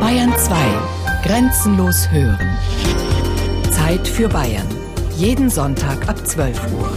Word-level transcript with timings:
Bayern 0.00 0.32
2. 0.34 0.56
Grenzenlos 1.24 2.10
hören. 2.10 2.56
Zeit 3.70 4.08
für 4.08 4.28
Bayern. 4.28 4.66
Jeden 5.18 5.50
Sonntag 5.50 6.08
ab 6.08 6.26
12 6.26 6.72
Uhr. 6.72 6.90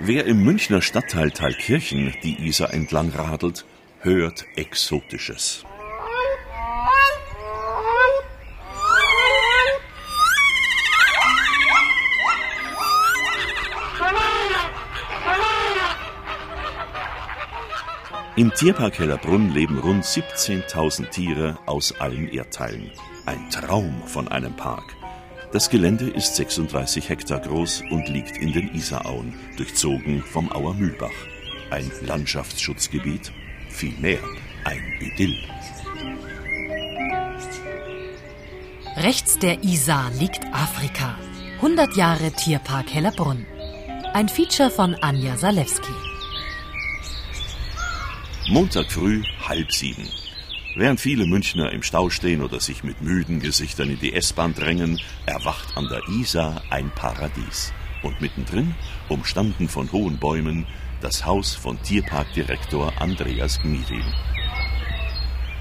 Wer 0.00 0.26
im 0.26 0.44
Münchner 0.44 0.82
Stadtteil 0.82 1.30
Thalkirchen 1.30 2.14
die 2.22 2.46
Isar 2.46 2.74
entlang 2.74 3.10
radelt, 3.10 3.64
hört 4.00 4.44
Exotisches. 4.56 5.64
Im 18.38 18.54
Tierpark 18.54 19.00
Hellerbrunn 19.00 19.50
leben 19.50 19.80
rund 19.80 20.04
17.000 20.04 21.10
Tiere 21.10 21.58
aus 21.66 21.92
allen 22.00 22.28
Erdteilen. 22.28 22.92
Ein 23.26 23.50
Traum 23.50 24.00
von 24.06 24.28
einem 24.28 24.54
Park. 24.54 24.94
Das 25.50 25.68
Gelände 25.68 26.08
ist 26.08 26.36
36 26.36 27.08
Hektar 27.08 27.40
groß 27.40 27.82
und 27.90 28.08
liegt 28.08 28.36
in 28.36 28.52
den 28.52 28.72
Isarauen, 28.72 29.34
durchzogen 29.56 30.22
vom 30.22 30.52
Auer 30.52 30.74
Mühlbach. 30.74 31.10
Ein 31.70 31.90
Landschaftsschutzgebiet, 32.02 33.32
vielmehr 33.70 34.20
ein 34.62 34.84
Idyll. 35.00 35.36
Rechts 38.98 39.40
der 39.40 39.64
Isar 39.64 40.12
liegt 40.12 40.46
Afrika. 40.52 41.18
100 41.56 41.96
Jahre 41.96 42.30
Tierpark 42.30 42.94
Hellerbrunn. 42.94 43.44
Ein 44.14 44.28
Feature 44.28 44.70
von 44.70 44.94
Anja 44.94 45.36
Salewski. 45.36 46.07
Montag 48.50 48.90
früh, 48.90 49.22
halb 49.46 49.70
sieben. 49.72 50.08
Während 50.74 51.00
viele 51.00 51.26
Münchner 51.26 51.70
im 51.70 51.82
Stau 51.82 52.08
stehen 52.08 52.40
oder 52.40 52.60
sich 52.60 52.82
mit 52.82 53.02
müden 53.02 53.40
Gesichtern 53.40 53.90
in 53.90 53.98
die 53.98 54.14
S-Bahn 54.14 54.54
drängen, 54.54 54.98
erwacht 55.26 55.76
an 55.76 55.86
der 55.90 56.00
Isar 56.08 56.62
ein 56.70 56.90
Paradies. 56.90 57.74
Und 58.02 58.22
mittendrin, 58.22 58.74
umstanden 59.10 59.68
von 59.68 59.92
hohen 59.92 60.16
Bäumen, 60.16 60.66
das 61.02 61.26
Haus 61.26 61.54
von 61.54 61.82
Tierparkdirektor 61.82 62.90
Andreas 62.98 63.60
Gmirin. 63.60 64.14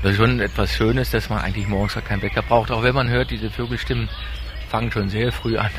Das 0.01 0.11
ist 0.11 0.17
schon 0.17 0.39
etwas 0.39 0.73
Schönes, 0.73 1.11
dass 1.11 1.29
man 1.29 1.39
eigentlich 1.39 1.67
morgens 1.67 1.95
keinen 2.05 2.21
Wecker 2.21 2.41
braucht. 2.41 2.71
Auch 2.71 2.83
wenn 2.83 2.95
man 2.95 3.09
hört, 3.09 3.31
diese 3.31 3.49
Vögelstimmen 3.49 4.07
fangen 4.69 4.93
schon 4.93 5.09
sehr 5.09 5.33
früh 5.33 5.57
an. 5.57 5.71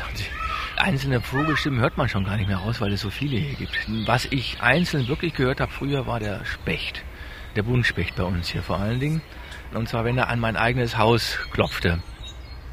Einzelne 0.79 1.19
Vogelstimmen 1.19 1.81
hört 1.81 1.97
man 1.97 2.07
schon 2.07 2.23
gar 2.23 2.37
nicht 2.37 2.47
mehr 2.47 2.57
raus, 2.57 2.79
weil 2.79 2.93
es 2.93 3.01
so 3.01 3.09
viele 3.09 3.37
hier 3.37 3.55
gibt. 3.55 3.75
Was 4.07 4.23
ich 4.23 4.61
einzeln 4.61 5.09
wirklich 5.09 5.33
gehört 5.33 5.59
habe 5.59 5.71
früher, 5.73 6.07
war 6.07 6.21
der 6.21 6.45
Specht. 6.45 7.03
Der 7.57 7.63
Buntspecht 7.63 8.15
bei 8.15 8.23
uns 8.23 8.47
hier 8.47 8.63
vor 8.63 8.77
allen 8.79 9.01
Dingen. 9.01 9.21
Und 9.73 9.89
zwar, 9.89 10.05
wenn 10.05 10.17
er 10.17 10.29
an 10.29 10.39
mein 10.39 10.55
eigenes 10.55 10.97
Haus 10.97 11.37
klopfte. 11.51 12.01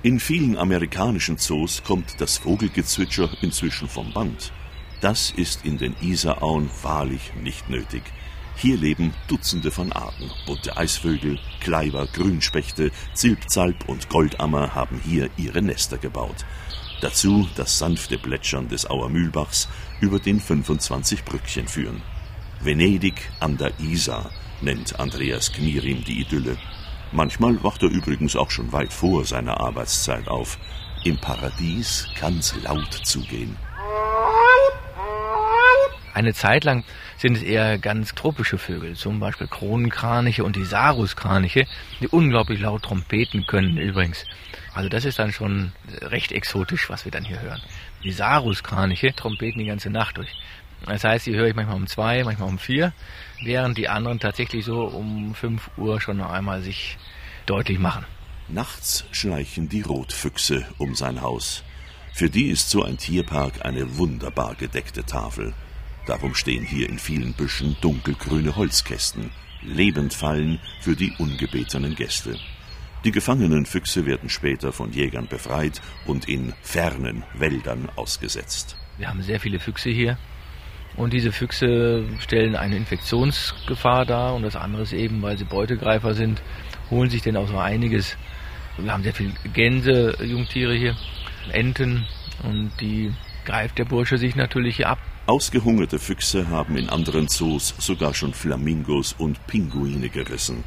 In 0.02 0.20
vielen 0.20 0.56
amerikanischen 0.56 1.36
Zoos 1.36 1.82
kommt 1.82 2.20
das 2.20 2.38
Vogelgezwitscher 2.38 3.28
inzwischen 3.42 3.88
vom 3.88 4.12
Band. 4.12 4.52
Das 5.00 5.32
ist 5.32 5.64
in 5.64 5.76
den 5.76 5.96
Isarauen 6.00 6.70
wahrlich 6.82 7.32
nicht 7.42 7.68
nötig. 7.68 8.04
Hier 8.54 8.76
leben 8.76 9.14
Dutzende 9.26 9.72
von 9.72 9.90
Arten. 9.90 10.30
Bunte 10.46 10.76
Eisvögel, 10.76 11.40
Kleiber, 11.60 12.06
Grünspechte, 12.06 12.92
Zilpzalp 13.14 13.88
und 13.88 14.08
Goldammer 14.08 14.76
haben 14.76 15.00
hier 15.04 15.28
ihre 15.36 15.60
Nester 15.60 15.98
gebaut. 15.98 16.46
Dazu 17.00 17.48
das 17.56 17.78
sanfte 17.78 18.18
Plätschern 18.18 18.68
des 18.68 18.88
Auer 18.88 19.08
Mühlbachs, 19.10 19.68
über 20.00 20.18
den 20.18 20.40
25 20.40 21.24
Brückchen 21.24 21.68
führen. 21.68 22.02
Venedig 22.60 23.30
an 23.40 23.56
der 23.56 23.78
Isar 23.80 24.30
nennt 24.60 24.98
Andreas 24.98 25.52
Knierim 25.52 26.04
die 26.04 26.20
Idylle. 26.20 26.56
Manchmal 27.12 27.62
wacht 27.62 27.82
er 27.82 27.90
übrigens 27.90 28.34
auch 28.34 28.50
schon 28.50 28.72
weit 28.72 28.92
vor 28.92 29.24
seiner 29.24 29.60
Arbeitszeit 29.60 30.28
auf. 30.28 30.58
Im 31.04 31.18
Paradies 31.18 32.08
kann's 32.18 32.54
laut 32.62 32.92
zugehen. 33.04 33.56
Eine 36.16 36.32
Zeit 36.32 36.64
lang 36.64 36.82
sind 37.18 37.36
es 37.36 37.42
eher 37.42 37.76
ganz 37.76 38.14
tropische 38.14 38.56
Vögel, 38.56 38.96
zum 38.96 39.20
Beispiel 39.20 39.48
Kronenkraniche 39.48 40.44
und 40.44 40.56
die 40.56 40.64
Saruskraniche, 40.64 41.66
die 42.00 42.08
unglaublich 42.08 42.58
laut 42.58 42.84
trompeten 42.84 43.44
können 43.46 43.76
übrigens. 43.76 44.24
Also 44.72 44.88
das 44.88 45.04
ist 45.04 45.18
dann 45.18 45.30
schon 45.30 45.72
recht 46.00 46.32
exotisch, 46.32 46.88
was 46.88 47.04
wir 47.04 47.12
dann 47.12 47.26
hier 47.26 47.42
hören. 47.42 47.60
Die 48.02 48.12
Saruskraniche 48.12 49.14
trompeten 49.14 49.58
die 49.58 49.66
ganze 49.66 49.90
Nacht 49.90 50.16
durch. 50.16 50.30
Das 50.86 51.04
heißt, 51.04 51.26
die 51.26 51.34
höre 51.34 51.48
ich 51.48 51.54
manchmal 51.54 51.76
um 51.76 51.86
zwei, 51.86 52.24
manchmal 52.24 52.48
um 52.48 52.58
vier, 52.58 52.94
während 53.42 53.76
die 53.76 53.90
anderen 53.90 54.18
tatsächlich 54.18 54.64
so 54.64 54.84
um 54.86 55.34
fünf 55.34 55.68
Uhr 55.76 56.00
schon 56.00 56.16
noch 56.16 56.30
einmal 56.30 56.62
sich 56.62 56.96
deutlich 57.44 57.78
machen. 57.78 58.06
Nachts 58.48 59.04
schleichen 59.12 59.68
die 59.68 59.82
Rotfüchse 59.82 60.64
um 60.78 60.94
sein 60.94 61.20
Haus. 61.20 61.62
Für 62.14 62.30
die 62.30 62.46
ist 62.46 62.70
so 62.70 62.84
ein 62.84 62.96
Tierpark 62.96 63.66
eine 63.66 63.98
wunderbar 63.98 64.54
gedeckte 64.54 65.04
Tafel. 65.04 65.52
Darum 66.06 66.36
stehen 66.36 66.64
hier 66.64 66.88
in 66.88 67.00
vielen 67.00 67.32
Büschen 67.32 67.76
dunkelgrüne 67.80 68.54
Holzkästen, 68.54 69.30
Lebendfallen 69.62 70.60
für 70.80 70.94
die 70.94 71.12
ungebetenen 71.18 71.96
Gäste. 71.96 72.38
Die 73.04 73.10
gefangenen 73.10 73.66
Füchse 73.66 74.06
werden 74.06 74.28
später 74.28 74.72
von 74.72 74.92
Jägern 74.92 75.26
befreit 75.26 75.82
und 76.06 76.28
in 76.28 76.54
fernen 76.62 77.24
Wäldern 77.34 77.88
ausgesetzt. 77.96 78.76
Wir 78.98 79.08
haben 79.08 79.22
sehr 79.22 79.40
viele 79.40 79.58
Füchse 79.58 79.90
hier 79.90 80.16
und 80.96 81.12
diese 81.12 81.32
Füchse 81.32 82.04
stellen 82.20 82.54
eine 82.54 82.76
Infektionsgefahr 82.76 84.06
dar 84.06 84.34
und 84.34 84.42
das 84.42 84.56
andere 84.56 84.82
ist 84.82 84.92
eben, 84.92 85.20
weil 85.22 85.36
sie 85.36 85.44
Beutegreifer 85.44 86.14
sind, 86.14 86.40
holen 86.90 87.10
sich 87.10 87.22
denn 87.22 87.36
auch 87.36 87.48
so 87.48 87.58
einiges. 87.58 88.16
Wir 88.78 88.92
haben 88.92 89.02
sehr 89.02 89.14
viele 89.14 89.32
Gänse, 89.52 90.16
Jungtiere 90.22 90.74
hier, 90.74 90.96
Enten 91.52 92.06
und 92.44 92.70
die 92.80 93.12
greift 93.44 93.78
der 93.78 93.84
Bursche 93.84 94.18
sich 94.18 94.36
natürlich 94.36 94.76
hier 94.76 94.88
ab. 94.88 94.98
Ausgehungerte 95.26 95.98
Füchse 95.98 96.50
haben 96.50 96.76
in 96.76 96.88
anderen 96.88 97.26
Zoos 97.26 97.74
sogar 97.78 98.14
schon 98.14 98.32
Flamingos 98.32 99.12
und 99.18 99.44
Pinguine 99.48 100.08
gerissen. 100.08 100.62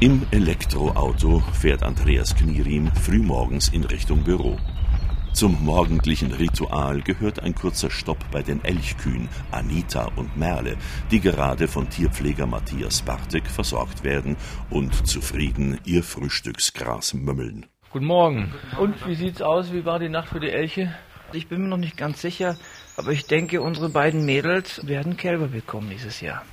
Im 0.00 0.26
Elektroauto 0.30 1.42
fährt 1.54 1.82
Andreas 1.82 2.36
Knierim 2.36 2.90
frühmorgens 2.94 3.68
in 3.68 3.84
Richtung 3.84 4.24
Büro. 4.24 4.58
Zum 5.32 5.64
morgendlichen 5.64 6.32
Ritual 6.32 7.00
gehört 7.00 7.42
ein 7.42 7.54
kurzer 7.54 7.90
Stopp 7.90 8.18
bei 8.30 8.42
den 8.42 8.62
Elchkühen 8.62 9.30
Anita 9.52 10.10
und 10.16 10.36
Merle, 10.36 10.76
die 11.10 11.20
gerade 11.20 11.66
von 11.66 11.88
Tierpfleger 11.88 12.46
Matthias 12.46 13.00
Bartek 13.00 13.46
versorgt 13.46 14.04
werden 14.04 14.36
und 14.68 15.06
zufrieden 15.06 15.80
ihr 15.86 16.02
Frühstücksgras 16.02 17.14
mümmeln. 17.14 17.64
Guten 17.92 18.06
Morgen. 18.06 18.54
Und 18.78 19.04
wie 19.08 19.16
sieht's 19.16 19.42
aus? 19.42 19.72
Wie 19.72 19.84
war 19.84 19.98
die 19.98 20.08
Nacht 20.08 20.28
für 20.28 20.38
die 20.38 20.50
Elche? 20.50 20.94
Ich 21.32 21.48
bin 21.48 21.62
mir 21.62 21.66
noch 21.66 21.76
nicht 21.76 21.96
ganz 21.96 22.20
sicher, 22.20 22.56
aber 22.96 23.10
ich 23.10 23.26
denke, 23.26 23.60
unsere 23.60 23.88
beiden 23.88 24.24
Mädels 24.24 24.86
werden 24.86 25.16
Kälber 25.16 25.48
bekommen 25.48 25.90
dieses 25.90 26.20
Jahr. 26.20 26.44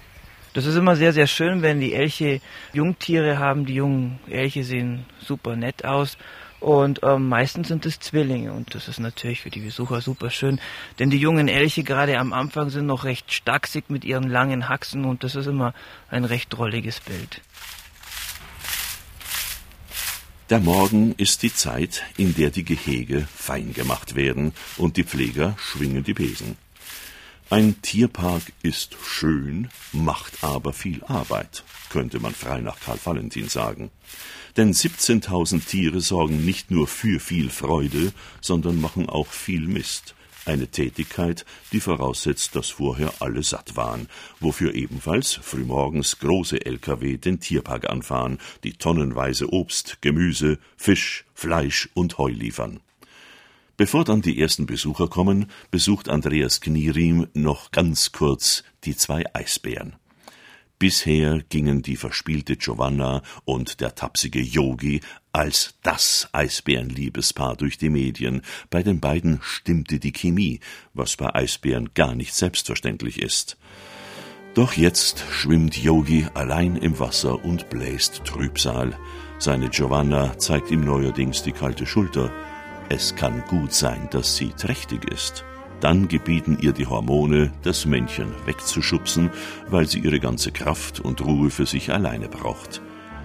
Das 0.56 0.66
ist 0.66 0.76
immer 0.76 0.96
sehr, 0.96 1.14
sehr 1.14 1.28
schön, 1.28 1.62
wenn 1.62 1.80
die 1.80 1.94
Elche 1.94 2.42
Jungtiere 2.74 3.38
haben. 3.38 3.68
Die 3.68 3.76
jungen 3.76 4.20
Elche 4.28 4.64
sehen 4.64 5.06
super 5.20 5.56
nett 5.56 5.86
aus. 5.86 6.18
Und 6.60 7.02
ähm, 7.04 7.30
meistens 7.30 7.68
sind 7.68 7.86
es 7.86 8.00
Zwillinge 8.00 8.52
und 8.52 8.74
das 8.74 8.88
ist 8.88 9.00
natürlich 9.00 9.42
für 9.42 9.52
die 9.52 9.60
Besucher 9.60 10.02
super 10.02 10.32
schön, 10.32 10.60
denn 10.98 11.12
die 11.12 11.20
jungen 11.20 11.50
Elche 11.50 11.84
gerade 11.84 12.18
am 12.18 12.34
Anfang 12.34 12.72
sind 12.72 12.88
noch 12.88 13.04
recht 13.04 13.32
stachsig 13.32 13.92
mit 13.92 14.04
ihren 14.04 14.28
langen 14.28 14.68
Haxen 14.68 15.06
und 15.06 15.24
das 15.24 15.36
ist 15.36 15.46
immer 15.46 15.76
ein 16.10 16.26
recht 16.26 16.52
drolliges 16.52 17.00
Bild. 17.00 17.42
Der 20.50 20.62
Morgen 20.62 21.14
ist 21.18 21.44
die 21.44 21.54
Zeit, 21.54 22.04
in 22.16 22.34
der 22.34 22.52
die 22.52 22.64
Gehege 22.64 23.28
fein 23.36 23.74
gemacht 23.74 24.16
werden 24.16 24.54
und 24.78 24.96
die 24.96 25.04
Pfleger 25.04 25.58
schwingen 25.60 26.06
die 26.06 26.14
Besen. 26.14 26.56
Ein 27.50 27.82
Tierpark 27.82 28.54
ist 28.64 28.96
schön, 29.04 29.68
macht 29.92 30.46
aber 30.46 30.72
viel 30.72 31.04
Arbeit, 31.04 31.66
könnte 31.90 32.22
man 32.22 32.34
frei 32.34 32.62
nach 32.62 32.80
Karl 32.80 32.98
Valentin 33.04 33.50
sagen. 33.50 33.92
Denn 34.56 34.74
17.000 34.74 35.66
Tiere 35.66 36.00
sorgen 36.00 36.46
nicht 36.46 36.72
nur 36.72 36.88
für 36.88 37.20
viel 37.20 37.50
Freude, 37.50 38.14
sondern 38.40 38.80
machen 38.80 39.10
auch 39.10 39.28
viel 39.28 39.68
Mist. 39.68 40.16
Eine 40.48 40.70
Tätigkeit, 40.70 41.46
die 41.74 41.82
voraussetzt, 41.82 42.56
dass 42.56 42.70
vorher 42.70 43.14
alle 43.20 43.44
satt 43.44 43.76
waren, 43.76 44.08
wofür 44.40 44.76
ebenfalls 44.76 45.34
frühmorgens 45.34 46.20
große 46.20 46.66
Lkw 46.66 47.18
den 47.18 47.42
Tierpark 47.42 47.90
anfahren, 47.90 48.38
die 48.64 48.72
tonnenweise 48.72 49.52
Obst, 49.52 49.98
Gemüse, 50.00 50.58
Fisch, 50.78 51.26
Fleisch 51.34 51.90
und 51.96 52.18
Heu 52.18 52.32
liefern. 52.32 52.80
Bevor 53.76 54.06
dann 54.06 54.22
die 54.22 54.40
ersten 54.40 54.68
Besucher 54.68 55.10
kommen, 55.10 55.52
besucht 55.70 56.08
Andreas 56.08 56.62
Knierim 56.62 57.28
noch 57.34 57.72
ganz 57.72 58.14
kurz 58.14 58.64
die 58.86 58.96
zwei 58.96 59.26
Eisbären. 59.36 59.98
Bisher 60.80 61.42
gingen 61.50 61.82
die 61.82 61.96
verspielte 61.96 62.56
Giovanna 62.56 63.24
und 63.46 63.82
der 63.82 63.96
tapsige 63.96 64.40
Yogi 64.40 65.02
als 65.32 65.74
das 65.82 66.30
Eisbärenliebespaar 66.34 67.56
durch 67.56 67.80
die 67.80 67.90
Medien. 67.90 68.44
Bei 68.70 68.84
den 68.84 69.00
beiden 69.00 69.40
stimmte 69.42 69.98
die 69.98 70.12
Chemie, 70.12 70.60
was 70.94 71.16
bei 71.16 71.34
Eisbären 71.34 71.96
gar 71.96 72.14
nicht 72.14 72.36
selbstverständlich 72.36 73.20
ist. 73.20 73.58
Doch 74.54 74.74
jetzt 74.74 75.26
schwimmt 75.32 75.76
Yogi 75.76 76.28
allein 76.36 76.76
im 76.76 77.00
Wasser 77.00 77.44
und 77.44 77.70
bläst 77.70 78.24
Trübsal. 78.24 78.96
Seine 79.40 79.70
Giovanna 79.70 80.38
zeigt 80.38 80.70
ihm 80.70 80.82
neuerdings 80.82 81.42
die 81.42 81.54
kalte 81.54 81.88
Schulter. 81.88 82.32
Es 82.90 83.16
kann 83.16 83.44
gut 83.48 83.74
sein, 83.74 84.10
dass 84.12 84.36
sie 84.36 84.50
trächtig 84.50 85.06
ist. 85.12 85.44
Dann 85.80 86.08
gebieten 86.08 86.58
ihr 86.60 86.74
die 86.74 86.88
Hormone, 86.88 87.52
das 87.64 87.86
Männchen 87.86 88.34
wegzuschubsen, 88.46 89.30
weil 89.68 89.86
sie 89.88 90.00
ihre 90.00 90.20
ganze 90.20 90.52
Kraft 90.52 91.00
und 91.00 91.24
Ruhe 91.24 91.50
für 91.50 91.66
sich 91.66 91.92
alleine 91.94 92.28
braucht. 92.28 92.82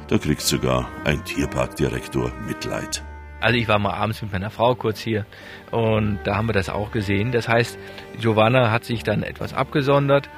Da 0.08 0.18
kriegt 0.18 0.42
sogar 0.42 0.88
ein 1.04 1.24
Tierparkdirektor 1.24 2.32
Mitleid. 2.46 3.02
Also 3.40 3.56
ich 3.56 3.66
war 3.66 3.78
mal 3.78 3.94
abends 3.94 4.22
mit 4.22 4.30
meiner 4.30 4.50
Frau 4.50 4.74
kurz 4.74 5.00
hier 5.00 5.26
und 5.70 6.20
da 6.24 6.36
haben 6.36 6.48
wir 6.48 6.52
das 6.52 6.68
auch 6.68 6.92
gesehen. 6.92 7.32
Das 7.32 7.48
heißt, 7.48 7.78
Giovanna 8.20 8.70
hat 8.70 8.84
sich 8.84 9.02
dann 9.02 9.22
etwas 9.22 9.54
abgesondert, 9.54 10.28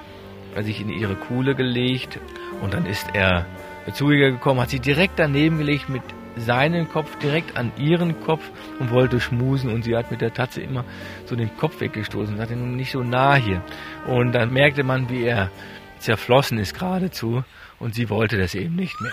sich 0.63 0.81
in 0.81 0.89
ihre 0.89 1.17
Kuhle 1.17 1.55
gelegt 1.55 2.19
und 2.63 2.73
dann 2.73 2.87
ist 2.87 3.09
er 3.13 3.47
zu 3.93 4.11
ihr 4.11 4.31
gekommen, 4.31 4.61
hat 4.61 4.71
sie 4.71 4.81
direkt 4.81 5.19
daneben 5.19 5.59
gelegt 5.59 5.89
mit 5.89 6.03
seinen 6.37 6.89
Kopf 6.89 7.17
direkt 7.19 7.57
an 7.57 7.73
ihren 7.77 8.21
Kopf 8.21 8.43
und 8.79 8.91
wollte 8.91 9.21
schmusen 9.21 9.73
und 9.73 9.83
sie 9.83 9.97
hat 9.97 10.11
mit 10.11 10.21
der 10.21 10.35
Tatze 10.35 10.61
immer 10.61 10.85
so 11.27 11.37
den 11.37 11.57
Kopf 11.57 11.81
weggestoßen, 11.81 12.37
sagte 12.37 12.57
nun 12.57 12.77
nicht 12.77 12.93
so 12.93 13.03
nah 13.03 13.35
hier. 13.35 13.63
Und 14.07 14.33
dann 14.33 14.53
merkte 14.53 14.85
man, 14.85 15.09
wie 15.09 15.25
er 15.25 15.51
zerflossen 15.99 16.59
ist 16.59 16.79
geradezu 16.79 17.45
und 17.79 17.95
sie 17.95 18.11
wollte 18.11 18.39
das 18.39 18.55
eben 18.55 18.77
nicht 18.77 19.01
mehr. 19.01 19.13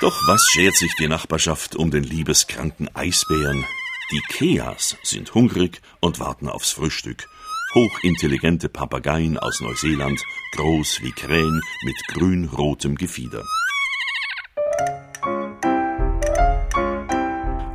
Doch 0.00 0.14
was 0.28 0.46
schert 0.50 0.76
sich 0.76 0.94
die 0.98 1.08
Nachbarschaft 1.08 1.74
um 1.74 1.90
den 1.90 2.04
liebeskranken 2.04 2.94
Eisbären? 2.94 3.64
Die 4.12 4.20
Keas 4.28 4.96
sind 5.02 5.34
hungrig 5.34 5.80
und 6.00 6.20
warten 6.20 6.48
aufs 6.48 6.70
Frühstück. 6.70 7.26
Hochintelligente 7.76 8.70
Papageien 8.70 9.36
aus 9.36 9.60
Neuseeland, 9.60 10.18
groß 10.52 11.02
wie 11.02 11.12
Krähen 11.12 11.60
mit 11.84 11.94
grün-rotem 12.08 12.94
Gefieder. 12.94 13.42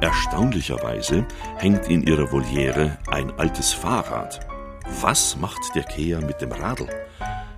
Erstaunlicherweise 0.02 1.28
hängt 1.58 1.88
in 1.88 2.02
ihrer 2.02 2.32
Voliere 2.32 2.98
ein 3.12 3.30
altes 3.38 3.74
Fahrrad. 3.74 4.40
Was 5.02 5.38
macht 5.38 5.76
der 5.76 5.84
Kea 5.84 6.20
mit 6.20 6.42
dem 6.42 6.52
Radl? 6.52 6.90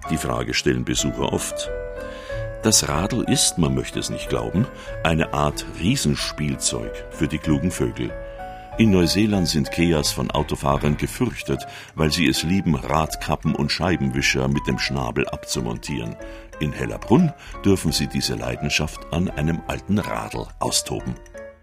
Die 0.10 0.18
Frage 0.18 0.54
stellen 0.54 0.84
Besucher 0.84 1.32
oft. 1.32 1.72
Das 2.62 2.90
Radl 2.90 3.24
ist, 3.24 3.58
man 3.58 3.74
möchte 3.74 4.00
es 4.00 4.10
nicht 4.10 4.28
glauben, 4.28 4.68
eine 5.06 5.34
Art 5.34 5.66
Riesenspielzeug 5.80 7.06
für 7.10 7.30
die 7.30 7.40
klugen 7.40 7.72
Vögel. 7.72 8.12
In 8.80 8.90
Neuseeland 8.90 9.48
sind 9.48 9.70
Keas 9.70 10.12
von 10.12 10.32
Autofahrern 10.32 10.98
gefürchtet, 10.98 11.68
weil 11.94 12.12
sie 12.12 12.28
es 12.28 12.42
lieben, 12.42 12.74
Radkappen 12.74 13.54
und 13.54 13.72
Scheibenwischer 13.72 14.48
mit 14.48 14.66
dem 14.66 14.80
Schnabel 14.80 15.28
abzumontieren. 15.28 16.16
In 16.60 16.72
Hellerbrunn 16.72 17.32
dürfen 17.64 17.92
sie 17.92 18.08
diese 18.08 18.34
Leidenschaft 18.34 19.14
an 19.14 19.30
einem 19.30 19.62
alten 19.68 20.00
Radl 20.00 20.48
austoben. 20.60 21.14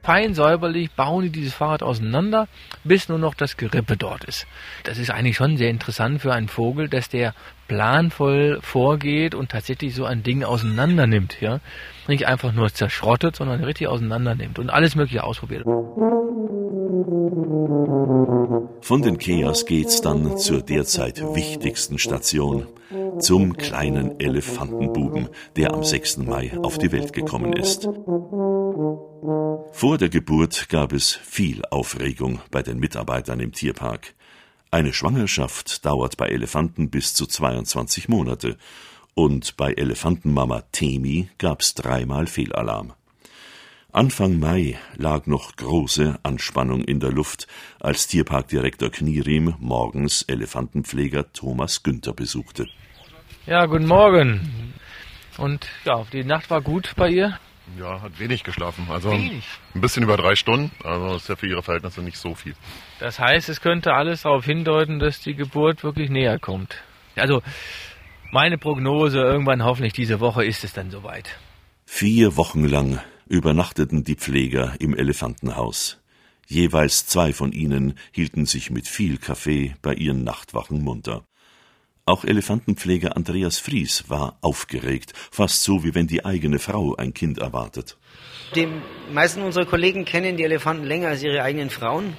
Fein 0.05 0.35
säuberlich 0.35 0.93
bauen 0.93 1.25
die 1.25 1.31
dieses 1.31 1.53
Fahrrad 1.53 1.83
auseinander, 1.83 2.47
bis 2.85 3.09
nur 3.09 3.19
noch 3.19 3.35
das 3.35 3.57
Gerippe 3.57 3.97
dort 3.97 4.23
ist. 4.25 4.47
Das 4.85 4.97
ist 4.97 5.11
eigentlich 5.11 5.37
schon 5.37 5.57
sehr 5.57 5.69
interessant 5.69 6.23
für 6.23 6.33
einen 6.33 6.49
Vogel, 6.49 6.89
dass 6.89 7.09
der 7.09 7.35
planvoll 7.67 8.61
vorgeht 8.63 9.35
und 9.35 9.51
tatsächlich 9.51 9.97
so 9.97 10.05
ein 10.05 10.23
Ding 10.23 10.45
auseinander 10.45 11.09
nimmt, 11.09 11.41
ja. 11.41 11.59
Nicht 12.07 12.29
einfach 12.29 12.53
nur 12.53 12.73
zerschrottet, 12.73 13.35
sondern 13.35 13.65
richtig 13.65 13.89
auseinander 13.89 14.37
nimmt 14.37 14.61
und 14.61 14.71
alles 14.71 14.95
Mögliche 14.95 15.25
ausprobiert. 15.25 15.67
Von 18.83 19.03
den 19.03 19.19
Keas 19.19 19.65
geht's 19.67 20.01
dann 20.01 20.37
zur 20.37 20.63
derzeit 20.63 21.23
wichtigsten 21.35 21.99
Station, 21.99 22.67
zum 23.19 23.57
kleinen 23.57 24.19
Elefantenbuben, 24.19 25.29
der 25.57 25.73
am 25.73 25.83
6. 25.83 26.19
Mai 26.19 26.53
auf 26.63 26.79
die 26.79 26.93
Welt 26.93 27.13
gekommen 27.13 27.53
ist. 27.53 27.89
Vor 29.73 29.99
der 29.99 30.09
Geburt 30.09 30.69
gab 30.69 30.93
es 30.93 31.13
viel 31.13 31.63
Aufregung 31.71 32.41
bei 32.51 32.63
den 32.63 32.79
Mitarbeitern 32.79 33.41
im 33.41 33.53
Tierpark. 33.53 34.15
Eine 34.71 34.93
Schwangerschaft 34.93 35.85
dauert 35.87 36.17
bei 36.17 36.29
Elefanten 36.29 36.91
bis 36.91 37.15
zu 37.15 37.27
22 37.27 38.09
Monate 38.09 38.57
und 39.15 39.57
bei 39.57 39.73
Elefantenmama 39.73 40.63
Temi 40.73 41.29
gab's 41.39 41.75
dreimal 41.75 42.27
Fehlalarm. 42.27 42.93
Anfang 43.93 44.39
Mai 44.39 44.79
lag 44.97 45.27
noch 45.27 45.57
große 45.57 46.21
Anspannung 46.23 46.85
in 46.85 47.01
der 47.01 47.11
Luft, 47.11 47.49
als 47.81 48.07
Tierparkdirektor 48.07 48.89
Knierim 48.91 49.57
morgens 49.59 50.23
Elefantenpfleger 50.23 51.33
Thomas 51.33 51.83
Günther 51.83 52.13
besuchte. 52.13 52.69
Ja, 53.47 53.67
guten 53.67 53.87
Morgen. 53.87 54.75
Und 55.39 55.67
ja, 55.85 56.07
die 56.13 56.23
Nacht 56.23 56.51
war 56.51 56.61
gut 56.61 56.93
bei 56.95 57.09
ihr? 57.09 57.41
Ja, 57.81 58.01
hat 58.01 58.21
wenig 58.21 58.45
geschlafen. 58.45 58.87
Also 58.89 59.11
wenig. 59.11 59.45
ein 59.75 59.81
bisschen 59.81 60.05
über 60.05 60.17
drei 60.17 60.37
Stunden. 60.37 60.71
Also 60.85 61.17
ist 61.17 61.29
ja 61.29 61.35
für 61.35 61.49
ihre 61.49 61.63
Verhältnisse 61.63 62.01
nicht 62.01 62.19
so 62.19 62.37
viel. 62.37 62.55
Das 63.01 63.19
heißt, 63.19 63.49
es 63.49 63.61
könnte 63.61 63.93
alles 63.95 64.23
darauf 64.23 64.45
hindeuten, 64.45 65.01
dass 65.01 65.21
die 65.21 65.35
Geburt 65.35 65.83
wirklich 65.83 66.11
näher 66.11 66.39
kommt. 66.39 66.77
Also 67.17 67.43
meine 68.31 68.57
Prognose, 68.57 69.19
irgendwann 69.19 69.65
hoffentlich 69.65 69.95
diese 69.95 70.21
Woche 70.21 70.45
ist 70.45 70.63
es 70.63 70.73
dann 70.73 70.93
soweit. 70.93 71.37
Vier 71.87 72.37
Wochen 72.37 72.65
lang 72.65 73.01
übernachteten 73.31 74.03
die 74.03 74.17
Pfleger 74.17 74.75
im 74.81 74.95
Elefantenhaus. 74.95 76.01
Jeweils 76.49 77.07
zwei 77.07 77.33
von 77.33 77.53
ihnen 77.53 77.95
hielten 78.11 78.45
sich 78.45 78.71
mit 78.71 78.89
viel 78.89 79.19
Kaffee 79.19 79.77
bei 79.83 79.95
ihren 79.95 80.25
Nachtwachen 80.25 80.83
munter. 80.83 81.25
Auch 82.07 82.25
Elefantenpfleger 82.25 83.17
Andreas 83.17 83.61
Fries 83.61 84.07
war 84.09 84.37
aufgeregt, 84.41 85.13
fast 85.31 85.63
so 85.63 85.85
wie 85.85 85.95
wenn 85.95 86.09
die 86.09 86.25
eigene 86.25 86.59
Frau 86.59 86.97
ein 86.97 87.15
Kind 87.15 87.39
erwartet. 87.39 87.99
Die 88.57 88.67
meisten 89.13 89.43
unserer 89.43 89.67
Kollegen 89.67 90.05
kennen 90.05 90.37
die 90.37 90.43
Elefanten 90.43 90.85
länger 90.85 91.09
als 91.09 91.23
ihre 91.23 91.45
eigenen 91.45 91.71
Frauen. 91.71 92.15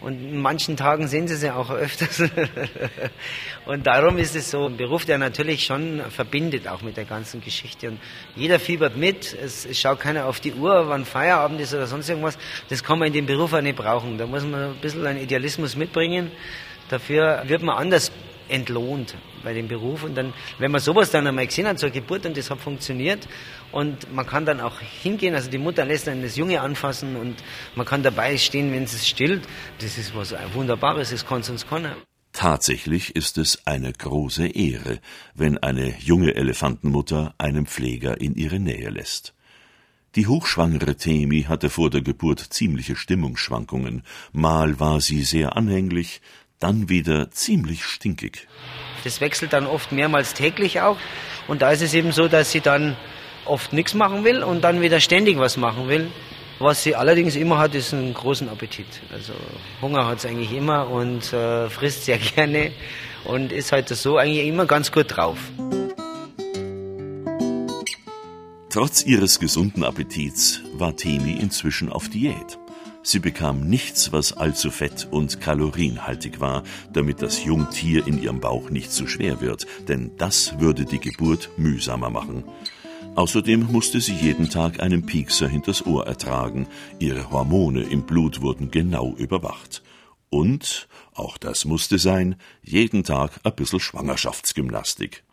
Und 0.00 0.14
in 0.14 0.40
manchen 0.40 0.78
Tagen 0.78 1.08
sehen 1.08 1.28
sie 1.28 1.36
sie 1.36 1.50
auch 1.50 1.70
öfters. 1.70 2.22
und 3.66 3.86
darum 3.86 4.16
ist 4.16 4.34
es 4.34 4.50
so 4.50 4.66
ein 4.66 4.78
Beruf, 4.78 5.04
der 5.04 5.18
natürlich 5.18 5.64
schon 5.64 6.00
verbindet, 6.10 6.66
auch 6.68 6.80
mit 6.80 6.96
der 6.96 7.04
ganzen 7.04 7.42
Geschichte. 7.42 7.88
Und 7.88 8.00
jeder 8.34 8.58
fiebert 8.58 8.96
mit. 8.96 9.34
Es, 9.34 9.66
es 9.66 9.78
schaut 9.78 10.00
keiner 10.00 10.24
auf 10.24 10.40
die 10.40 10.54
Uhr, 10.54 10.88
wann 10.88 11.04
Feierabend 11.04 11.60
ist 11.60 11.74
oder 11.74 11.86
sonst 11.86 12.08
irgendwas. 12.08 12.38
Das 12.70 12.82
kann 12.82 12.98
man 12.98 13.08
in 13.08 13.12
dem 13.12 13.26
Beruf 13.26 13.52
auch 13.52 13.60
nicht 13.60 13.76
brauchen. 13.76 14.16
Da 14.16 14.26
muss 14.26 14.42
man 14.42 14.70
ein 14.70 14.76
bisschen 14.80 15.06
einen 15.06 15.20
Idealismus 15.20 15.76
mitbringen. 15.76 16.30
Dafür 16.88 17.42
wird 17.46 17.62
man 17.62 17.76
anders 17.76 18.10
entlohnt 18.50 19.16
bei 19.42 19.54
dem 19.54 19.68
Beruf. 19.68 20.04
Und 20.04 20.14
dann, 20.14 20.32
wenn 20.58 20.70
man 20.70 20.80
sowas 20.80 21.10
dann 21.10 21.26
einmal 21.26 21.46
gesehen 21.46 21.66
hat 21.66 21.78
zur 21.78 21.90
Geburt 21.90 22.26
und 22.26 22.36
das 22.36 22.50
hat 22.50 22.60
funktioniert 22.60 23.28
und 23.72 24.12
man 24.12 24.26
kann 24.26 24.44
dann 24.44 24.60
auch 24.60 24.80
hingehen, 24.80 25.34
also 25.34 25.50
die 25.50 25.58
Mutter 25.58 25.84
lässt 25.84 26.06
dann 26.06 26.22
das 26.22 26.36
Junge 26.36 26.60
anfassen 26.60 27.16
und 27.16 27.36
man 27.74 27.86
kann 27.86 28.02
dabei 28.02 28.36
stehen, 28.36 28.72
wenn 28.72 28.84
es 28.84 29.06
stillt. 29.06 29.42
Das 29.78 29.98
ist 29.98 30.14
was 30.14 30.34
Wunderbares, 30.52 31.10
das 31.10 31.26
kann 31.26 31.42
sonst 31.42 31.68
keiner. 31.68 31.96
Tatsächlich 32.32 33.16
ist 33.16 33.38
es 33.38 33.66
eine 33.66 33.92
große 33.92 34.46
Ehre, 34.46 35.00
wenn 35.34 35.58
eine 35.58 35.98
junge 35.98 36.34
Elefantenmutter 36.34 37.34
einen 37.38 37.66
Pfleger 37.66 38.20
in 38.20 38.36
ihre 38.36 38.60
Nähe 38.60 38.90
lässt. 38.90 39.34
Die 40.16 40.26
hochschwangere 40.26 40.96
Temi 40.96 41.44
hatte 41.44 41.70
vor 41.70 41.88
der 41.88 42.02
Geburt 42.02 42.40
ziemliche 42.40 42.96
Stimmungsschwankungen. 42.96 44.02
Mal 44.32 44.80
war 44.80 45.00
sie 45.00 45.22
sehr 45.22 45.56
anhänglich, 45.56 46.20
dann 46.60 46.88
wieder 46.88 47.30
ziemlich 47.30 47.84
stinkig. 47.84 48.46
Das 49.02 49.20
wechselt 49.20 49.52
dann 49.52 49.66
oft 49.66 49.92
mehrmals 49.92 50.34
täglich 50.34 50.80
auch. 50.80 50.98
Und 51.48 51.62
da 51.62 51.72
ist 51.72 51.82
es 51.82 51.94
eben 51.94 52.12
so, 52.12 52.28
dass 52.28 52.52
sie 52.52 52.60
dann 52.60 52.96
oft 53.46 53.72
nichts 53.72 53.94
machen 53.94 54.24
will 54.24 54.42
und 54.44 54.62
dann 54.62 54.80
wieder 54.80 55.00
ständig 55.00 55.38
was 55.38 55.56
machen 55.56 55.88
will. 55.88 56.10
Was 56.58 56.82
sie 56.82 56.94
allerdings 56.94 57.36
immer 57.36 57.56
hat, 57.56 57.74
ist 57.74 57.94
einen 57.94 58.12
großen 58.12 58.50
Appetit. 58.50 58.86
Also 59.10 59.32
Hunger 59.80 60.06
hat 60.06 60.20
sie 60.20 60.28
eigentlich 60.28 60.52
immer 60.52 60.88
und 60.88 61.32
äh, 61.32 61.70
frisst 61.70 62.04
sehr 62.04 62.18
gerne 62.36 62.72
und 63.24 63.50
ist 63.50 63.72
halt 63.72 63.88
so 63.88 64.18
eigentlich 64.18 64.46
immer 64.46 64.66
ganz 64.66 64.92
gut 64.92 65.16
drauf. 65.16 65.38
Trotz 68.68 69.02
ihres 69.04 69.40
gesunden 69.40 69.82
Appetits 69.82 70.60
war 70.74 70.94
Temi 70.94 71.32
inzwischen 71.32 71.90
auf 71.90 72.08
Diät. 72.08 72.58
Sie 73.02 73.18
bekam 73.18 73.68
nichts, 73.68 74.12
was 74.12 74.34
allzu 74.34 74.70
fett 74.70 75.08
und 75.10 75.40
kalorienhaltig 75.40 76.40
war, 76.40 76.62
damit 76.92 77.22
das 77.22 77.44
Jungtier 77.44 78.06
in 78.06 78.22
ihrem 78.22 78.40
Bauch 78.40 78.68
nicht 78.68 78.92
zu 78.92 79.06
schwer 79.06 79.40
wird, 79.40 79.66
denn 79.88 80.10
das 80.18 80.60
würde 80.60 80.84
die 80.84 81.00
Geburt 81.00 81.50
mühsamer 81.56 82.10
machen. 82.10 82.44
Außerdem 83.14 83.72
musste 83.72 84.00
sie 84.00 84.14
jeden 84.14 84.50
Tag 84.50 84.80
einen 84.80 85.06
Piekser 85.06 85.48
hinters 85.48 85.84
Ohr 85.86 86.06
ertragen, 86.06 86.68
ihre 86.98 87.30
Hormone 87.30 87.82
im 87.82 88.02
Blut 88.02 88.42
wurden 88.42 88.70
genau 88.70 89.14
überwacht. 89.16 89.82
Und, 90.28 90.86
auch 91.14 91.38
das 91.38 91.64
musste 91.64 91.98
sein, 91.98 92.36
jeden 92.62 93.02
Tag 93.02 93.40
ein 93.42 93.54
bisschen 93.56 93.80
Schwangerschaftsgymnastik. 93.80 95.24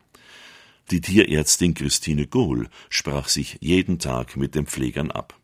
Die 0.89 1.01
Tierärztin 1.01 1.73
Christine 1.73 2.27
Gohl 2.27 2.69
sprach 2.89 3.27
sich 3.27 3.57
jeden 3.59 3.99
Tag 3.99 4.37
mit 4.37 4.55
den 4.55 4.65
Pflegern 4.65 5.11
ab. 5.11 5.36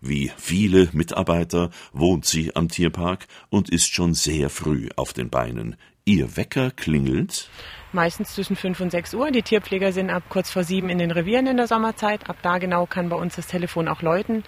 Wie 0.00 0.30
viele 0.36 0.88
Mitarbeiter 0.92 1.70
wohnt 1.92 2.24
sie 2.24 2.54
am 2.56 2.68
Tierpark 2.68 3.26
und 3.50 3.70
ist 3.70 3.92
schon 3.92 4.14
sehr 4.14 4.50
früh 4.50 4.88
auf 4.96 5.12
den 5.12 5.30
Beinen. 5.30 5.76
Ihr 6.04 6.36
Wecker 6.36 6.70
klingelt 6.70 7.48
meistens 7.94 8.34
zwischen 8.34 8.56
fünf 8.56 8.80
und 8.80 8.90
sechs 8.90 9.14
Uhr. 9.14 9.30
Die 9.30 9.42
Tierpfleger 9.42 9.92
sind 9.92 10.10
ab 10.10 10.24
kurz 10.28 10.50
vor 10.50 10.64
sieben 10.64 10.90
in 10.90 10.98
den 10.98 11.10
Revieren 11.10 11.46
in 11.46 11.56
der 11.56 11.66
Sommerzeit. 11.66 12.28
Ab 12.28 12.36
da 12.42 12.58
genau 12.58 12.86
kann 12.86 13.08
bei 13.08 13.16
uns 13.16 13.36
das 13.36 13.46
Telefon 13.46 13.88
auch 13.88 14.02
läuten. 14.02 14.42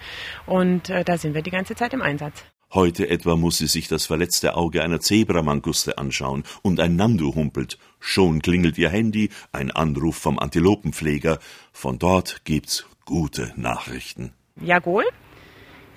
Und 0.45 0.89
äh, 0.89 1.03
da 1.03 1.17
sind 1.17 1.33
wir 1.33 1.41
die 1.41 1.51
ganze 1.51 1.75
Zeit 1.75 1.93
im 1.93 2.01
Einsatz. 2.01 2.43
Heute 2.73 3.09
etwa 3.09 3.37
muss 3.37 3.59
sie 3.59 3.67
sich 3.67 3.87
das 3.87 4.05
verletzte 4.05 4.55
Auge 4.55 4.83
einer 4.83 4.99
Zebramanguste 4.99 5.97
anschauen 5.97 6.43
und 6.61 6.81
ein 6.81 6.97
Nandu 6.97 7.33
humpelt. 7.33 7.77
Schon 7.99 8.41
klingelt 8.41 8.77
ihr 8.77 8.89
Handy, 8.89 9.29
ein 9.53 9.71
Anruf 9.71 10.17
vom 10.17 10.37
Antilopenpfleger. 10.37 11.39
Von 11.71 11.97
dort 11.97 12.43
gibt's 12.43 12.85
gute 13.05 13.53
Nachrichten. 13.55 14.33
Ja, 14.59 14.79
Gohl? 14.79 15.05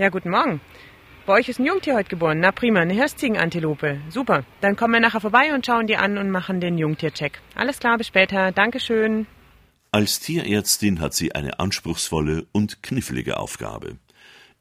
Ja, 0.01 0.09
guten 0.09 0.31
Morgen. 0.31 0.63
Bei 1.27 1.35
euch 1.35 1.51
ist 1.51 1.59
ein 1.59 1.67
Jungtier 1.67 1.95
heute 1.95 2.09
geboren. 2.09 2.41
Na 2.41 2.53
prima, 2.53 2.81
eine 2.81 2.95
Hirstziegenantilope. 2.95 4.01
Super. 4.09 4.47
Dann 4.63 4.75
kommen 4.75 4.95
wir 4.95 5.01
nachher 5.01 5.21
vorbei 5.21 5.53
und 5.53 5.67
schauen 5.67 5.87
die 5.87 5.99
an 5.99 6.17
und 6.17 6.31
machen 6.31 6.59
den 6.59 6.79
Jungtiercheck. 6.79 7.43
Alles 7.55 7.81
klar, 7.81 7.99
bis 7.99 8.07
später. 8.07 8.51
Dankeschön. 8.51 9.27
Als 9.91 10.19
Tierärztin 10.19 11.01
hat 11.01 11.13
sie 11.13 11.35
eine 11.35 11.61
anspruchsvolle 11.61 12.47
und 12.51 12.83
knifflige 12.83 13.37
Aufgabe. 13.37 13.99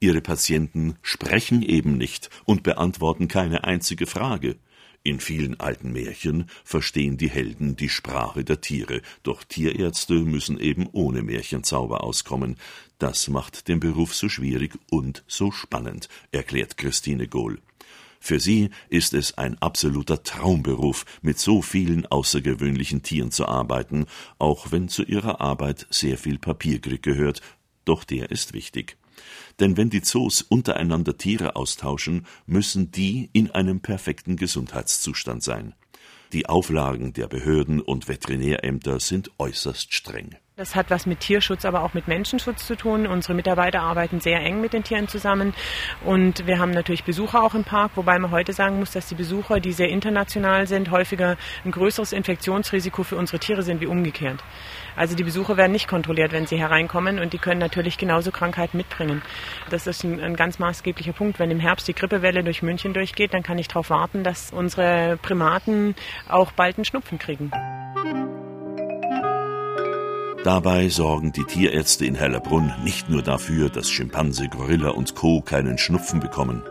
Ihre 0.01 0.19
Patienten 0.19 0.98
sprechen 1.03 1.62
eben 1.62 1.98
nicht 1.98 2.29
und 2.43 2.63
beantworten 2.63 3.29
keine 3.29 3.63
einzige 3.63 4.08
Frage. 4.08 4.58
In 5.03 5.22
vielen 5.22 5.58
alten 5.62 5.93
Märchen 5.93 6.50
verstehen 6.65 7.15
die 7.15 7.29
Helden 7.29 7.77
die 7.77 7.88
Sprache 7.88 8.43
der 8.43 8.60
Tiere, 8.60 9.01
doch 9.24 9.46
Tierärzte 9.46 10.15
müssen 10.15 10.60
eben 10.60 10.89
ohne 10.91 11.22
Märchenzauber 11.22 12.03
auskommen. 12.03 12.58
Das 13.00 13.29
macht 13.29 13.70
den 13.70 13.79
Beruf 13.79 14.13
so 14.13 14.27
schwierig 14.27 14.77
und 14.91 15.24
so 15.25 15.51
spannend, 15.51 16.10
erklärt 16.32 16.77
Christine 16.77 17.27
Gohl. 17.27 17.60
Für 18.20 18.41
sie 18.41 18.70
ist 18.89 19.13
es 19.13 19.38
ein 19.38 19.58
absoluter 19.60 20.22
Traumberuf, 20.24 21.06
mit 21.22 21.39
so 21.39 21.62
vielen 21.62 22.06
außergewöhnlichen 22.06 23.01
Tieren 23.01 23.32
zu 23.32 23.48
arbeiten, 23.48 24.06
auch 24.38 24.74
wenn 24.74 24.89
zu 24.89 25.03
ihrer 25.03 25.39
Arbeit 25.39 25.88
sehr 25.89 26.18
viel 26.18 26.38
Papierkrieg 26.38 27.01
gehört, 27.01 27.41
doch 27.86 28.03
der 28.03 28.32
ist 28.32 28.53
wichtig. 28.53 28.98
Denn 29.62 29.77
wenn 29.77 29.89
die 29.89 30.01
Zoos 30.01 30.41
untereinander 30.41 31.18
Tiere 31.18 31.56
austauschen, 31.56 32.25
müssen 32.46 32.91
die 32.91 33.29
in 33.32 33.50
einem 33.51 33.79
perfekten 33.79 34.36
Gesundheitszustand 34.36 35.41
sein. 35.41 35.74
Die 36.34 36.48
Auflagen 36.48 37.13
der 37.13 37.27
Behörden 37.27 37.79
und 37.79 38.10
Veterinärämter 38.10 39.00
sind 39.00 39.32
äußerst 39.39 39.94
streng. 39.94 40.36
Das 40.59 40.75
hat 40.75 40.89
was 40.89 41.05
mit 41.05 41.21
Tierschutz, 41.21 41.63
aber 41.63 41.83
auch 41.83 41.93
mit 41.93 42.09
Menschenschutz 42.09 42.67
zu 42.67 42.75
tun. 42.75 43.07
Unsere 43.07 43.33
Mitarbeiter 43.33 43.79
arbeiten 43.79 44.19
sehr 44.19 44.41
eng 44.41 44.59
mit 44.59 44.73
den 44.73 44.83
Tieren 44.83 45.07
zusammen. 45.07 45.53
Und 46.03 46.47
wir 46.47 46.59
haben 46.59 46.71
natürlich 46.71 47.05
Besucher 47.05 47.41
auch 47.41 47.55
im 47.55 47.63
Park, 47.63 47.91
wobei 47.95 48.19
man 48.19 48.31
heute 48.31 48.51
sagen 48.51 48.77
muss, 48.77 48.91
dass 48.91 49.07
die 49.07 49.15
Besucher, 49.15 49.61
die 49.61 49.71
sehr 49.71 49.87
international 49.87 50.67
sind, 50.67 50.91
häufiger 50.91 51.37
ein 51.63 51.71
größeres 51.71 52.11
Infektionsrisiko 52.11 53.03
für 53.03 53.15
unsere 53.15 53.39
Tiere 53.39 53.63
sind 53.63 53.79
wie 53.79 53.85
umgekehrt. 53.85 54.43
Also 54.97 55.15
die 55.15 55.23
Besucher 55.23 55.55
werden 55.55 55.71
nicht 55.71 55.87
kontrolliert, 55.87 56.33
wenn 56.33 56.45
sie 56.45 56.57
hereinkommen 56.57 57.19
und 57.19 57.31
die 57.31 57.37
können 57.37 57.61
natürlich 57.61 57.97
genauso 57.97 58.31
Krankheiten 58.31 58.75
mitbringen. 58.75 59.21
Das 59.69 59.87
ist 59.87 60.03
ein, 60.03 60.19
ein 60.19 60.35
ganz 60.35 60.59
maßgeblicher 60.59 61.13
Punkt. 61.13 61.39
Wenn 61.39 61.51
im 61.51 61.61
Herbst 61.61 61.87
die 61.87 61.95
Grippewelle 61.95 62.43
durch 62.43 62.63
München 62.63 62.93
durchgeht, 62.93 63.33
dann 63.33 63.43
kann 63.43 63.59
ich 63.59 63.69
darauf 63.69 63.89
warten, 63.91 64.25
dass 64.25 64.51
unsere 64.51 65.17
Primaten 65.21 65.95
auch 66.27 66.51
bald 66.51 66.75
einen 66.75 66.83
Schnupfen 66.83 67.17
kriegen. 67.17 67.49
Dabei 70.43 70.88
sorgen 70.88 71.34
die 71.34 71.43
Tierärzte 71.43 72.05
in 72.05 72.15
Hellerbrunn 72.15 72.74
nicht 72.84 73.10
nur 73.10 73.22
dafür, 73.22 73.69
dass 73.69 73.89
Schimpanse, 73.89 74.48
Gorilla 74.48 74.91
und 74.91 75.13
Co. 75.13 75.41
keinen 75.41 75.77
Schnupfen 75.77 76.22
bekommen. 76.22 76.63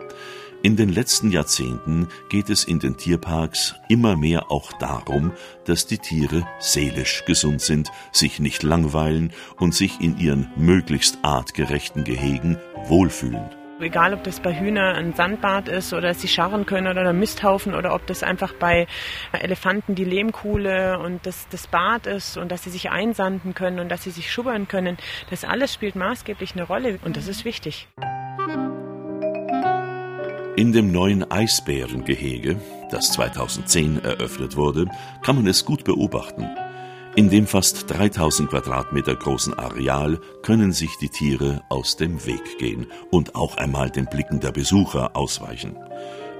In 0.62 0.74
den 0.76 0.88
letzten 0.88 1.30
Jahrzehnten 1.30 2.08
geht 2.30 2.48
es 2.48 2.64
in 2.64 2.80
den 2.80 2.96
Tierparks 2.96 3.74
immer 3.88 4.16
mehr 4.16 4.50
auch 4.50 4.72
darum, 4.72 5.32
dass 5.66 5.86
die 5.86 5.98
Tiere 5.98 6.48
seelisch 6.58 7.24
gesund 7.26 7.60
sind, 7.60 7.90
sich 8.10 8.40
nicht 8.40 8.62
langweilen 8.62 9.32
und 9.58 9.74
sich 9.74 10.00
in 10.00 10.18
ihren 10.18 10.50
möglichst 10.56 11.18
artgerechten 11.22 12.04
Gehegen 12.04 12.56
wohlfühlen. 12.86 13.57
Egal, 13.80 14.12
ob 14.12 14.24
das 14.24 14.40
bei 14.40 14.58
Hühnern 14.58 14.96
ein 14.96 15.14
Sandbad 15.14 15.68
ist 15.68 15.92
oder 15.92 16.12
sie 16.12 16.26
scharren 16.26 16.66
können 16.66 16.88
oder 16.88 17.08
ein 17.08 17.18
Misthaufen 17.18 17.74
oder 17.76 17.94
ob 17.94 18.08
das 18.08 18.24
einfach 18.24 18.52
bei 18.52 18.88
Elefanten 19.30 19.94
die 19.94 20.04
Lehmkuhle 20.04 20.98
und 20.98 21.24
das, 21.26 21.46
das 21.48 21.68
Bad 21.68 22.08
ist 22.08 22.36
und 22.36 22.50
dass 22.50 22.64
sie 22.64 22.70
sich 22.70 22.90
einsanden 22.90 23.54
können 23.54 23.78
und 23.78 23.88
dass 23.88 24.02
sie 24.02 24.10
sich 24.10 24.32
schubbern 24.32 24.66
können. 24.66 24.96
Das 25.30 25.44
alles 25.44 25.72
spielt 25.72 25.94
maßgeblich 25.94 26.54
eine 26.54 26.64
Rolle 26.64 26.98
und 27.04 27.16
das 27.16 27.28
ist 27.28 27.44
wichtig. 27.44 27.86
In 30.56 30.72
dem 30.72 30.90
neuen 30.90 31.30
Eisbärengehege, 31.30 32.60
das 32.90 33.12
2010 33.12 34.02
eröffnet 34.02 34.56
wurde, 34.56 34.86
kann 35.22 35.36
man 35.36 35.46
es 35.46 35.64
gut 35.64 35.84
beobachten. 35.84 36.50
In 37.18 37.30
dem 37.30 37.48
fast 37.48 37.90
3000 37.90 38.48
Quadratmeter 38.48 39.16
großen 39.16 39.52
Areal 39.52 40.20
können 40.44 40.70
sich 40.70 40.98
die 40.98 41.08
Tiere 41.08 41.64
aus 41.68 41.96
dem 41.96 42.24
Weg 42.26 42.58
gehen 42.58 42.86
und 43.10 43.34
auch 43.34 43.56
einmal 43.56 43.90
den 43.90 44.06
Blicken 44.06 44.38
der 44.38 44.52
Besucher 44.52 45.16
ausweichen. 45.16 45.76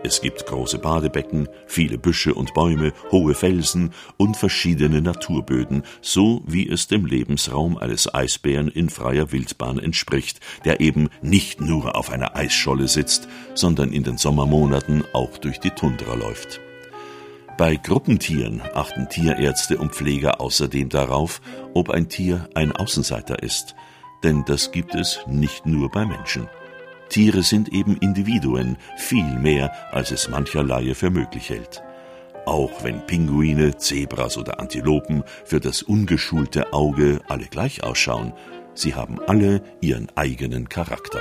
Es 0.04 0.20
gibt 0.20 0.46
große 0.46 0.78
Badebecken, 0.78 1.48
viele 1.66 1.98
Büsche 1.98 2.32
und 2.32 2.54
Bäume, 2.54 2.92
hohe 3.10 3.34
Felsen 3.34 3.90
und 4.18 4.36
verschiedene 4.36 5.02
Naturböden, 5.02 5.82
so 6.00 6.44
wie 6.46 6.68
es 6.68 6.86
dem 6.86 7.06
Lebensraum 7.06 7.76
eines 7.76 8.14
Eisbären 8.14 8.68
in 8.68 8.88
freier 8.88 9.32
Wildbahn 9.32 9.80
entspricht, 9.80 10.38
der 10.64 10.78
eben 10.78 11.08
nicht 11.22 11.60
nur 11.60 11.96
auf 11.96 12.08
einer 12.08 12.36
Eisscholle 12.36 12.86
sitzt, 12.86 13.26
sondern 13.54 13.92
in 13.92 14.04
den 14.04 14.16
Sommermonaten 14.16 15.02
auch 15.12 15.38
durch 15.38 15.58
die 15.58 15.70
Tundra 15.70 16.14
läuft. 16.14 16.60
Bei 17.58 17.74
Gruppentieren 17.74 18.62
achten 18.72 19.08
Tierärzte 19.08 19.78
und 19.78 19.92
Pfleger 19.92 20.40
außerdem 20.40 20.90
darauf, 20.90 21.40
ob 21.74 21.90
ein 21.90 22.08
Tier 22.08 22.48
ein 22.54 22.70
Außenseiter 22.70 23.42
ist, 23.42 23.74
denn 24.22 24.44
das 24.46 24.70
gibt 24.70 24.94
es 24.94 25.18
nicht 25.26 25.66
nur 25.66 25.90
bei 25.90 26.06
Menschen. 26.06 26.48
Tiere 27.08 27.42
sind 27.42 27.72
eben 27.72 27.96
Individuen, 27.96 28.76
viel 28.96 29.24
mehr, 29.40 29.72
als 29.90 30.12
es 30.12 30.28
mancher 30.28 30.62
Laie 30.62 30.94
für 30.94 31.10
möglich 31.10 31.50
hält. 31.50 31.82
Auch 32.46 32.84
wenn 32.84 33.04
Pinguine, 33.04 33.76
Zebras 33.76 34.38
oder 34.38 34.60
Antilopen 34.60 35.24
für 35.44 35.58
das 35.58 35.82
ungeschulte 35.82 36.72
Auge 36.72 37.20
alle 37.26 37.46
gleich 37.46 37.82
ausschauen, 37.82 38.34
sie 38.74 38.94
haben 38.94 39.18
alle 39.26 39.62
ihren 39.80 40.06
eigenen 40.14 40.68
Charakter. 40.68 41.20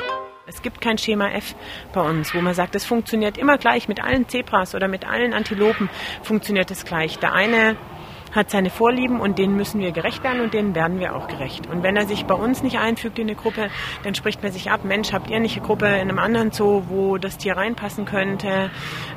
Es 0.50 0.62
gibt 0.62 0.80
kein 0.80 0.98
Schema 0.98 1.30
F 1.32 1.56
bei 1.92 2.00
uns, 2.00 2.34
wo 2.34 2.40
man 2.40 2.54
sagt, 2.54 2.74
es 2.76 2.86
funktioniert 2.86 3.38
immer 3.38 3.58
gleich 3.58 3.90
mit 3.90 4.02
allen 4.02 4.30
Zebras 4.30 4.76
oder 4.76 4.88
mit 4.88 5.06
allen 5.06 5.34
Antilopen 5.34 5.90
funktioniert 6.24 6.72
es 6.72 6.86
gleich. 6.86 7.20
Der 7.20 7.34
eine 7.34 7.76
hat 8.32 8.50
seine 8.50 8.70
Vorlieben 8.70 9.20
und 9.20 9.38
denen 9.40 9.58
müssen 9.58 9.82
wir 9.82 9.92
gerecht 9.92 10.24
werden 10.24 10.40
und 10.40 10.54
denen 10.54 10.74
werden 10.74 11.02
wir 11.02 11.18
auch 11.18 11.28
gerecht. 11.28 11.68
Und 11.68 11.84
wenn 11.84 11.98
er 11.98 12.08
sich 12.08 12.26
bei 12.26 12.34
uns 12.34 12.64
nicht 12.64 12.80
einfügt 12.80 13.20
in 13.20 13.28
eine 13.28 13.36
Gruppe, 13.36 13.70
dann 14.04 14.16
spricht 14.16 14.42
man 14.42 14.54
sich 14.54 14.72
ab, 14.72 14.86
Mensch, 14.86 15.12
habt 15.12 15.30
ihr 15.30 15.42
nicht 15.42 15.58
eine 15.58 15.66
Gruppe 15.66 15.88
in 15.88 16.10
einem 16.10 16.20
anderen 16.20 16.52
Zoo, 16.52 16.84
wo 16.88 17.18
das 17.18 17.38
Tier 17.38 17.58
reinpassen 17.58 18.06
könnte? 18.06 18.70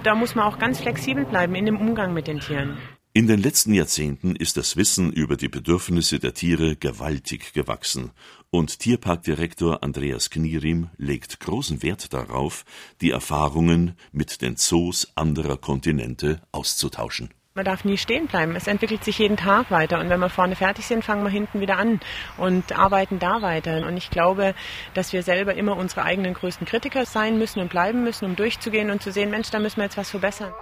Da 0.02 0.16
muss 0.16 0.34
man 0.34 0.46
auch 0.46 0.58
ganz 0.58 0.80
flexibel 0.80 1.24
bleiben 1.24 1.54
in 1.54 1.66
dem 1.66 1.80
Umgang 1.80 2.12
mit 2.12 2.26
den 2.26 2.40
Tieren. 2.40 2.76
In 3.12 3.26
den 3.26 3.42
letzten 3.42 3.74
Jahrzehnten 3.74 4.36
ist 4.36 4.56
das 4.56 4.76
Wissen 4.76 5.12
über 5.12 5.36
die 5.36 5.48
Bedürfnisse 5.48 6.20
der 6.20 6.32
Tiere 6.32 6.76
gewaltig 6.76 7.52
gewachsen 7.54 8.12
und 8.50 8.78
Tierparkdirektor 8.78 9.82
Andreas 9.82 10.30
Knierim 10.30 10.90
legt 10.96 11.40
großen 11.40 11.82
Wert 11.82 12.12
darauf, 12.12 12.64
die 13.00 13.10
Erfahrungen 13.10 13.96
mit 14.12 14.42
den 14.42 14.56
Zoos 14.56 15.10
anderer 15.16 15.56
Kontinente 15.56 16.40
auszutauschen. 16.52 17.30
Man 17.54 17.64
darf 17.64 17.84
nie 17.84 17.98
stehen 17.98 18.28
bleiben. 18.28 18.54
Es 18.54 18.68
entwickelt 18.68 19.02
sich 19.02 19.18
jeden 19.18 19.36
Tag 19.36 19.72
weiter. 19.72 19.98
Und 19.98 20.08
wenn 20.08 20.20
wir 20.20 20.30
vorne 20.30 20.54
fertig 20.54 20.86
sind, 20.86 21.04
fangen 21.04 21.24
wir 21.24 21.30
hinten 21.30 21.60
wieder 21.60 21.78
an 21.78 21.98
und 22.38 22.78
arbeiten 22.78 23.18
da 23.18 23.42
weiter. 23.42 23.84
Und 23.88 23.96
ich 23.96 24.10
glaube, 24.10 24.54
dass 24.94 25.12
wir 25.12 25.24
selber 25.24 25.54
immer 25.54 25.76
unsere 25.76 26.04
eigenen 26.04 26.34
größten 26.34 26.64
Kritiker 26.64 27.04
sein 27.06 27.38
müssen 27.38 27.58
und 27.58 27.70
bleiben 27.70 28.04
müssen, 28.04 28.24
um 28.24 28.36
durchzugehen 28.36 28.88
und 28.88 29.02
zu 29.02 29.10
sehen, 29.10 29.32
Mensch, 29.32 29.50
da 29.50 29.58
müssen 29.58 29.78
wir 29.78 29.84
jetzt 29.84 29.96
was 29.96 30.10
verbessern. 30.10 30.52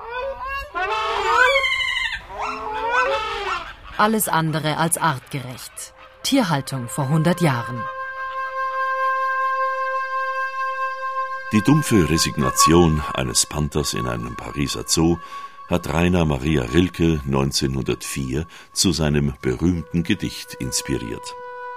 Alles 3.96 4.28
andere 4.28 4.76
als 4.76 4.96
artgerecht. 4.96 5.94
Tierhaltung 6.22 6.88
vor 6.88 7.04
100 7.04 7.40
Jahren. 7.40 7.82
Die 11.52 11.62
dumpfe 11.62 12.08
Resignation 12.08 13.02
eines 13.14 13.46
Panthers 13.46 13.94
in 13.94 14.06
einem 14.06 14.36
Pariser 14.36 14.84
Zoo 14.86 15.18
hat 15.68 15.92
Rainer 15.92 16.24
Maria 16.24 16.62
Rilke 16.62 17.20
1904 17.24 18.46
zu 18.72 18.92
seinem 18.92 19.34
berühmten 19.42 20.02
Gedicht 20.02 20.54
inspiriert. 20.54 21.34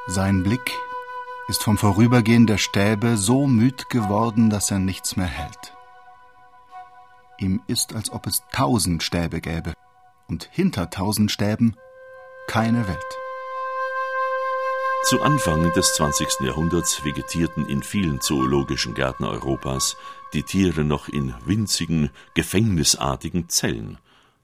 Sein 0.07 0.43
Blick 0.43 0.71
ist 1.47 1.63
vom 1.63 1.77
Vorübergehen 1.77 2.47
der 2.47 2.57
Stäbe 2.57 3.17
so 3.17 3.47
müd 3.47 3.89
geworden, 3.89 4.49
dass 4.49 4.69
er 4.71 4.79
nichts 4.79 5.15
mehr 5.15 5.27
hält. 5.27 5.73
Ihm 7.39 7.61
ist, 7.67 7.95
als 7.95 8.11
ob 8.11 8.27
es 8.27 8.43
tausend 8.51 9.03
Stäbe 9.03 9.41
gäbe 9.41 9.73
und 10.31 10.47
hinter 10.49 10.89
tausend 10.89 11.29
Stäben 11.29 11.75
keine 12.47 12.87
Welt. 12.87 13.17
Zu 15.03 15.21
Anfang 15.21 15.73
des 15.73 15.93
20. 15.95 16.39
Jahrhunderts 16.45 17.03
vegetierten 17.03 17.67
in 17.67 17.83
vielen 17.83 18.21
zoologischen 18.21 18.93
Gärten 18.93 19.25
Europas 19.25 19.97
die 20.33 20.43
Tiere 20.43 20.85
noch 20.85 21.09
in 21.09 21.33
winzigen, 21.45 22.11
gefängnisartigen 22.33 23.49
Zellen. 23.49 23.97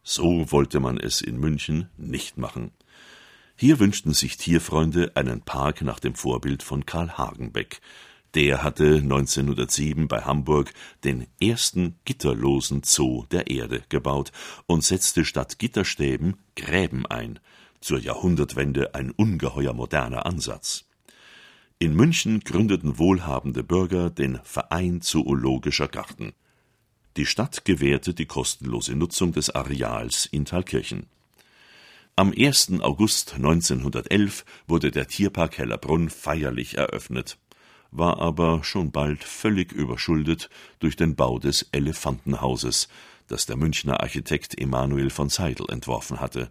So 0.04 0.52
wollte 0.52 0.82
man 0.82 0.98
es 0.98 1.22
in 1.22 1.40
München 1.40 1.90
nicht 1.96 2.38
machen. 2.38 2.72
Hier 3.56 3.80
wünschten 3.80 4.14
sich 4.14 4.36
Tierfreunde 4.36 5.14
einen 5.16 5.42
Park 5.42 5.82
nach 5.84 6.00
dem 6.00 6.16
Vorbild 6.16 6.64
von 6.64 6.86
Karl 6.86 7.18
Hagenbeck. 7.18 7.80
Der 8.36 8.64
hatte 8.64 8.98
1907 8.98 10.08
bei 10.08 10.22
Hamburg 10.22 10.74
den 11.04 11.28
ersten 11.42 11.96
gitterlosen 12.06 12.84
Zoo 12.84 13.26
der 13.32 13.48
Erde 13.48 13.84
gebaut 13.90 14.32
und 14.66 14.84
setzte 14.84 15.26
statt 15.26 15.60
Gitterstäben 15.60 16.38
Gräben 16.56 17.06
ein. 17.06 17.40
Zur 17.80 18.00
Jahrhundertwende 18.00 18.96
ein 18.96 19.12
ungeheuer 19.12 19.74
moderner 19.74 20.26
Ansatz. 20.26 20.86
In 21.80 21.96
München 21.96 22.40
gründeten 22.40 22.98
wohlhabende 22.98 23.64
Bürger 23.64 24.10
den 24.10 24.40
Verein 24.44 25.02
Zoologischer 25.02 25.88
Garten. 25.88 26.34
Die 27.18 27.26
Stadt 27.26 27.66
gewährte 27.66 28.14
die 28.14 28.26
kostenlose 28.26 28.96
Nutzung 28.96 29.32
des 29.32 29.50
Areals 29.52 30.26
in 30.26 30.46
Thalkirchen. 30.46 31.08
Am 32.16 32.34
1. 32.36 32.82
August 32.82 33.36
1911 33.36 34.44
wurde 34.68 34.90
der 34.90 35.08
Tierpark 35.08 35.60
Hellerbrunn 35.60 36.10
feierlich 36.10 36.78
eröffnet, 36.78 37.38
war 37.92 38.20
aber 38.20 38.64
schon 38.64 38.92
bald 38.92 39.24
völlig 39.24 39.72
überschuldet 39.72 40.50
durch 40.80 40.96
den 40.96 41.16
Bau 41.16 41.40
des 41.40 41.68
Elefantenhauses, 41.72 42.88
das 43.28 43.46
der 43.46 43.58
Münchner 43.58 44.02
Architekt 44.02 44.60
Emanuel 44.60 45.10
von 45.10 45.30
Seidel 45.30 45.68
entworfen 45.70 46.20
hatte. 46.20 46.50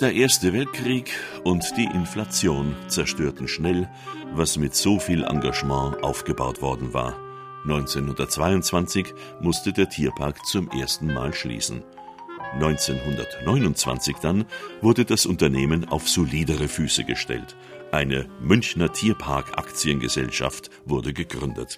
Der 0.00 0.14
Erste 0.14 0.54
Weltkrieg 0.54 1.10
und 1.44 1.76
die 1.76 1.84
Inflation 1.84 2.74
zerstörten 2.88 3.48
schnell, 3.48 3.86
was 4.32 4.56
mit 4.56 4.74
so 4.74 4.98
viel 4.98 5.24
Engagement 5.24 6.02
aufgebaut 6.02 6.62
worden 6.62 6.94
war. 6.94 7.18
1922 7.64 9.12
musste 9.42 9.74
der 9.74 9.90
Tierpark 9.90 10.46
zum 10.46 10.70
ersten 10.70 11.12
Mal 11.12 11.34
schließen. 11.34 11.82
1929 12.54 14.16
dann 14.22 14.46
wurde 14.80 15.04
das 15.04 15.26
Unternehmen 15.26 15.86
auf 15.88 16.08
solidere 16.08 16.68
Füße 16.68 17.04
gestellt. 17.04 17.54
Eine 17.92 18.28
Münchner 18.40 18.92
Tierpark 18.92 19.58
Aktiengesellschaft 19.58 20.70
wurde 20.84 21.12
gegründet. 21.12 21.76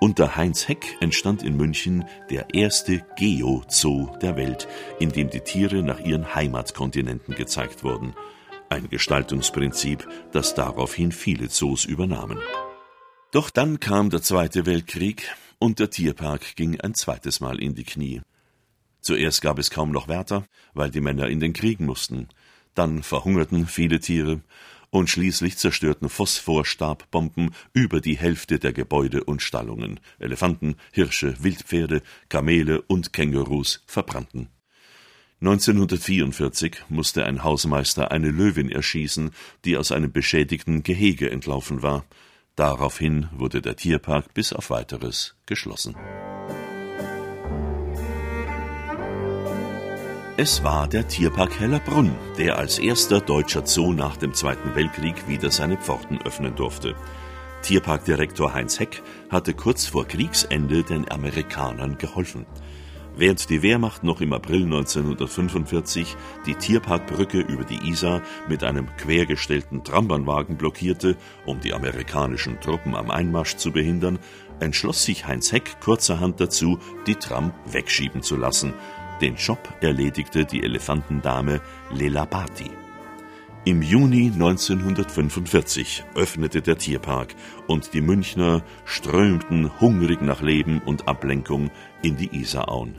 Unter 0.00 0.34
Heinz 0.34 0.66
Heck 0.66 0.96
entstand 1.00 1.42
in 1.42 1.58
München 1.58 2.06
der 2.30 2.54
erste 2.54 3.04
Geo-Zoo 3.16 4.16
der 4.22 4.36
Welt, 4.36 4.66
in 4.98 5.10
dem 5.10 5.28
die 5.28 5.40
Tiere 5.40 5.82
nach 5.82 6.00
ihren 6.00 6.34
Heimatkontinenten 6.34 7.34
gezeigt 7.34 7.84
wurden. 7.84 8.14
Ein 8.70 8.88
Gestaltungsprinzip, 8.88 10.08
das 10.32 10.54
daraufhin 10.54 11.12
viele 11.12 11.50
Zoos 11.50 11.84
übernahmen. 11.84 12.38
Doch 13.30 13.50
dann 13.50 13.78
kam 13.78 14.08
der 14.08 14.22
Zweite 14.22 14.64
Weltkrieg 14.64 15.28
und 15.58 15.78
der 15.78 15.90
Tierpark 15.90 16.56
ging 16.56 16.80
ein 16.80 16.94
zweites 16.94 17.40
Mal 17.40 17.62
in 17.62 17.74
die 17.74 17.84
Knie. 17.84 18.22
Zuerst 19.02 19.42
gab 19.42 19.58
es 19.58 19.70
kaum 19.70 19.90
noch 19.92 20.08
Wärter, 20.08 20.46
weil 20.72 20.90
die 20.90 21.02
Männer 21.02 21.28
in 21.28 21.40
den 21.40 21.52
Krieg 21.52 21.78
mussten. 21.78 22.28
Dann 22.74 23.02
verhungerten 23.02 23.66
viele 23.66 24.00
Tiere 24.00 24.40
und 24.92 25.08
schließlich 25.08 25.56
zerstörten 25.56 26.10
Phosphorstabomben 26.10 27.54
über 27.72 28.02
die 28.02 28.18
Hälfte 28.18 28.58
der 28.58 28.74
Gebäude 28.74 29.24
und 29.24 29.40
Stallungen. 29.40 29.98
Elefanten, 30.18 30.76
Hirsche, 30.92 31.34
Wildpferde, 31.42 32.02
Kamele 32.28 32.82
und 32.82 33.14
Kängurus 33.14 33.82
verbrannten. 33.86 34.48
1944 35.40 36.84
musste 36.90 37.24
ein 37.24 37.42
Hausmeister 37.42 38.12
eine 38.12 38.30
Löwin 38.30 38.70
erschießen, 38.70 39.30
die 39.64 39.78
aus 39.78 39.92
einem 39.92 40.12
beschädigten 40.12 40.82
Gehege 40.82 41.30
entlaufen 41.30 41.82
war. 41.82 42.04
Daraufhin 42.54 43.28
wurde 43.32 43.62
der 43.62 43.76
Tierpark 43.76 44.34
bis 44.34 44.52
auf 44.52 44.68
weiteres 44.68 45.36
geschlossen. 45.46 45.96
Es 50.38 50.64
war 50.64 50.88
der 50.88 51.06
Tierpark 51.06 51.60
Hellerbrunn, 51.60 52.10
der 52.38 52.56
als 52.56 52.78
erster 52.78 53.20
deutscher 53.20 53.66
Zoo 53.66 53.92
nach 53.92 54.16
dem 54.16 54.32
Zweiten 54.32 54.74
Weltkrieg 54.74 55.28
wieder 55.28 55.50
seine 55.50 55.76
Pforten 55.76 56.22
öffnen 56.22 56.56
durfte. 56.56 56.94
Tierparkdirektor 57.60 58.54
Heinz 58.54 58.80
Heck 58.80 59.02
hatte 59.28 59.52
kurz 59.52 59.84
vor 59.84 60.06
Kriegsende 60.06 60.84
den 60.84 61.10
Amerikanern 61.12 61.98
geholfen. 61.98 62.46
Während 63.14 63.50
die 63.50 63.60
Wehrmacht 63.60 64.04
noch 64.04 64.22
im 64.22 64.32
April 64.32 64.64
1945 64.64 66.16
die 66.46 66.54
Tierparkbrücke 66.54 67.40
über 67.40 67.64
die 67.64 67.90
Isar 67.90 68.22
mit 68.48 68.64
einem 68.64 68.88
quergestellten 68.96 69.84
Trambahnwagen 69.84 70.56
blockierte, 70.56 71.18
um 71.44 71.60
die 71.60 71.74
amerikanischen 71.74 72.58
Truppen 72.58 72.96
am 72.96 73.10
Einmarsch 73.10 73.56
zu 73.56 73.70
behindern, 73.70 74.18
entschloss 74.60 75.04
sich 75.04 75.26
Heinz 75.26 75.52
Heck 75.52 75.78
kurzerhand 75.80 76.40
dazu, 76.40 76.78
die 77.06 77.16
Tram 77.16 77.52
wegschieben 77.66 78.22
zu 78.22 78.36
lassen 78.36 78.72
den 79.22 79.36
Job 79.36 79.72
erledigte 79.80 80.44
die 80.44 80.62
Elefantendame 80.64 81.60
Lela 81.92 82.24
Bhatti. 82.24 82.70
Im 83.64 83.80
Juni 83.80 84.32
1945 84.34 86.04
öffnete 86.16 86.60
der 86.60 86.76
Tierpark 86.76 87.36
und 87.68 87.94
die 87.94 88.00
Münchner 88.00 88.64
strömten 88.84 89.70
hungrig 89.80 90.20
nach 90.20 90.42
Leben 90.42 90.82
und 90.84 91.06
Ablenkung 91.06 91.70
in 92.02 92.16
die 92.16 92.36
Isarauen. 92.36 92.98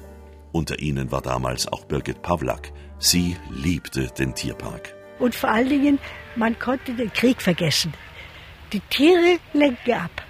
Unter 0.54 0.80
ihnen 0.80 1.12
war 1.12 1.22
damals 1.22 1.68
auch 1.68 1.84
Birgit 1.84 2.22
Pawlak. 2.22 2.72
Sie 3.00 3.36
liebte 3.52 4.08
den 4.18 4.34
Tierpark. 4.34 4.96
Und 5.20 5.36
vor 5.36 5.50
allen 5.50 5.68
Dingen, 5.68 6.00
man 6.38 6.58
konnte 6.58 6.94
den 6.94 7.12
Krieg 7.12 7.42
vergessen. 7.42 7.94
Die 8.72 8.80
Tiere 8.80 9.40
lenken 9.52 9.92
ab. 9.92 10.24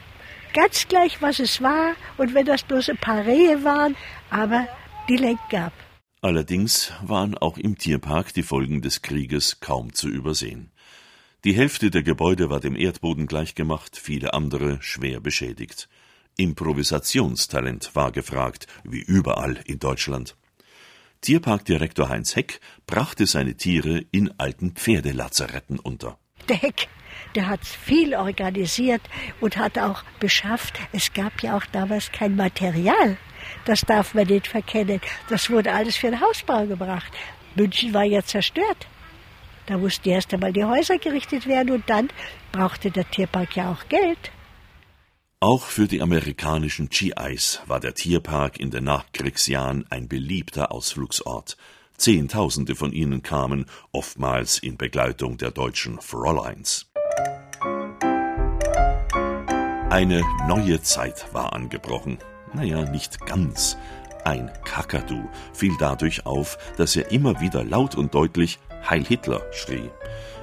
Ganz 0.56 0.88
gleich, 0.88 1.22
was 1.22 1.40
es 1.40 1.62
war 1.62 1.94
und 2.18 2.34
wenn 2.34 2.46
das 2.46 2.64
bloß 2.64 2.90
ein 2.90 2.98
paar 2.98 3.24
Rehe 3.24 3.64
waren, 3.64 3.96
aber 4.32 4.68
die 5.08 5.18
lenken 5.18 5.58
ab. 5.58 5.74
Allerdings 6.24 6.94
waren 7.02 7.38
auch 7.38 7.58
im 7.58 7.78
Tierpark 7.78 8.34
die 8.34 8.44
Folgen 8.44 8.82
des 8.82 9.02
Krieges 9.02 9.60
kaum 9.60 9.94
zu 9.94 10.08
übersehen. 10.08 10.72
Die 11.44 11.54
Hälfte 11.54 11.92
der 11.92 12.02
Gebäude 12.02 12.50
war 12.50 12.62
dem 12.62 12.78
Erdboden 12.78 13.28
gleichgemacht, 13.28 13.98
viele 13.98 14.34
andere 14.34 14.82
schwer 14.82 15.20
beschädigt. 15.20 15.90
Improvisationstalent 16.38 17.94
war 17.94 18.14
gefragt, 18.14 18.68
wie 18.86 19.02
überall 19.02 19.60
in 19.66 19.80
Deutschland. 19.80 20.38
Tierparkdirektor 21.20 22.08
Heinz 22.08 22.38
Heck 22.38 22.62
brachte 22.88 23.26
seine 23.26 23.58
Tiere 23.58 24.06
in 24.12 24.34
alten 24.40 24.76
Pferdelazaretten 24.76 25.78
unter. 25.78 26.18
Der 26.48 26.56
Heck, 26.56 26.88
der 27.36 27.50
hat 27.50 27.66
viel 27.66 28.16
organisiert 28.16 29.02
und 29.42 29.58
hat 29.58 29.78
auch 29.78 30.04
beschafft. 30.22 30.80
Es 30.94 31.12
gab 31.12 31.44
ja 31.44 31.58
auch 31.58 31.66
damals 31.66 32.14
kein 32.14 32.38
Material. 32.38 33.18
Das 33.66 33.82
darf 33.82 34.14
man 34.14 34.28
nicht 34.28 34.48
verkennen. 34.48 35.02
Das 35.30 35.50
wurde 35.50 35.74
alles 35.74 35.96
für 35.96 36.10
den 36.10 36.22
Hausbau 36.22 36.66
gebracht. 36.66 37.12
München 37.56 37.94
war 37.94 38.04
ja 38.04 38.24
zerstört. 38.24 38.88
Da 39.66 39.78
mussten 39.78 40.10
erst 40.10 40.34
einmal 40.34 40.52
die 40.52 40.66
Häuser 40.66 40.98
gerichtet 40.98 41.48
werden 41.48 41.72
und 41.72 41.90
dann 41.90 42.10
brauchte 42.52 42.92
der 42.92 43.10
Tierpark 43.10 43.56
ja 43.56 43.72
auch 43.72 43.88
Geld. 43.88 44.32
Auch 45.40 45.64
für 45.64 45.88
die 45.88 46.02
amerikanischen 46.02 46.90
GIs 46.90 47.62
war 47.66 47.80
der 47.80 47.94
Tierpark 47.94 48.60
in 48.60 48.72
den 48.72 48.86
Nachkriegsjahren 48.86 49.86
ein 49.90 50.08
beliebter 50.08 50.72
Ausflugsort. 50.72 51.58
Zehntausende 51.98 52.76
von 52.76 52.92
ihnen 52.92 53.24
kamen, 53.24 53.66
oftmals 53.92 54.58
in 54.58 54.78
Begleitung 54.78 55.38
der 55.38 55.52
deutschen 55.52 56.00
Fräuleins. 56.02 56.90
Eine 59.90 60.24
neue 60.48 60.82
Zeit 60.82 61.34
war 61.34 61.54
angebrochen 61.54 62.18
naja, 62.54 62.84
nicht 62.89 63.26
ganz. 63.26 63.78
Ein 64.24 64.52
Kakadu 64.63 65.30
fiel 65.54 65.74
dadurch 65.80 66.26
auf, 66.26 66.58
dass 66.78 66.96
er 66.96 67.12
immer 67.12 67.42
wieder 67.42 67.63
laut 67.63 67.96
und 67.96 68.13
deutlich 68.13 68.60
Heil 68.89 69.04
Hitler 69.04 69.42
schrie. 69.52 69.89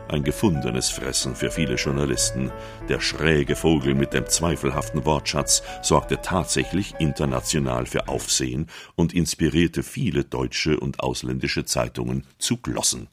Ein 0.08 0.24
gefundenes 0.24 0.90
Fressen 0.90 1.36
für 1.36 1.52
viele 1.52 1.76
Journalisten. 1.76 2.50
Der 2.88 3.00
schräge 3.00 3.54
Vogel 3.54 3.94
mit 3.94 4.12
dem 4.12 4.26
zweifelhaften 4.26 5.04
Wortschatz 5.04 5.62
sorgte 5.82 6.20
tatsächlich 6.20 6.94
international 6.98 7.86
für 7.86 8.08
Aufsehen 8.08 8.66
und 8.96 9.14
inspirierte 9.14 9.84
viele 9.84 10.24
deutsche 10.24 10.80
und 10.80 10.98
ausländische 10.98 11.64
Zeitungen 11.64 12.26
zu 12.38 12.56
Glossen. 12.56 13.06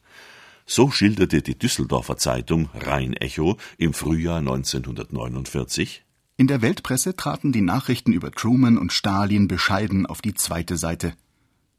So 0.66 0.90
schilderte 0.90 1.40
die 1.40 1.56
Düsseldorfer 1.56 2.16
Zeitung 2.16 2.68
Rhein-Echo 2.74 3.56
im 3.78 3.94
Frühjahr 3.94 4.38
1949 4.38 6.02
in 6.38 6.46
der 6.46 6.62
Weltpresse 6.62 7.16
traten 7.16 7.50
die 7.50 7.62
Nachrichten 7.62 8.12
über 8.12 8.30
Truman 8.30 8.78
und 8.78 8.92
Stalin 8.92 9.48
bescheiden 9.48 10.06
auf 10.06 10.22
die 10.22 10.34
zweite 10.34 10.76
Seite. 10.76 11.14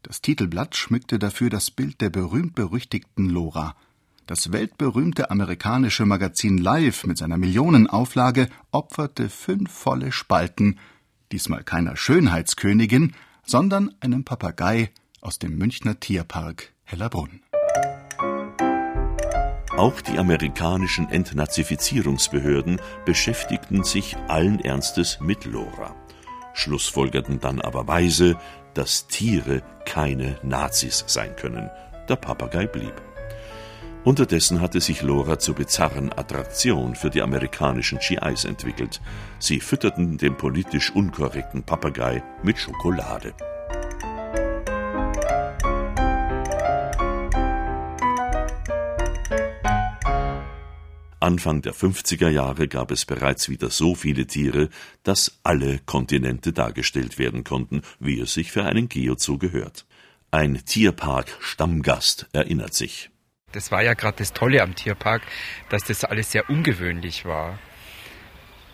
Das 0.02 0.20
Titelblatt 0.20 0.76
schmückte 0.76 1.18
dafür 1.18 1.48
das 1.48 1.70
Bild 1.70 2.02
der 2.02 2.10
berühmt-berüchtigten 2.10 3.30
Lora. 3.30 3.74
Das 4.26 4.52
weltberühmte 4.52 5.30
amerikanische 5.30 6.04
Magazin 6.04 6.58
Live 6.58 7.06
mit 7.06 7.16
seiner 7.16 7.38
Millionenauflage 7.38 8.50
opferte 8.70 9.30
fünf 9.30 9.72
volle 9.72 10.12
Spalten 10.12 10.78
diesmal 11.32 11.64
keiner 11.64 11.96
Schönheitskönigin, 11.96 13.14
sondern 13.46 13.94
einem 14.00 14.24
Papagei 14.24 14.90
aus 15.22 15.38
dem 15.38 15.56
Münchner 15.56 15.98
Tierpark 16.00 16.74
Hellerbrunn. 16.84 17.40
Auch 19.80 20.02
die 20.02 20.18
amerikanischen 20.18 21.08
Entnazifizierungsbehörden 21.08 22.82
beschäftigten 23.06 23.82
sich 23.82 24.14
allen 24.28 24.60
Ernstes 24.60 25.20
mit 25.20 25.46
Lora, 25.46 25.96
schlussfolgerten 26.52 27.40
dann 27.40 27.62
aber 27.62 27.88
weise, 27.88 28.36
dass 28.74 29.06
Tiere 29.06 29.62
keine 29.86 30.36
Nazis 30.42 31.04
sein 31.06 31.34
können. 31.34 31.70
Der 32.10 32.16
Papagei 32.16 32.66
blieb. 32.66 32.92
Unterdessen 34.04 34.60
hatte 34.60 34.82
sich 34.82 35.00
Lora 35.00 35.38
zur 35.38 35.54
bizarren 35.54 36.12
Attraktion 36.12 36.94
für 36.94 37.08
die 37.08 37.22
amerikanischen 37.22 38.00
GIs 38.00 38.44
entwickelt. 38.44 39.00
Sie 39.38 39.60
fütterten 39.60 40.18
den 40.18 40.36
politisch 40.36 40.94
unkorrekten 40.94 41.62
Papagei 41.62 42.22
mit 42.42 42.58
Schokolade. 42.58 43.32
Anfang 51.20 51.60
der 51.60 51.74
50er 51.74 52.30
Jahre 52.30 52.66
gab 52.66 52.90
es 52.90 53.04
bereits 53.04 53.50
wieder 53.50 53.68
so 53.68 53.94
viele 53.94 54.26
Tiere, 54.26 54.70
dass 55.02 55.38
alle 55.42 55.78
Kontinente 55.84 56.54
dargestellt 56.54 57.18
werden 57.18 57.44
konnten, 57.44 57.82
wie 57.98 58.18
es 58.20 58.32
sich 58.32 58.50
für 58.50 58.64
einen 58.64 58.88
Geozoo 58.88 59.36
gehört. 59.36 59.84
Ein 60.30 60.64
Tierpark-Stammgast 60.64 62.28
erinnert 62.32 62.72
sich. 62.72 63.10
Das 63.52 63.70
war 63.70 63.82
ja 63.82 63.92
gerade 63.94 64.18
das 64.18 64.32
Tolle 64.32 64.62
am 64.62 64.74
Tierpark, 64.74 65.22
dass 65.68 65.84
das 65.84 66.04
alles 66.04 66.30
sehr 66.30 66.48
ungewöhnlich 66.48 67.26
war. 67.26 67.58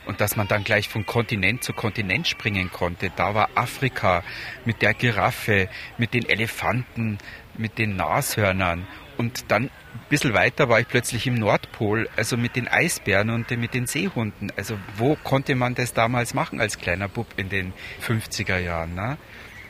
Und 0.06 0.20
dass 0.20 0.37
man 0.37 0.46
dann 0.46 0.62
gleich 0.62 0.88
von 0.88 1.04
Kontinent 1.04 1.64
zu 1.64 1.72
Kontinent 1.72 2.28
springen 2.28 2.70
konnte. 2.70 3.11
Da 3.16 3.35
war 3.35 3.48
Afrika 3.56 4.22
mit 4.64 4.82
der 4.82 4.94
Giraffe, 4.94 5.68
mit 5.98 6.14
den 6.14 6.28
Elefanten, 6.28 7.18
mit 7.59 7.78
den 7.78 7.96
Nashörnern. 7.96 8.87
Und 9.16 9.44
dann 9.48 9.64
ein 9.64 9.70
bisschen 10.11 10.35
weiter 10.35 10.68
war 10.68 10.81
ich 10.81 10.88
plötzlich 10.88 11.26
im 11.26 11.35
Nordpol, 11.35 12.09
also 12.16 12.37
mit 12.37 12.57
den 12.57 12.68
Eisbären 12.68 13.31
und 13.31 13.50
mit 13.50 13.74
den 13.74 13.87
Seehunden. 13.87 14.52
Also 14.57 14.79
wo 14.96 15.16
konnte 15.16 15.55
man 15.55 15.74
das 15.74 15.92
damals 15.94 16.35
machen 16.35 16.61
als 16.61 16.79
kleiner 16.79 17.09
Bub 17.09 17.26
in 17.37 17.48
den 17.48 17.72
50er 18.07 18.59
Jahren? 18.59 18.94
Ne? 18.94 19.16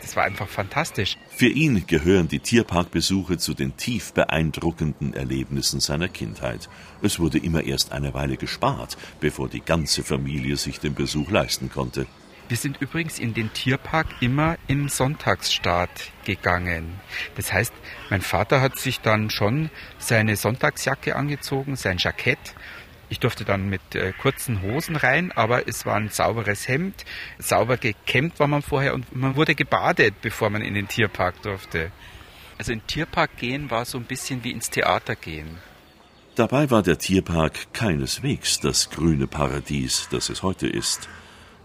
Das 0.06 0.14
war 0.14 0.24
einfach 0.24 0.48
fantastisch. 0.48 1.16
Für 1.30 1.48
ihn 1.48 1.86
gehören 1.86 2.28
die 2.28 2.38
Tierparkbesuche 2.38 3.38
zu 3.38 3.54
den 3.54 3.76
tief 3.76 4.12
beeindruckenden 4.12 5.14
Erlebnissen 5.14 5.80
seiner 5.80 6.08
Kindheit. 6.08 6.68
Es 7.02 7.18
wurde 7.18 7.38
immer 7.38 7.64
erst 7.64 7.92
eine 7.92 8.14
Weile 8.14 8.36
gespart, 8.36 8.96
bevor 9.20 9.48
die 9.48 9.62
ganze 9.62 10.04
Familie 10.04 10.56
sich 10.56 10.78
den 10.80 10.94
Besuch 10.94 11.30
leisten 11.30 11.70
konnte. 11.70 12.06
Wir 12.48 12.56
sind 12.56 12.80
übrigens 12.80 13.18
in 13.18 13.34
den 13.34 13.52
Tierpark 13.52 14.06
immer 14.20 14.56
im 14.68 14.88
Sonntagsstart 14.88 16.12
gegangen. 16.24 17.00
Das 17.34 17.52
heißt, 17.52 17.72
mein 18.08 18.22
Vater 18.22 18.60
hat 18.60 18.78
sich 18.78 19.00
dann 19.00 19.30
schon 19.30 19.70
seine 19.98 20.36
Sonntagsjacke 20.36 21.16
angezogen, 21.16 21.76
sein 21.76 21.98
Jackett 21.98 22.54
ich 23.08 23.20
durfte 23.20 23.44
dann 23.44 23.68
mit 23.68 23.94
äh, 23.94 24.12
kurzen 24.12 24.62
Hosen 24.62 24.96
rein, 24.96 25.30
aber 25.32 25.68
es 25.68 25.86
war 25.86 25.96
ein 25.96 26.08
sauberes 26.08 26.66
Hemd. 26.66 27.04
Sauber 27.38 27.76
gekämmt 27.76 28.40
war 28.40 28.48
man 28.48 28.62
vorher 28.62 28.94
und 28.94 29.14
man 29.14 29.36
wurde 29.36 29.54
gebadet, 29.54 30.14
bevor 30.22 30.50
man 30.50 30.62
in 30.62 30.74
den 30.74 30.88
Tierpark 30.88 31.40
durfte. 31.42 31.92
Also 32.58 32.72
in 32.72 32.80
den 32.80 32.86
Tierpark 32.86 33.36
gehen 33.36 33.70
war 33.70 33.84
so 33.84 33.98
ein 33.98 34.04
bisschen 34.04 34.42
wie 34.42 34.50
ins 34.50 34.70
Theater 34.70 35.14
gehen. 35.14 35.58
Dabei 36.34 36.70
war 36.70 36.82
der 36.82 36.98
Tierpark 36.98 37.72
keineswegs 37.72 38.60
das 38.60 38.90
grüne 38.90 39.26
Paradies, 39.26 40.08
das 40.10 40.28
es 40.28 40.42
heute 40.42 40.66
ist. 40.66 41.08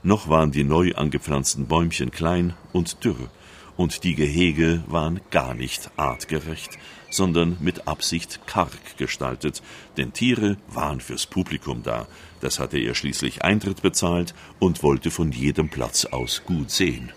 Noch 0.04 0.30
waren 0.30 0.52
die 0.52 0.64
neu 0.64 0.94
angepflanzten 0.96 1.68
Bäumchen 1.68 2.12
klein 2.12 2.54
und 2.74 3.04
dürr, 3.04 3.30
und 3.78 4.04
die 4.04 4.16
Gehege 4.16 4.84
waren 4.88 5.22
gar 5.30 5.54
nicht 5.54 5.92
artgerecht, 5.96 6.78
sondern 7.12 7.58
mit 7.60 7.88
Absicht 7.88 8.42
karg 8.48 8.98
gestaltet, 8.98 9.62
denn 9.98 10.14
Tiere 10.14 10.58
waren 10.68 11.02
fürs 11.02 11.26
Publikum 11.26 11.84
da, 11.84 12.08
das 12.40 12.60
hatte 12.60 12.80
er 12.80 12.96
schließlich 12.96 13.44
Eintritt 13.44 13.82
bezahlt 13.82 14.34
und 14.60 14.82
wollte 14.82 15.12
von 15.12 15.32
jedem 15.32 15.70
Platz 15.70 16.06
aus 16.06 16.44
gut 16.46 16.72
sehen. 16.72 17.12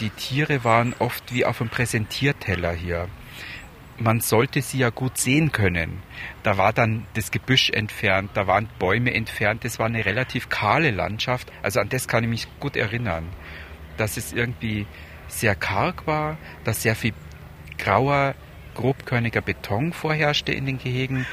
Die 0.00 0.10
Tiere 0.10 0.64
waren 0.64 0.94
oft 0.98 1.32
wie 1.32 1.44
auf 1.44 1.60
einem 1.60 1.70
Präsentierteller 1.70 2.72
hier. 2.72 3.08
Man 4.00 4.20
sollte 4.20 4.62
sie 4.62 4.78
ja 4.78 4.90
gut 4.90 5.18
sehen 5.18 5.50
können. 5.50 6.02
Da 6.44 6.56
war 6.56 6.72
dann 6.72 7.06
das 7.14 7.30
Gebüsch 7.30 7.70
entfernt, 7.70 8.30
da 8.34 8.46
waren 8.46 8.68
Bäume 8.78 9.12
entfernt, 9.12 9.64
das 9.64 9.78
war 9.78 9.86
eine 9.86 10.04
relativ 10.04 10.48
kahle 10.48 10.92
Landschaft. 10.92 11.50
Also 11.62 11.80
an 11.80 11.88
das 11.88 12.06
kann 12.06 12.22
ich 12.24 12.30
mich 12.30 12.48
gut 12.60 12.76
erinnern. 12.76 13.24
Dass 13.96 14.16
es 14.16 14.32
irgendwie 14.32 14.86
sehr 15.26 15.56
karg 15.56 16.06
war, 16.06 16.38
dass 16.64 16.82
sehr 16.82 16.94
viel 16.94 17.12
grauer, 17.76 18.34
grobkörniger 18.74 19.40
Beton 19.40 19.92
vorherrschte 19.92 20.52
in 20.52 20.66
den 20.66 20.78
Gehegen 20.78 21.26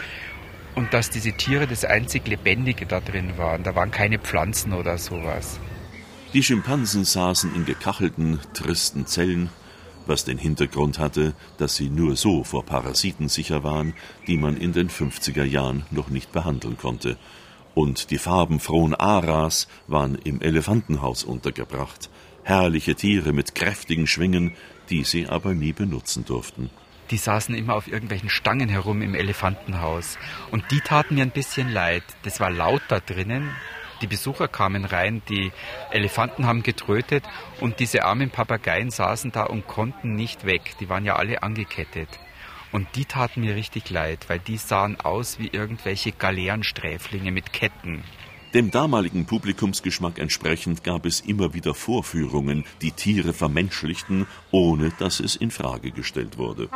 und 0.74 0.94
dass 0.94 1.10
diese 1.10 1.34
Tiere 1.34 1.68
das 1.68 1.86
einzig 1.86 2.28
Lebendige 2.28 2.86
da 2.86 3.00
drin 3.00 3.38
waren. 3.38 3.64
Da 3.64 3.76
waren 3.76 3.92
keine 3.92 4.20
Pflanzen 4.20 4.74
oder 4.74 4.98
sowas. 4.98 5.60
Die 6.34 6.44
Schimpansen 6.44 7.06
saßen 7.06 7.56
in 7.56 7.66
gekachelten, 7.66 8.40
tristen 8.54 9.06
Zellen, 9.06 9.50
was 10.08 10.26
den 10.26 10.38
Hintergrund 10.38 11.00
hatte, 11.00 11.34
dass 11.58 11.76
sie 11.76 11.90
nur 11.90 12.16
so 12.16 12.44
vor 12.44 12.66
Parasiten 12.66 13.30
sicher 13.30 13.64
waren, 13.64 13.94
die 14.28 14.38
man 14.38 14.58
in 14.58 14.74
den 14.74 14.90
50er 14.90 15.44
Jahren 15.44 15.86
noch 15.92 16.10
nicht 16.10 16.32
behandeln 16.32 16.78
konnte. 16.78 17.18
Und 17.74 18.12
die 18.12 18.18
farbenfrohen 18.18 18.96
Aras 18.96 19.68
waren 19.88 20.16
im 20.16 20.42
Elefantenhaus 20.42 21.24
untergebracht, 21.24 22.10
herrliche 22.44 22.96
Tiere 22.96 23.34
mit 23.34 23.56
kräftigen 23.56 24.08
Schwingen, 24.08 24.54
die 24.90 25.04
sie 25.04 25.28
aber 25.28 25.54
nie 25.54 25.74
benutzen 25.74 26.26
durften 26.26 26.70
die 27.12 27.18
saßen 27.18 27.56
immer 27.56 27.76
auf 27.76 27.88
irgendwelchen 27.88 28.30
Stangen 28.30 28.70
herum 28.70 29.02
im 29.02 29.16
Elefantenhaus. 29.16 30.18
Und 30.52 30.64
die 30.72 30.80
taten 30.80 31.16
mir 31.16 31.22
ein 31.22 31.32
bisschen 31.32 31.70
leid. 31.70 32.04
Das 32.24 32.40
war 32.40 32.50
laut 32.50 32.82
da 32.88 33.00
drinnen. 33.00 33.52
Die 34.02 34.08
Besucher 34.08 34.48
kamen 34.48 34.86
rein, 34.86 35.22
die 35.30 35.52
Elefanten 35.92 36.46
haben 36.46 36.64
getrötet 36.64 37.24
und 37.62 37.80
diese 37.80 38.04
armen 38.04 38.30
Papageien 38.30 38.92
saßen 38.92 39.32
da 39.32 39.44
und 39.44 39.68
konnten 39.68 40.16
nicht 40.16 40.46
weg. 40.46 40.76
Die 40.80 40.90
waren 40.90 41.06
ja 41.06 41.16
alle 41.16 41.44
angekettet. 41.44 42.10
Und 42.72 42.88
die 42.96 43.06
taten 43.06 43.42
mir 43.42 43.56
richtig 43.56 43.90
leid, 43.90 44.26
weil 44.28 44.40
die 44.40 44.58
sahen 44.58 45.00
aus 45.00 45.40
wie 45.40 45.48
irgendwelche 45.48 46.12
Galeerensträflinge 46.12 47.32
mit 47.32 47.54
Ketten. 47.54 48.04
Dem 48.54 48.72
damaligen 48.72 49.26
Publikumsgeschmack 49.26 50.20
entsprechend 50.20 50.84
gab 50.84 51.06
es 51.06 51.20
immer 51.20 51.54
wieder 51.54 51.74
Vorführungen, 51.74 52.64
die 52.82 52.92
Tiere 52.92 53.34
vermenschlichten, 53.34 54.28
ohne 54.52 54.92
dass 54.98 55.20
es 55.20 55.36
in 55.36 55.52
Frage 55.52 55.92
gestellt 55.92 56.38
wurde. 56.38 56.70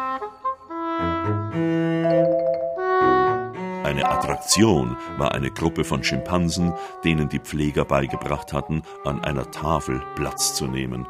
Eine 3.83 4.09
Attraktion 4.09 4.97
war 5.17 5.33
eine 5.33 5.51
Gruppe 5.51 5.85
von 5.85 6.03
Schimpansen, 6.03 6.73
denen 7.03 7.29
die 7.29 7.39
Pfleger 7.39 7.85
beigebracht 7.85 8.51
hatten, 8.51 8.83
an 9.05 9.23
einer 9.23 9.49
Tafel 9.51 10.03
Platz 10.15 10.53
zu 10.53 10.67
nehmen. 10.67 11.07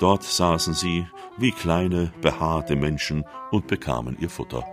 Dort 0.00 0.24
saßen 0.24 0.74
sie 0.74 1.06
wie 1.36 1.52
kleine, 1.52 2.12
behaarte 2.20 2.74
Menschen 2.76 3.24
und 3.50 3.66
bekamen 3.68 4.16
ihr 4.20 4.30
Futter. 4.30 4.64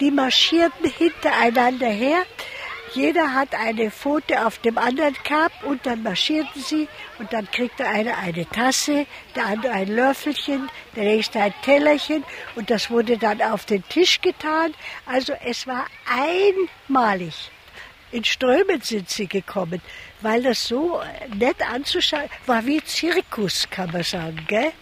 Die 0.00 0.10
marschierten 0.10 0.88
hintereinander 0.88 1.88
her, 1.88 2.22
jeder 2.96 3.34
hat 3.34 3.54
eine 3.54 3.90
Pfote 3.90 4.46
auf 4.46 4.58
dem 4.58 4.78
anderen 4.78 5.14
gehabt 5.22 5.62
und 5.64 5.84
dann 5.84 6.02
marschierten 6.02 6.62
sie 6.62 6.88
und 7.18 7.32
dann 7.32 7.50
kriegte 7.50 7.86
einer 7.86 8.16
eine 8.16 8.48
Tasse, 8.48 9.06
der 9.34 9.46
andere 9.46 9.72
ein 9.72 9.94
Löffelchen, 9.94 10.70
der 10.96 11.04
nächste 11.04 11.40
ein 11.40 11.54
Tellerchen 11.62 12.24
und 12.54 12.70
das 12.70 12.90
wurde 12.90 13.18
dann 13.18 13.42
auf 13.42 13.66
den 13.66 13.86
Tisch 13.88 14.20
getan. 14.22 14.74
Also 15.04 15.34
es 15.44 15.66
war 15.66 15.86
einmalig. 16.06 17.50
In 18.12 18.24
Strömen 18.24 18.80
sind 18.80 19.10
sie 19.10 19.26
gekommen, 19.26 19.82
weil 20.22 20.42
das 20.42 20.66
so 20.66 21.02
nett 21.34 21.60
anzuschauen 21.70 22.30
war 22.46 22.64
wie 22.64 22.82
Zirkus, 22.82 23.68
kann 23.70 23.90
man 23.92 24.04
sagen, 24.04 24.44
gell? 24.48 24.72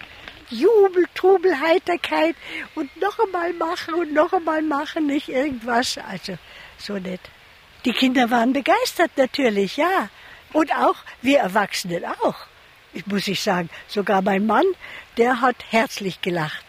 Jubel, 0.51 1.07
Trubel, 1.15 1.59
Heiterkeit 1.59 2.37
und 2.75 2.95
noch 3.01 3.19
einmal 3.19 3.53
machen 3.55 3.95
und 3.95 4.13
noch 4.13 4.33
einmal 4.33 4.63
machen, 4.63 5.07
nicht 5.07 5.29
irgendwas. 5.29 5.99
Also 5.99 6.37
so 6.79 6.99
nett. 6.99 7.21
Die 7.85 7.93
Kinder 7.93 8.31
waren 8.31 8.53
begeistert 8.55 9.11
natürlich, 9.17 9.77
ja. 9.77 10.09
Und 10.53 10.73
auch 10.75 10.97
wir 11.21 11.41
Erwachsenen 11.41 12.05
auch. 12.23 12.37
Ich 12.95 13.07
muss 13.07 13.29
ich 13.29 13.43
sagen, 13.43 13.69
sogar 13.89 14.23
mein 14.23 14.47
Mann, 14.47 14.65
der 15.19 15.41
hat 15.43 15.57
herzlich 15.69 16.23
gelacht. 16.23 16.65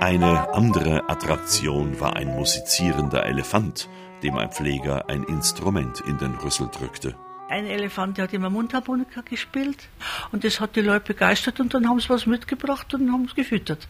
Eine 0.00 0.48
andere 0.52 1.08
Attraktion 1.08 2.00
war 2.00 2.16
ein 2.16 2.34
musizierender 2.34 3.24
Elefant, 3.24 3.88
dem 4.22 4.36
ein 4.36 4.50
Pfleger 4.50 5.08
ein 5.08 5.22
Instrument 5.24 6.00
in 6.00 6.18
den 6.18 6.34
Rüssel 6.34 6.68
drückte. 6.76 7.14
Ein 7.48 7.66
Elefant, 7.66 8.16
der 8.16 8.24
hat 8.24 8.32
immer 8.32 8.50
Mundharmonika 8.50 9.20
gespielt 9.20 9.88
und 10.32 10.42
das 10.42 10.58
hat 10.58 10.74
die 10.74 10.80
Leute 10.80 11.04
begeistert 11.12 11.60
und 11.60 11.72
dann 11.72 11.88
haben 11.88 12.00
sie 12.00 12.08
was 12.08 12.26
mitgebracht 12.26 12.92
und 12.94 13.12
haben 13.12 13.26
es 13.26 13.34
gefüttert. 13.34 13.86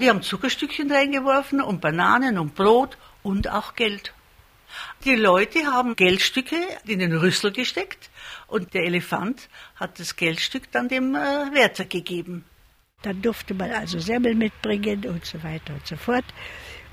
Die 0.00 0.08
haben 0.08 0.22
Zuckerstückchen 0.22 0.90
reingeworfen 0.90 1.60
und 1.60 1.82
Bananen 1.82 2.38
und 2.38 2.54
Brot 2.54 2.96
und 3.22 3.48
auch 3.48 3.74
Geld. 3.74 4.14
Die 5.04 5.14
Leute 5.14 5.66
haben 5.66 5.94
Geldstücke 5.94 6.56
in 6.86 7.00
den 7.00 7.14
Rüssel 7.14 7.52
gesteckt 7.52 8.08
und 8.46 8.72
der 8.72 8.84
Elefant 8.84 9.48
hat 9.76 9.98
das 9.98 10.16
Geldstück 10.16 10.70
dann 10.72 10.88
dem 10.88 11.14
äh, 11.14 11.18
Wärter 11.52 11.84
gegeben. 11.84 12.44
Dann 13.02 13.20
durfte 13.20 13.52
man 13.52 13.72
also 13.72 13.98
Semmel 13.98 14.34
mitbringen 14.34 15.04
und 15.06 15.24
so 15.26 15.42
weiter 15.42 15.74
und 15.74 15.86
so 15.86 15.96
fort. 15.96 16.24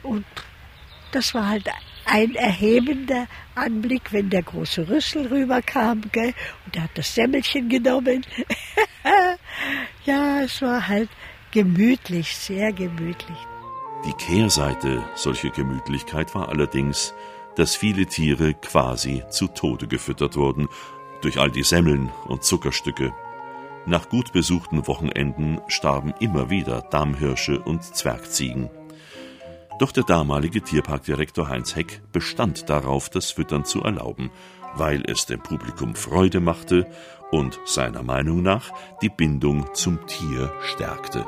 Und 0.03 0.25
das 1.11 1.33
war 1.33 1.47
halt 1.47 1.69
ein 2.05 2.35
erhebender 2.35 3.27
Anblick, 3.55 4.11
wenn 4.11 4.29
der 4.29 4.43
große 4.43 4.87
Rüssel 4.89 5.27
rüberkam, 5.27 6.01
gell? 6.11 6.33
Und 6.65 6.75
er 6.75 6.83
hat 6.83 6.97
das 6.97 7.13
Semmelchen 7.13 7.69
genommen. 7.69 8.25
ja, 10.05 10.41
es 10.41 10.61
war 10.61 10.87
halt 10.87 11.09
gemütlich, 11.51 12.35
sehr 12.35 12.73
gemütlich. 12.73 13.37
Die 14.05 14.13
Kehrseite 14.13 15.03
solcher 15.15 15.49
Gemütlichkeit 15.49 16.35
war 16.35 16.49
allerdings, 16.49 17.13
dass 17.55 17.75
viele 17.75 18.05
Tiere 18.05 18.53
quasi 18.53 19.23
zu 19.29 19.47
Tode 19.47 19.87
gefüttert 19.87 20.35
wurden 20.35 20.67
durch 21.21 21.39
all 21.39 21.49
die 21.49 21.63
Semmeln 21.63 22.11
und 22.25 22.43
Zuckerstücke. 22.43 23.13
Nach 23.87 24.09
gut 24.09 24.33
besuchten 24.33 24.85
Wochenenden 24.85 25.59
starben 25.67 26.13
immer 26.19 26.49
wieder 26.49 26.81
Damhirsche 26.81 27.59
und 27.59 27.83
Zwergziegen. 27.83 28.69
Doch 29.79 29.91
der 29.91 30.03
damalige 30.03 30.61
Tierparkdirektor 30.61 31.49
Heinz 31.49 31.75
Heck 31.75 32.01
bestand 32.11 32.69
darauf, 32.69 33.09
das 33.09 33.31
Füttern 33.31 33.63
zu 33.63 33.81
erlauben, 33.83 34.31
weil 34.77 35.03
es 35.07 35.25
dem 35.25 35.41
Publikum 35.41 35.95
Freude 35.95 36.39
machte 36.39 36.87
und 37.31 37.59
seiner 37.65 38.03
Meinung 38.03 38.41
nach 38.41 38.71
die 39.01 39.09
Bindung 39.09 39.73
zum 39.73 40.05
Tier 40.07 40.53
stärkte. 40.61 41.25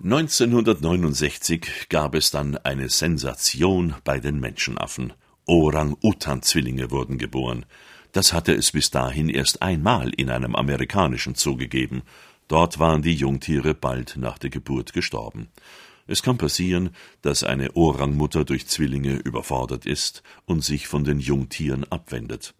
1969 0.00 1.88
gab 1.88 2.14
es 2.14 2.30
dann 2.30 2.56
eine 2.58 2.88
Sensation 2.88 3.96
bei 4.04 4.20
den 4.20 4.38
Menschenaffen. 4.38 5.12
Orang-Utan-Zwillinge 5.46 6.90
wurden 6.90 7.18
geboren. 7.18 7.66
Das 8.12 8.32
hatte 8.32 8.54
es 8.54 8.72
bis 8.72 8.90
dahin 8.90 9.28
erst 9.28 9.60
einmal 9.60 10.10
in 10.10 10.30
einem 10.30 10.54
amerikanischen 10.54 11.34
Zoo 11.34 11.56
gegeben. 11.56 12.02
Dort 12.46 12.78
waren 12.78 13.02
die 13.02 13.14
Jungtiere 13.14 13.74
bald 13.74 14.16
nach 14.16 14.38
der 14.38 14.50
Geburt 14.50 14.92
gestorben. 14.92 15.48
Es 16.10 16.22
kann 16.22 16.38
passieren, 16.38 16.90
dass 17.20 17.44
eine 17.44 17.76
Orangmutter 17.76 18.46
durch 18.46 18.66
Zwillinge 18.66 19.16
überfordert 19.16 19.84
ist 19.84 20.22
und 20.46 20.64
sich 20.64 20.88
von 20.88 21.04
den 21.04 21.20
Jungtieren 21.20 21.84
abwendet. 21.84 22.54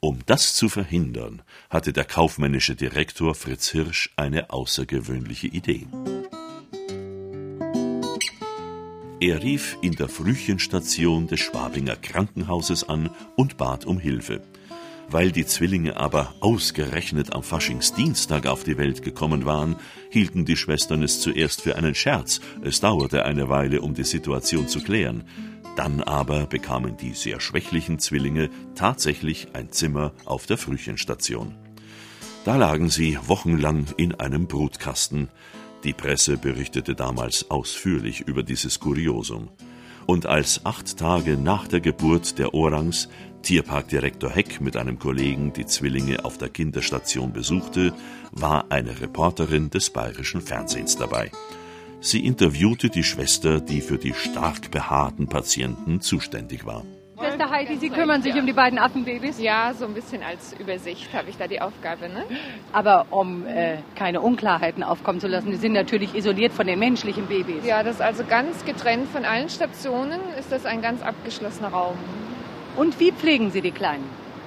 Um 0.00 0.18
das 0.26 0.54
zu 0.54 0.68
verhindern, 0.68 1.40
hatte 1.70 1.94
der 1.94 2.04
kaufmännische 2.04 2.76
Direktor 2.76 3.34
Fritz 3.34 3.70
Hirsch 3.70 4.12
eine 4.16 4.50
außergewöhnliche 4.50 5.46
Idee. 5.46 5.86
Er 9.18 9.42
rief 9.42 9.78
in 9.80 9.92
der 9.92 10.10
Frühchenstation 10.10 11.26
des 11.26 11.40
Schwabinger 11.40 11.96
Krankenhauses 11.96 12.86
an 12.86 13.08
und 13.36 13.56
bat 13.56 13.86
um 13.86 13.98
Hilfe. 13.98 14.42
Weil 15.08 15.32
die 15.32 15.46
Zwillinge 15.46 15.96
aber 15.96 16.34
ausgerechnet 16.40 17.32
am 17.32 17.42
Faschingsdienstag 17.42 18.46
auf 18.46 18.64
die 18.64 18.78
Welt 18.78 19.02
gekommen 19.02 19.44
waren, 19.44 19.76
hielten 20.10 20.44
die 20.44 20.56
Schwestern 20.56 21.02
es 21.02 21.20
zuerst 21.20 21.62
für 21.62 21.76
einen 21.76 21.94
Scherz. 21.94 22.40
Es 22.62 22.80
dauerte 22.80 23.24
eine 23.24 23.48
Weile, 23.48 23.80
um 23.80 23.94
die 23.94 24.04
Situation 24.04 24.68
zu 24.68 24.80
klären. 24.80 25.24
Dann 25.76 26.02
aber 26.02 26.46
bekamen 26.46 26.96
die 26.96 27.12
sehr 27.12 27.40
schwächlichen 27.40 27.98
Zwillinge 27.98 28.48
tatsächlich 28.74 29.48
ein 29.54 29.72
Zimmer 29.72 30.12
auf 30.24 30.46
der 30.46 30.56
Frühchenstation. 30.56 31.54
Da 32.44 32.56
lagen 32.56 32.90
sie 32.90 33.18
wochenlang 33.26 33.86
in 33.96 34.14
einem 34.14 34.46
Brutkasten. 34.46 35.28
Die 35.82 35.92
Presse 35.92 36.36
berichtete 36.36 36.94
damals 36.94 37.50
ausführlich 37.50 38.20
über 38.20 38.42
dieses 38.42 38.80
Kuriosum. 38.80 39.48
Und 40.06 40.26
als 40.26 40.64
acht 40.64 40.98
Tage 40.98 41.36
nach 41.36 41.66
der 41.66 41.80
Geburt 41.80 42.38
der 42.38 42.54
Orangs 42.54 43.08
Tierparkdirektor 43.44 44.30
Heck 44.30 44.60
mit 44.60 44.76
einem 44.76 44.98
Kollegen 44.98 45.52
die 45.52 45.66
Zwillinge 45.66 46.24
auf 46.24 46.38
der 46.38 46.48
Kinderstation 46.48 47.32
besuchte, 47.32 47.92
war 48.32 48.64
eine 48.70 49.00
Reporterin 49.00 49.70
des 49.70 49.90
bayerischen 49.90 50.40
Fernsehens 50.40 50.96
dabei. 50.96 51.30
Sie 52.00 52.24
interviewte 52.24 52.88
die 52.88 53.04
Schwester, 53.04 53.60
die 53.60 53.80
für 53.80 53.98
die 53.98 54.14
stark 54.14 54.70
behaarten 54.70 55.28
Patienten 55.28 56.00
zuständig 56.00 56.66
war. 56.66 56.84
Schwester 57.18 57.50
Heidi, 57.50 57.76
Sie 57.76 57.90
kümmern 57.90 58.22
sich 58.22 58.34
um 58.34 58.46
die 58.46 58.52
beiden 58.52 58.78
Affenbabys? 58.78 59.38
Ja, 59.38 59.72
so 59.72 59.84
ein 59.84 59.94
bisschen 59.94 60.22
als 60.22 60.54
Übersicht 60.58 61.12
habe 61.14 61.30
ich 61.30 61.36
da 61.36 61.46
die 61.46 61.60
Aufgabe. 61.60 62.08
Ne? 62.08 62.24
Aber 62.72 63.06
um 63.10 63.46
äh, 63.46 63.76
keine 63.94 64.20
Unklarheiten 64.20 64.82
aufkommen 64.82 65.20
zu 65.20 65.28
lassen, 65.28 65.50
die 65.50 65.56
sind 65.56 65.74
natürlich 65.74 66.14
isoliert 66.14 66.52
von 66.52 66.66
den 66.66 66.78
menschlichen 66.78 67.26
Babys. 67.26 67.64
Ja, 67.64 67.82
das 67.82 67.96
ist 67.96 68.02
also 68.02 68.24
ganz 68.24 68.64
getrennt 68.64 69.08
von 69.08 69.24
allen 69.24 69.48
Stationen, 69.48 70.20
ist 70.38 70.50
das 70.50 70.66
ein 70.66 70.82
ganz 70.82 71.02
abgeschlossener 71.02 71.68
Raum. 71.68 71.96
Und 72.76 72.98
wie 73.00 73.12
pflegen 73.12 73.50
Sie 73.50 73.60
die 73.60 73.70
Kleinen? 73.70 74.04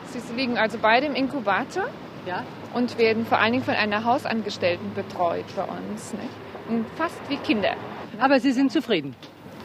Sie 0.07 0.19
liegen 0.35 0.57
also 0.57 0.77
beide 0.81 1.05
im 1.05 1.15
Inkubator 1.15 1.85
ja? 2.25 2.43
und 2.73 2.97
werden 2.97 3.25
vor 3.25 3.39
allen 3.39 3.53
Dingen 3.53 3.63
von 3.63 3.75
einer 3.75 4.03
Hausangestellten 4.03 4.93
betreut 4.93 5.45
bei 5.55 5.63
uns. 5.63 6.13
Nicht? 6.13 6.29
Und 6.69 6.85
fast 6.95 7.19
wie 7.29 7.37
Kinder. 7.37 7.75
Aber 8.19 8.39
Sie 8.39 8.51
sind 8.51 8.71
zufrieden? 8.71 9.15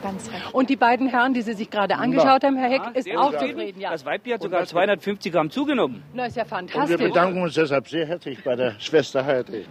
Ganz 0.02 0.30
recht. 0.32 0.52
Und 0.52 0.68
die 0.68 0.76
beiden 0.76 1.08
Herren, 1.08 1.32
die 1.32 1.42
Sie 1.42 1.52
sich 1.52 1.70
gerade 1.70 1.96
angeschaut 1.96 2.42
haben, 2.42 2.56
Herr 2.56 2.70
Heck, 2.70 2.82
ist 2.94 3.08
auch 3.16 3.32
zufrieden. 3.32 3.80
Ja. 3.80 3.92
Das 3.92 4.04
Weibchen 4.04 4.34
hat 4.34 4.42
sogar 4.42 4.66
250 4.66 5.32
Gramm 5.32 5.50
zugenommen. 5.50 6.02
Na, 6.12 6.26
ist 6.26 6.36
ja 6.36 6.44
fantastisch. 6.44 6.82
Und 6.82 6.88
wir 6.88 7.08
bedanken 7.08 7.40
uns 7.42 7.54
deshalb 7.54 7.88
sehr 7.88 8.06
herzlich 8.06 8.42
bei 8.42 8.56
der 8.56 8.78
Schwester 8.80 9.24
Heidi. 9.24 9.64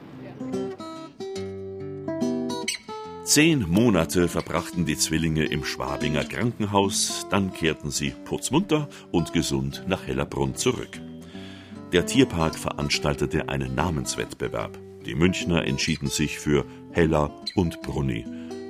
Zehn 3.32 3.66
Monate 3.70 4.28
verbrachten 4.28 4.86
die 4.86 4.98
Zwillinge 4.98 5.46
im 5.46 5.64
Schwabinger 5.64 6.26
Krankenhaus, 6.26 7.28
dann 7.30 7.54
kehrten 7.54 7.90
sie 7.90 8.12
putzmunter 8.26 8.90
und 9.10 9.32
gesund 9.32 9.86
nach 9.88 10.06
Hellerbrunn 10.06 10.56
zurück. 10.56 11.00
Der 11.94 12.06
Tierpark 12.06 12.60
veranstaltete 12.60 13.48
einen 13.48 13.74
Namenswettbewerb. 13.74 14.78
Die 15.06 15.16
Münchner 15.16 15.66
entschieden 15.66 16.10
sich 16.10 16.40
für 16.40 16.66
Heller 16.92 17.34
und 17.56 17.82
Brunni. 17.82 18.26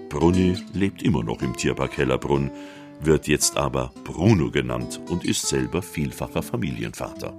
Brunni 0.10 0.56
lebt 0.74 1.02
immer 1.02 1.24
noch 1.24 1.42
im 1.42 1.58
Tierpark 1.58 1.98
Hellerbrunn, 1.98 2.52
wird 3.00 3.28
jetzt 3.28 3.58
aber 3.58 3.92
Bruno 4.04 4.52
genannt 4.52 5.02
und 5.10 5.26
ist 5.26 5.48
selber 5.48 5.82
vielfacher 5.82 6.44
Familienvater. 6.44 7.34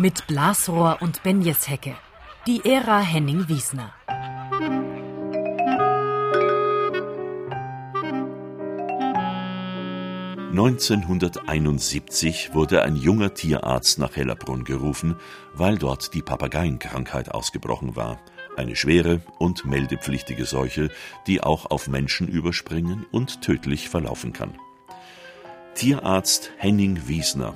Mit 0.00 0.26
Blasrohr 0.28 1.02
und 1.02 1.22
Benjeshecke. 1.22 1.94
Die 2.46 2.64
Ära 2.64 3.00
Henning 3.00 3.50
Wiesner. 3.50 3.92
1971 10.52 12.54
wurde 12.54 12.82
ein 12.82 12.96
junger 12.96 13.34
Tierarzt 13.34 13.98
nach 13.98 14.16
Hellerbrunn 14.16 14.64
gerufen, 14.64 15.16
weil 15.52 15.76
dort 15.76 16.14
die 16.14 16.22
Papageienkrankheit 16.22 17.30
ausgebrochen 17.30 17.94
war. 17.94 18.18
Eine 18.56 18.76
schwere 18.76 19.20
und 19.38 19.66
meldepflichtige 19.66 20.46
Seuche, 20.46 20.88
die 21.26 21.42
auch 21.42 21.70
auf 21.70 21.88
Menschen 21.88 22.26
überspringen 22.26 23.04
und 23.10 23.42
tödlich 23.42 23.90
verlaufen 23.90 24.32
kann. 24.32 24.54
Tierarzt 25.74 26.52
Henning 26.56 27.06
Wiesner, 27.06 27.54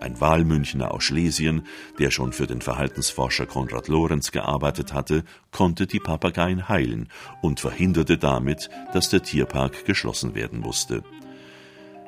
ein 0.00 0.20
Wahlmünchner 0.20 0.92
aus 0.92 1.04
Schlesien, 1.04 1.66
der 1.98 2.10
schon 2.10 2.32
für 2.32 2.46
den 2.46 2.60
Verhaltensforscher 2.60 3.46
Konrad 3.46 3.88
Lorenz 3.88 4.32
gearbeitet 4.32 4.92
hatte, 4.92 5.24
konnte 5.52 5.86
die 5.86 6.00
Papageien 6.00 6.68
heilen 6.68 7.08
und 7.42 7.60
verhinderte 7.60 8.18
damit, 8.18 8.70
dass 8.92 9.10
der 9.10 9.22
Tierpark 9.22 9.84
geschlossen 9.84 10.34
werden 10.34 10.60
musste. 10.60 11.02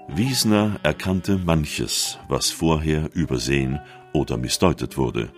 Wiesner 0.08 0.80
erkannte 0.82 1.38
manches, 1.38 2.18
was 2.28 2.50
vorher 2.50 3.10
übersehen 3.14 3.80
oder 4.12 4.36
missdeutet 4.36 4.96
wurde. 4.96 5.30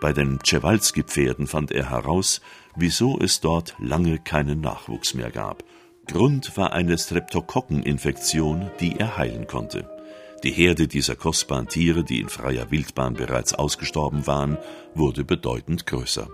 Bei 0.00 0.12
den 0.12 0.38
Przewalski-Pferden 0.38 1.46
fand 1.46 1.70
er 1.70 1.90
heraus, 1.90 2.40
wieso 2.74 3.18
es 3.18 3.40
dort 3.40 3.74
lange 3.78 4.18
keinen 4.18 4.60
Nachwuchs 4.60 5.14
mehr 5.14 5.30
gab. 5.30 5.64
Grund 6.06 6.56
war 6.56 6.72
eine 6.72 6.96
Streptokokkeninfektion, 6.96 8.70
die 8.80 8.98
er 8.98 9.16
heilen 9.16 9.46
konnte. 9.46 9.95
Die 10.42 10.52
Herde 10.52 10.86
dieser 10.86 11.16
kostbaren 11.16 11.68
Tiere, 11.68 12.04
die 12.04 12.20
in 12.20 12.28
freier 12.28 12.70
Wildbahn 12.70 13.14
bereits 13.14 13.54
ausgestorben 13.54 14.26
waren, 14.26 14.58
wurde 14.94 15.24
bedeutend 15.24 15.86
größer. 15.86 16.28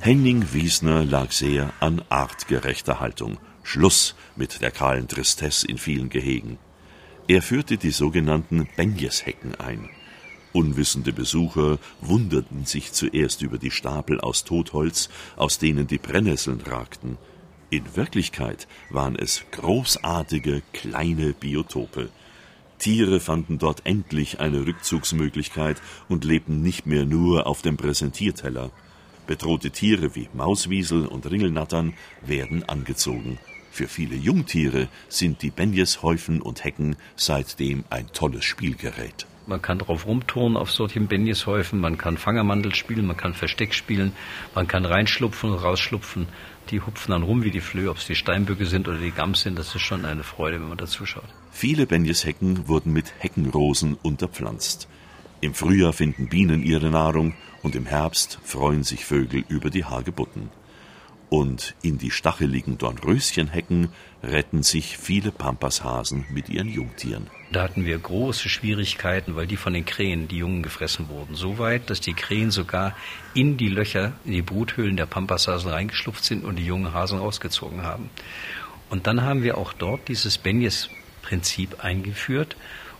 Henning 0.00 0.52
Wiesner 0.52 1.04
lag 1.04 1.30
sehr 1.30 1.72
an 1.78 2.02
artgerechter 2.08 2.98
Haltung 2.98 3.38
Schluss 3.62 4.16
mit 4.34 4.60
der 4.60 4.72
kahlen 4.72 5.06
Tristesse 5.06 5.66
in 5.68 5.78
vielen 5.78 6.08
Gehegen. 6.08 6.58
Er 7.28 7.42
führte 7.42 7.76
die 7.76 7.92
sogenannten 7.92 8.68
Benjeshecken 8.76 9.54
ein. 9.54 9.88
Unwissende 10.52 11.12
Besucher 11.12 11.78
wunderten 12.00 12.66
sich 12.66 12.92
zuerst 12.92 13.42
über 13.42 13.58
die 13.58 13.70
Stapel 13.70 14.20
aus 14.20 14.44
Totholz, 14.44 15.08
aus 15.36 15.58
denen 15.58 15.86
die 15.86 15.98
Brennnesseln 15.98 16.60
ragten. 16.60 17.16
In 17.72 17.96
Wirklichkeit 17.96 18.68
waren 18.90 19.16
es 19.16 19.46
großartige 19.50 20.60
kleine 20.74 21.32
Biotope. 21.32 22.10
Tiere 22.78 23.18
fanden 23.18 23.56
dort 23.58 23.86
endlich 23.86 24.40
eine 24.40 24.66
Rückzugsmöglichkeit 24.66 25.80
und 26.06 26.26
lebten 26.26 26.60
nicht 26.60 26.84
mehr 26.84 27.06
nur 27.06 27.46
auf 27.46 27.62
dem 27.62 27.78
Präsentierteller. 27.78 28.70
Bedrohte 29.26 29.70
Tiere 29.70 30.14
wie 30.14 30.28
Mauswiesel 30.34 31.06
und 31.06 31.30
Ringelnattern 31.30 31.94
werden 32.20 32.62
angezogen. 32.68 33.38
Für 33.70 33.88
viele 33.88 34.16
Jungtiere 34.16 34.88
sind 35.08 35.40
die 35.40 35.50
Benjeshäufen 35.50 36.42
und 36.42 36.64
Hecken 36.64 36.96
seitdem 37.16 37.84
ein 37.88 38.08
tolles 38.12 38.44
Spielgerät. 38.44 39.26
Man 39.46 39.60
kann 39.60 39.80
drauf 39.80 40.06
rumturnen 40.06 40.56
auf 40.56 40.70
solchen 40.70 41.08
Benjeshäufen, 41.08 41.80
man 41.80 41.98
kann 41.98 42.16
Fangermandel 42.16 42.74
spielen, 42.74 43.06
man 43.06 43.16
kann 43.16 43.34
Versteck 43.34 43.74
spielen, 43.74 44.12
man 44.54 44.68
kann 44.68 44.84
reinschlupfen 44.84 45.50
und 45.50 45.58
rausschlupfen. 45.58 46.28
Die 46.70 46.80
hupfen 46.80 47.10
dann 47.12 47.22
rum 47.22 47.42
wie 47.42 47.50
die 47.50 47.60
Flöhe, 47.60 47.90
ob 47.90 47.98
es 47.98 48.06
die 48.06 48.14
Steinböcke 48.14 48.66
sind 48.66 48.88
oder 48.88 48.98
die 48.98 49.10
Gams 49.10 49.42
sind, 49.42 49.58
das 49.58 49.74
ist 49.74 49.82
schon 49.82 50.04
eine 50.04 50.22
Freude, 50.22 50.60
wenn 50.60 50.68
man 50.68 50.78
da 50.78 50.86
zuschaut. 50.86 51.28
Viele 51.50 51.86
Benjeshecken 51.86 52.68
wurden 52.68 52.92
mit 52.92 53.12
Heckenrosen 53.18 53.96
unterpflanzt. 54.02 54.88
Im 55.40 55.54
Frühjahr 55.54 55.92
finden 55.92 56.28
Bienen 56.28 56.62
ihre 56.62 56.90
Nahrung 56.90 57.34
und 57.62 57.74
im 57.74 57.86
Herbst 57.86 58.38
freuen 58.44 58.84
sich 58.84 59.04
Vögel 59.04 59.44
über 59.48 59.70
die 59.70 59.84
Hagebutten 59.84 60.50
und 61.32 61.74
in 61.80 61.96
die 61.96 62.10
stacheligen 62.10 62.76
Dornröschenhecken 62.76 63.88
retten 64.22 64.62
sich 64.62 64.98
viele 64.98 65.32
Pampashasen 65.32 66.26
mit 66.28 66.50
ihren 66.50 66.68
Jungtieren. 66.68 67.26
Da 67.50 67.62
hatten 67.62 67.86
wir 67.86 67.98
große 67.98 68.50
Schwierigkeiten, 68.50 69.34
weil 69.34 69.46
die 69.46 69.56
von 69.56 69.72
den 69.72 69.86
Krähen, 69.86 70.28
die 70.28 70.36
Jungen, 70.36 70.62
gefressen 70.62 71.08
wurden. 71.08 71.34
So 71.34 71.58
weit, 71.58 71.88
dass 71.88 72.02
die 72.02 72.12
Krähen 72.12 72.50
sogar 72.50 72.94
in 73.32 73.56
die 73.56 73.70
Löcher, 73.70 74.12
in 74.26 74.32
die 74.32 74.42
Bruthöhlen 74.42 74.98
der 74.98 75.06
Pampashasen 75.06 75.70
reingeschlupft 75.70 76.22
sind 76.22 76.44
und 76.44 76.56
die 76.56 76.66
jungen 76.66 76.92
Hasen 76.92 77.18
rausgezogen 77.18 77.82
haben. 77.82 78.10
Und 78.90 79.06
dann 79.06 79.22
haben 79.22 79.42
wir 79.42 79.56
auch 79.56 79.72
dort 79.72 80.08
dieses 80.08 80.36
Benjes-Prinzip 80.36 81.82
eingeführt. 81.82 82.56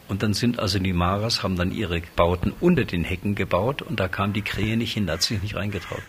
Und 0.08 0.22
dann 0.22 0.32
sind 0.32 0.58
also 0.58 0.78
die 0.78 0.94
Maras, 0.94 1.42
haben 1.42 1.56
dann 1.56 1.70
ihre 1.70 2.00
Bauten 2.16 2.54
unter 2.60 2.86
den 2.86 3.04
Hecken 3.04 3.34
gebaut 3.34 3.82
und 3.82 4.00
da 4.00 4.08
kam 4.08 4.32
die 4.32 4.40
Krähe 4.40 4.78
nicht 4.78 4.94
hin, 4.94 5.06
da 5.06 5.12
hat 5.12 5.22
sich 5.22 5.42
nicht 5.42 5.54
reingetraut. 5.54 6.02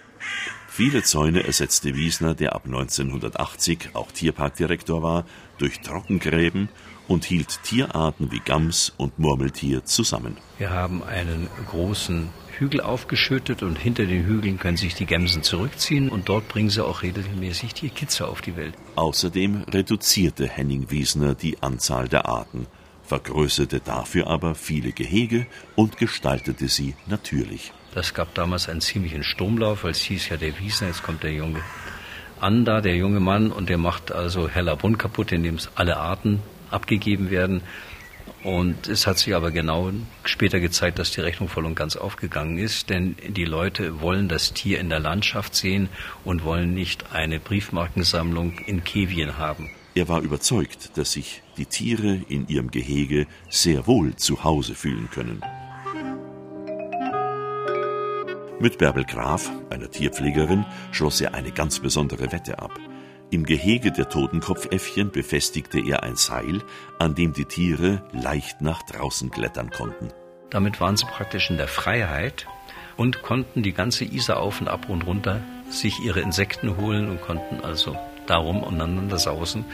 Viele 0.75 1.03
Zäune 1.03 1.43
ersetzte 1.43 1.93
Wiesner, 1.93 2.33
der 2.33 2.55
ab 2.55 2.63
1980 2.65 3.89
auch 3.93 4.11
Tierparkdirektor 4.11 5.03
war, 5.03 5.23
durch 5.59 5.81
Trockengräben 5.81 6.67
und 7.07 7.25
hielt 7.25 7.61
Tierarten 7.61 8.31
wie 8.31 8.39
Gams 8.39 8.91
und 8.97 9.19
Murmeltier 9.19 9.85
zusammen. 9.85 10.35
Wir 10.57 10.71
haben 10.71 11.03
einen 11.03 11.47
großen 11.69 12.29
Hügel 12.57 12.81
aufgeschüttet 12.81 13.61
und 13.61 13.77
hinter 13.77 14.07
den 14.07 14.25
Hügeln 14.25 14.57
können 14.57 14.77
sich 14.77 14.95
die 14.95 15.05
Gämsen 15.05 15.43
zurückziehen 15.43 16.09
und 16.09 16.27
dort 16.27 16.47
bringen 16.47 16.71
sie 16.71 16.83
auch 16.83 17.03
regelmäßig 17.03 17.75
die 17.75 17.89
Kitze 17.89 18.27
auf 18.27 18.41
die 18.41 18.55
Welt. 18.55 18.73
Außerdem 18.95 19.65
reduzierte 19.71 20.47
Henning 20.47 20.89
Wiesner 20.89 21.35
die 21.35 21.61
Anzahl 21.61 22.07
der 22.07 22.27
Arten, 22.27 22.65
vergrößerte 23.03 23.79
dafür 23.79 24.25
aber 24.25 24.55
viele 24.55 24.91
Gehege 24.91 25.45
und 25.75 25.97
gestaltete 25.97 26.67
sie 26.67 26.95
natürlich. 27.05 27.71
Das 27.93 28.13
gab 28.13 28.33
damals 28.33 28.69
einen 28.69 28.81
ziemlichen 28.81 29.23
Sturmlauf, 29.23 29.83
weil 29.83 29.91
es 29.91 30.01
hieß 30.01 30.29
ja 30.29 30.37
der 30.37 30.57
Wiesner, 30.59 30.87
jetzt 30.87 31.03
kommt 31.03 31.23
der 31.23 31.31
junge 31.31 31.61
Anda, 32.39 32.81
der 32.81 32.95
junge 32.95 33.19
Mann, 33.19 33.51
und 33.51 33.69
der 33.69 33.77
macht 33.77 34.11
also 34.11 34.49
Hellerbrunn 34.49 34.97
kaputt, 34.97 35.31
indem 35.31 35.55
es 35.55 35.69
alle 35.75 35.97
Arten 35.97 36.41
abgegeben 36.71 37.29
werden. 37.29 37.61
Und 38.43 38.87
es 38.87 39.07
hat 39.07 39.19
sich 39.19 39.35
aber 39.35 39.51
genau 39.51 39.91
später 40.25 40.59
gezeigt, 40.59 40.99
dass 40.99 41.11
die 41.11 41.21
Rechnung 41.21 41.47
voll 41.47 41.65
und 41.65 41.75
ganz 41.75 41.95
aufgegangen 41.95 42.57
ist, 42.57 42.89
denn 42.89 43.15
die 43.27 43.45
Leute 43.45 44.01
wollen 44.01 44.27
das 44.27 44.53
Tier 44.53 44.79
in 44.79 44.89
der 44.89 44.99
Landschaft 44.99 45.55
sehen 45.55 45.87
und 46.25 46.43
wollen 46.43 46.73
nicht 46.73 47.13
eine 47.13 47.39
Briefmarkensammlung 47.39 48.59
in 48.65 48.83
Kevien 48.83 49.37
haben. 49.37 49.69
Er 49.95 50.07
war 50.07 50.21
überzeugt, 50.21 50.97
dass 50.97 51.13
sich 51.13 51.41
die 51.55 51.67
Tiere 51.67 52.19
in 52.27 52.47
ihrem 52.47 52.71
Gehege 52.71 53.27
sehr 53.49 53.87
wohl 53.87 54.15
zu 54.15 54.43
Hause 54.43 54.73
fühlen 54.73 55.09
können. 55.11 55.41
Mit 58.63 58.77
Bärbel 58.77 59.03
Graf, 59.03 59.51
einer 59.69 59.91
Tierpflegerin, 59.91 60.65
schloss 60.93 61.19
er 61.19 61.33
eine 61.33 61.51
ganz 61.51 61.79
besondere 61.79 62.31
Wette 62.31 62.59
ab. 62.59 62.79
Im 63.29 63.45
Gehege 63.45 63.91
der 63.91 64.07
Totenkopfäffchen 64.07 65.11
befestigte 65.11 65.81
er 65.81 66.03
ein 66.03 66.15
Seil, 66.15 66.61
an 66.97 67.13
dem 67.13 67.33
die 67.33 67.43
Tiere 67.43 68.07
leicht 68.13 68.61
nach 68.61 68.81
draußen 68.83 69.31
klettern 69.31 69.69
konnten. 69.69 70.13
Damit 70.49 70.79
waren 70.79 70.95
sie 70.95 71.05
praktisch 71.05 71.49
in 71.49 71.57
der 71.57 71.67
Freiheit 71.67 72.47
und 72.95 73.21
konnten 73.21 73.63
die 73.63 73.73
ganze 73.73 74.05
Isar 74.05 74.39
auf 74.39 74.61
und 74.61 74.69
ab 74.69 74.87
und 74.87 75.05
runter 75.05 75.41
sich 75.69 75.99
ihre 75.99 76.21
Insekten 76.21 76.77
holen 76.77 77.09
und 77.09 77.19
konnten 77.19 77.59
also 77.59 77.97
darum 78.27 78.63
umeinander 78.63 79.17
sausen. 79.17 79.65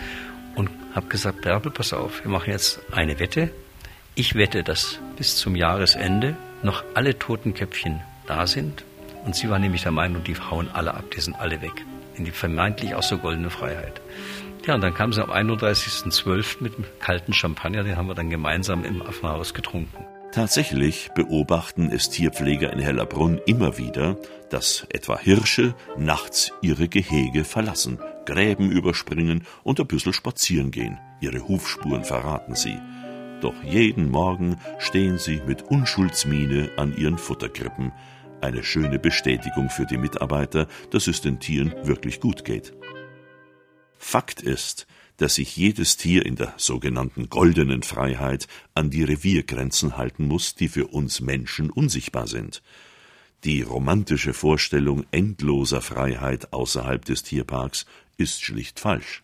Und 0.56 0.72
habe 0.96 1.10
gesagt, 1.10 1.42
Bärbel, 1.42 1.72
pass 1.72 1.94
auf, 1.94 2.24
wir 2.24 2.32
machen 2.32 2.50
jetzt 2.50 2.80
eine 2.92 3.20
Wette. 3.20 3.52
Ich 4.16 4.34
wette, 4.34 4.64
dass 4.64 5.00
bis 5.16 5.36
zum 5.38 5.56
Jahresende 5.56 6.36
noch 6.64 6.84
alle 6.96 7.20
Totenköpfchen 7.20 8.02
da 8.30 8.48
sind. 8.48 8.84
Und 9.26 9.36
sie 9.36 9.50
war 9.50 9.60
nämlich 9.60 9.84
der 9.84 9.92
Meinung, 9.92 10.24
die 10.24 10.36
hauen 10.36 10.70
alle 10.72 10.94
ab, 10.94 11.06
die 11.16 11.22
sind 11.22 11.40
alle 11.40 11.62
weg. 11.62 11.86
In 12.16 12.26
die 12.26 12.32
vermeintlich 12.32 12.96
auch 12.96 13.04
so 13.04 13.18
goldene 13.18 13.50
Freiheit. 13.50 14.02
Ja, 14.66 14.76
und 14.76 14.82
dann 14.82 14.94
kam 14.94 15.14
sie 15.14 15.24
am 15.24 15.32
31.12. 15.32 16.58
mit 16.62 16.76
einem 16.76 16.86
kalten 17.00 17.34
Champagner, 17.34 17.84
den 17.84 17.98
haben 17.98 18.08
wir 18.08 18.16
dann 18.16 18.30
gemeinsam 18.30 18.84
im 18.86 19.02
Affenhaus 19.02 19.54
getrunken. 19.54 20.06
Tatsächlich 20.32 21.10
beobachten 21.16 21.90
es 21.92 22.10
Tierpfleger 22.10 22.72
in 22.72 22.80
Hellerbrunn 22.80 23.40
immer 23.48 23.80
wieder, 23.80 24.18
dass 24.52 24.86
etwa 24.90 25.18
Hirsche 25.18 25.74
nachts 25.98 26.52
ihre 26.62 26.88
Gehege 26.88 27.44
verlassen, 27.44 28.00
Gräben 28.26 28.72
überspringen 28.72 29.44
und 29.64 29.80
ein 29.80 29.88
bisschen 29.88 30.14
spazieren 30.14 30.70
gehen. 30.70 31.00
Ihre 31.20 31.48
Hufspuren 31.48 32.04
verraten 32.04 32.54
sie. 32.54 32.78
Doch 33.42 33.56
jeden 33.64 34.12
Morgen 34.12 34.58
stehen 34.78 35.18
sie 35.18 35.42
mit 35.48 35.64
Unschuldsmiene 35.64 36.72
an 36.78 36.96
ihren 36.96 37.18
Futterkrippen, 37.18 37.92
eine 38.42 38.64
schöne 38.64 39.00
Bestätigung 39.00 39.70
für 39.70 39.86
die 39.86 39.98
Mitarbeiter, 39.98 40.68
dass 40.92 41.08
es 41.08 41.22
den 41.22 41.40
Tieren 41.40 41.74
wirklich 41.84 42.20
gut 42.20 42.46
geht. 42.46 42.74
Fakt 43.98 44.42
ist, 44.42 44.88
dass 45.18 45.36
sich 45.36 45.58
jedes 45.58 45.98
Tier 45.98 46.26
in 46.26 46.36
der 46.36 46.54
sogenannten 46.58 47.30
goldenen 47.30 47.84
Freiheit 47.84 48.48
an 48.74 48.90
die 48.90 49.04
Reviergrenzen 49.04 49.98
halten 49.98 50.26
muss, 50.26 50.56
die 50.56 50.70
für 50.70 50.88
uns 50.88 51.20
Menschen 51.20 51.70
unsichtbar 51.70 52.28
sind. 52.28 52.62
Die 53.44 53.62
romantische 53.62 54.34
Vorstellung 54.34 55.06
endloser 55.12 55.82
Freiheit 55.82 56.54
außerhalb 56.54 57.04
des 57.04 57.24
Tierparks 57.24 57.86
ist 58.18 58.42
schlicht 58.42 58.80
falsch. 58.80 59.24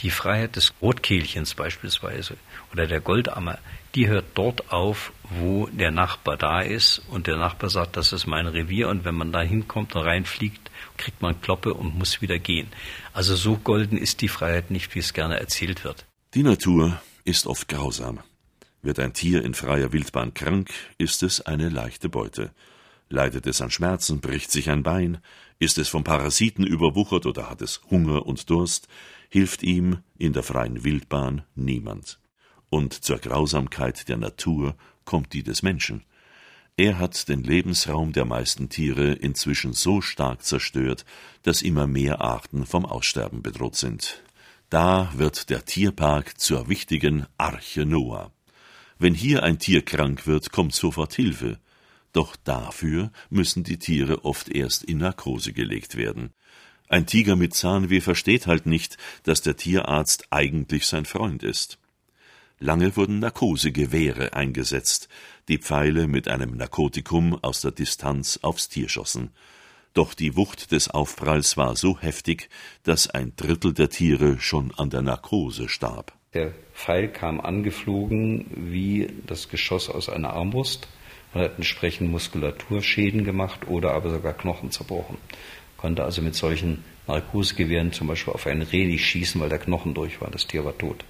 Die 0.00 0.10
Freiheit 0.10 0.56
des 0.56 0.74
Rotkehlchens 0.82 1.54
beispielsweise 1.54 2.36
oder 2.72 2.86
der 2.86 3.00
Goldammer, 3.00 3.58
die 3.94 4.08
hört 4.08 4.26
dort 4.34 4.70
auf, 4.70 5.12
wo 5.22 5.66
der 5.66 5.90
Nachbar 5.90 6.36
da 6.36 6.60
ist 6.60 7.02
und 7.08 7.26
der 7.26 7.36
Nachbar 7.36 7.70
sagt, 7.70 7.96
das 7.96 8.12
ist 8.12 8.26
mein 8.26 8.46
Revier 8.46 8.88
und 8.88 9.04
wenn 9.04 9.14
man 9.14 9.32
da 9.32 9.40
hinkommt 9.40 9.96
und 9.96 10.02
reinfliegt, 10.02 10.70
kriegt 10.98 11.22
man 11.22 11.40
Kloppe 11.40 11.72
und 11.72 11.96
muss 11.96 12.20
wieder 12.20 12.38
gehen. 12.38 12.68
Also 13.14 13.36
so 13.36 13.56
golden 13.56 13.96
ist 13.96 14.20
die 14.20 14.28
Freiheit 14.28 14.70
nicht, 14.70 14.94
wie 14.94 14.98
es 14.98 15.14
gerne 15.14 15.40
erzählt 15.40 15.84
wird. 15.84 16.04
Die 16.34 16.42
Natur 16.42 17.00
ist 17.24 17.46
oft 17.46 17.68
grausam. 17.68 18.20
Wird 18.82 19.00
ein 19.00 19.14
Tier 19.14 19.42
in 19.44 19.54
freier 19.54 19.92
Wildbahn 19.92 20.34
krank, 20.34 20.70
ist 20.98 21.22
es 21.22 21.40
eine 21.40 21.70
leichte 21.70 22.08
Beute. 22.08 22.52
Leidet 23.08 23.46
es 23.46 23.62
an 23.62 23.70
Schmerzen, 23.70 24.20
bricht 24.20 24.50
sich 24.50 24.68
ein 24.68 24.82
Bein, 24.82 25.18
ist 25.58 25.78
es 25.78 25.88
vom 25.88 26.04
Parasiten 26.04 26.66
überwuchert 26.66 27.24
oder 27.24 27.48
hat 27.48 27.62
es 27.62 27.80
Hunger 27.90 28.26
und 28.26 28.50
Durst, 28.50 28.88
hilft 29.28 29.62
ihm 29.62 29.98
in 30.18 30.32
der 30.32 30.42
freien 30.42 30.84
Wildbahn 30.84 31.42
niemand. 31.54 32.20
Und 32.70 32.92
zur 32.92 33.18
Grausamkeit 33.18 34.08
der 34.08 34.16
Natur 34.16 34.76
kommt 35.04 35.32
die 35.32 35.42
des 35.42 35.62
Menschen. 35.62 36.04
Er 36.76 36.98
hat 36.98 37.28
den 37.28 37.42
Lebensraum 37.42 38.12
der 38.12 38.26
meisten 38.26 38.68
Tiere 38.68 39.12
inzwischen 39.12 39.72
so 39.72 40.02
stark 40.02 40.42
zerstört, 40.42 41.06
dass 41.42 41.62
immer 41.62 41.86
mehr 41.86 42.20
Arten 42.20 42.66
vom 42.66 42.84
Aussterben 42.84 43.40
bedroht 43.40 43.76
sind. 43.76 44.22
Da 44.68 45.10
wird 45.16 45.48
der 45.48 45.64
Tierpark 45.64 46.38
zur 46.38 46.68
wichtigen 46.68 47.26
Arche 47.38 47.86
Noah. 47.86 48.30
Wenn 48.98 49.14
hier 49.14 49.42
ein 49.42 49.58
Tier 49.58 49.82
krank 49.82 50.26
wird, 50.26 50.52
kommt 50.52 50.74
sofort 50.74 51.14
Hilfe. 51.14 51.58
Doch 52.12 52.36
dafür 52.36 53.10
müssen 53.30 53.62
die 53.62 53.78
Tiere 53.78 54.24
oft 54.24 54.48
erst 54.48 54.84
in 54.84 54.98
Narkose 54.98 55.52
gelegt 55.52 55.96
werden. 55.96 56.32
Ein 56.88 57.06
Tiger 57.06 57.34
mit 57.34 57.54
Zahnweh 57.54 58.00
versteht 58.00 58.46
halt 58.46 58.66
nicht, 58.66 58.96
dass 59.24 59.42
der 59.42 59.56
Tierarzt 59.56 60.28
eigentlich 60.30 60.86
sein 60.86 61.04
Freund 61.04 61.42
ist. 61.42 61.78
Lange 62.58 62.96
wurden 62.96 63.18
Narkosegewehre 63.18 64.32
eingesetzt, 64.32 65.08
die 65.48 65.58
Pfeile 65.58 66.06
mit 66.06 66.28
einem 66.28 66.56
Narkotikum 66.56 67.34
aus 67.42 67.60
der 67.60 67.72
Distanz 67.72 68.38
aufs 68.42 68.68
Tier 68.68 68.88
schossen. 68.88 69.30
Doch 69.92 70.14
die 70.14 70.36
Wucht 70.36 70.72
des 70.72 70.88
Aufpralls 70.88 71.56
war 71.56 71.74
so 71.74 71.98
heftig, 71.98 72.48
dass 72.82 73.10
ein 73.10 73.32
Drittel 73.36 73.74
der 73.74 73.90
Tiere 73.90 74.38
schon 74.38 74.72
an 74.76 74.90
der 74.90 75.02
Narkose 75.02 75.68
starb. 75.68 76.12
Der 76.34 76.52
Pfeil 76.72 77.08
kam 77.08 77.40
angeflogen 77.40 78.46
wie 78.54 79.08
das 79.26 79.48
Geschoss 79.48 79.88
aus 79.88 80.08
einer 80.08 80.34
Armbrust 80.34 80.86
und 81.32 81.40
hat 81.40 81.56
entsprechend 81.56 82.10
Muskulaturschäden 82.10 83.24
gemacht 83.24 83.68
oder 83.68 83.92
aber 83.92 84.10
sogar 84.10 84.34
Knochen 84.34 84.70
zerbrochen. 84.70 85.16
Konnte 85.86 86.02
also 86.02 86.20
mit 86.20 86.34
solchen 86.34 86.82
Narkosegewehren 87.06 87.92
zum 87.92 88.08
Beispiel 88.08 88.34
auf 88.34 88.48
ein 88.48 88.60
Reh 88.60 88.98
schießen, 88.98 89.40
weil 89.40 89.48
der 89.48 89.60
Knochen 89.60 89.94
durch 89.94 90.20
war. 90.20 90.28
Das 90.32 90.48
Tier 90.48 90.64
war 90.64 90.76
tot. 90.76 91.04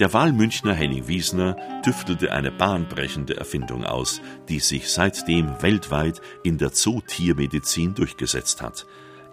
Der 0.00 0.14
Wahlmünchner 0.14 0.72
Henning 0.72 1.06
Wiesner 1.06 1.58
tüftelte 1.82 2.32
eine 2.32 2.50
bahnbrechende 2.50 3.36
Erfindung 3.36 3.84
aus, 3.84 4.22
die 4.48 4.60
sich 4.60 4.88
seitdem 4.88 5.60
weltweit 5.60 6.22
in 6.42 6.56
der 6.56 6.72
Zootiermedizin 6.72 7.94
durchgesetzt 7.94 8.62
hat. 8.62 8.86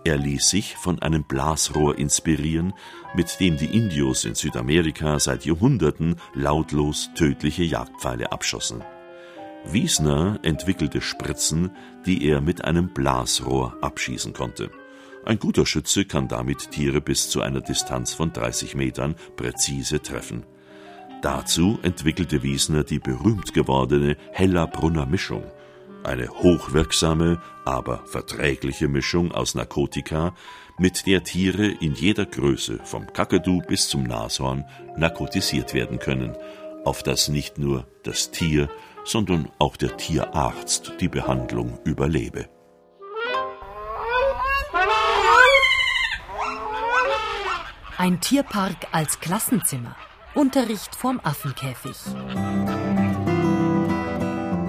Er 0.03 0.17
ließ 0.17 0.49
sich 0.49 0.75
von 0.75 1.01
einem 1.01 1.23
Blasrohr 1.23 1.97
inspirieren, 1.97 2.73
mit 3.15 3.39
dem 3.39 3.55
die 3.55 3.77
Indios 3.77 4.25
in 4.25 4.35
Südamerika 4.35 5.19
seit 5.19 5.45
Jahrhunderten 5.45 6.17
lautlos 6.33 7.11
tödliche 7.15 7.63
Jagdpfeile 7.63 8.33
abschossen. 8.33 8.83
Wiesner 9.65 10.39
entwickelte 10.43 11.01
Spritzen, 11.01 11.71
die 12.05 12.25
er 12.27 12.41
mit 12.41 12.65
einem 12.65 12.89
Blasrohr 12.89 13.77
abschießen 13.81 14.33
konnte. 14.33 14.71
Ein 15.23 15.39
guter 15.39 15.65
Schütze 15.65 16.05
kann 16.05 16.27
damit 16.27 16.71
Tiere 16.71 16.99
bis 16.99 17.29
zu 17.29 17.41
einer 17.41 17.61
Distanz 17.61 18.13
von 18.13 18.33
30 18.33 18.75
Metern 18.75 19.15
präzise 19.35 20.01
treffen. 20.01 20.45
Dazu 21.21 21.77
entwickelte 21.83 22.41
Wiesner 22.41 22.83
die 22.83 22.97
berühmt 22.97 23.53
gewordene 23.53 24.17
Hellerbrunner 24.31 25.05
Mischung, 25.05 25.43
eine 26.03 26.27
hochwirksame, 26.29 27.39
aber 27.63 28.03
verträgliche 28.05 28.87
Mischung 28.87 29.31
aus 29.31 29.53
Narkotika, 29.53 30.33
mit 30.79 31.05
der 31.05 31.23
Tiere 31.23 31.67
in 31.67 31.93
jeder 31.93 32.25
Größe, 32.25 32.79
vom 32.83 33.05
Kakadu 33.13 33.61
bis 33.67 33.87
zum 33.87 34.03
Nashorn, 34.03 34.65
narkotisiert 34.97 35.75
werden 35.75 35.99
können, 35.99 36.35
auf 36.83 37.03
das 37.03 37.27
nicht 37.27 37.59
nur 37.59 37.85
das 38.01 38.31
Tier, 38.31 38.67
sondern 39.03 39.49
auch 39.59 39.77
der 39.77 39.97
Tierarzt 39.97 40.93
die 40.99 41.09
Behandlung 41.09 41.79
überlebe. 41.83 42.47
Ein 47.97 48.19
Tierpark 48.19 48.87
als 48.91 49.19
Klassenzimmer. 49.19 49.95
Unterricht 50.33 50.95
vorm 50.95 51.19
Affenkäfig. 51.23 51.97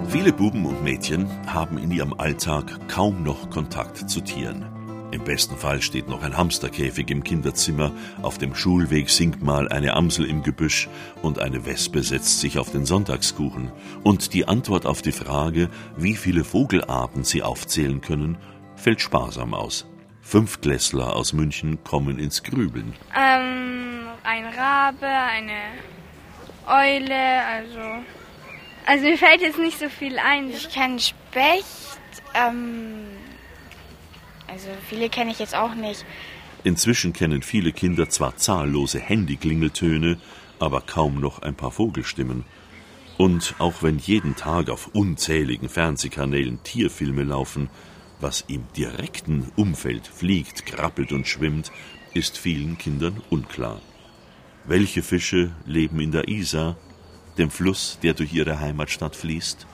Viele 0.08 0.32
Buben 0.32 0.66
und 0.66 0.82
Mädchen 0.82 1.26
haben 1.46 1.78
in 1.78 1.90
ihrem 1.90 2.12
Alltag 2.14 2.88
kaum 2.88 3.22
noch 3.22 3.48
Kontakt 3.48 4.10
zu 4.10 4.20
Tieren. 4.20 4.71
Im 5.12 5.24
besten 5.24 5.58
Fall 5.58 5.82
steht 5.82 6.08
noch 6.08 6.22
ein 6.22 6.38
Hamsterkäfig 6.38 7.10
im 7.10 7.22
Kinderzimmer, 7.22 7.92
auf 8.22 8.38
dem 8.38 8.54
Schulweg 8.54 9.10
singt 9.10 9.42
mal 9.42 9.68
eine 9.68 9.92
Amsel 9.92 10.24
im 10.24 10.42
Gebüsch 10.42 10.88
und 11.20 11.38
eine 11.38 11.66
Wespe 11.66 12.02
setzt 12.02 12.40
sich 12.40 12.58
auf 12.58 12.72
den 12.72 12.86
Sonntagskuchen. 12.86 13.70
Und 14.02 14.32
die 14.32 14.48
Antwort 14.48 14.86
auf 14.86 15.02
die 15.02 15.12
Frage, 15.12 15.68
wie 15.98 16.16
viele 16.16 16.44
Vogelarten 16.44 17.24
sie 17.24 17.42
aufzählen 17.42 18.00
können, 18.00 18.38
fällt 18.74 19.02
sparsam 19.02 19.52
aus. 19.52 19.86
Fünftklässler 20.22 21.14
aus 21.14 21.34
München 21.34 21.84
kommen 21.84 22.18
ins 22.18 22.42
Grübeln. 22.42 22.94
Ähm, 23.14 24.06
ein 24.24 24.46
Rabe, 24.46 25.06
eine 25.06 25.60
Eule, 26.66 27.44
also. 27.44 28.02
Also 28.86 29.04
mir 29.04 29.18
fällt 29.18 29.42
jetzt 29.42 29.58
nicht 29.58 29.78
so 29.78 29.90
viel 29.90 30.18
ein. 30.18 30.48
Ich 30.48 30.70
kenne 30.70 30.98
Specht, 31.00 31.66
ähm, 32.34 33.11
also 34.52 34.68
viele 34.86 35.08
kenne 35.08 35.30
ich 35.30 35.38
jetzt 35.38 35.54
auch 35.54 35.74
nicht. 35.74 36.04
Inzwischen 36.62 37.12
kennen 37.12 37.42
viele 37.42 37.72
Kinder 37.72 38.08
zwar 38.08 38.36
zahllose 38.36 39.00
Handyklingeltöne, 39.00 40.18
aber 40.58 40.82
kaum 40.82 41.20
noch 41.20 41.40
ein 41.40 41.54
paar 41.54 41.72
Vogelstimmen. 41.72 42.44
Und 43.16 43.54
auch 43.58 43.82
wenn 43.82 43.98
jeden 43.98 44.36
Tag 44.36 44.68
auf 44.68 44.90
unzähligen 44.92 45.68
Fernsehkanälen 45.68 46.62
Tierfilme 46.62 47.24
laufen, 47.24 47.70
was 48.20 48.44
im 48.46 48.64
direkten 48.76 49.50
Umfeld 49.56 50.06
fliegt, 50.06 50.66
krabbelt 50.66 51.12
und 51.12 51.26
schwimmt, 51.26 51.72
ist 52.14 52.38
vielen 52.38 52.78
Kindern 52.78 53.20
unklar. 53.30 53.80
Welche 54.64 55.02
Fische 55.02 55.50
leben 55.66 55.98
in 55.98 56.12
der 56.12 56.28
Isar, 56.28 56.76
dem 57.38 57.50
Fluss, 57.50 57.98
der 58.02 58.14
durch 58.14 58.32
ihre 58.32 58.60
Heimatstadt 58.60 59.16
fließt? 59.16 59.66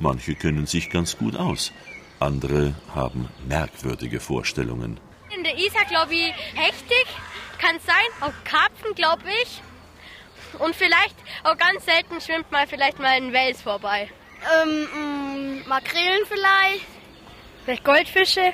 Manche 0.00 0.34
kennen 0.34 0.66
sich 0.66 0.90
ganz 0.90 1.16
gut 1.16 1.36
aus, 1.36 1.72
andere 2.20 2.74
haben 2.94 3.28
merkwürdige 3.46 4.20
Vorstellungen. 4.20 4.98
In 5.36 5.44
der 5.44 5.56
Isar 5.58 5.84
glaube 5.84 6.14
ich 6.14 6.32
hechtig, 6.54 7.06
kann 7.58 7.78
sein, 7.84 7.94
auch 8.20 8.32
Karpfen 8.44 8.94
glaube 8.94 9.24
ich. 9.42 9.62
Und 10.58 10.74
vielleicht 10.74 11.16
auch 11.44 11.56
ganz 11.56 11.84
selten 11.84 12.20
schwimmt 12.20 12.50
mal 12.50 12.66
vielleicht 12.66 12.98
mal 12.98 13.08
ein 13.08 13.32
Wels 13.32 13.60
vorbei. 13.62 14.08
Ähm, 14.64 15.62
mh, 15.62 15.68
Makrelen 15.68 16.24
vielleicht. 16.26 16.86
Vielleicht 17.64 17.84
Goldfische? 17.84 18.52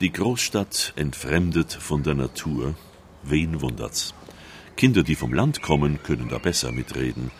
Die 0.00 0.12
Großstadt 0.12 0.94
entfremdet 0.96 1.72
von 1.72 2.02
der 2.02 2.14
Natur. 2.14 2.74
Wen 3.22 3.60
wundert's? 3.60 4.14
Kinder, 4.76 5.02
die 5.02 5.16
vom 5.16 5.34
Land 5.34 5.60
kommen, 5.60 6.02
können 6.02 6.28
da 6.30 6.38
besser 6.38 6.72
mitreden. 6.72 7.30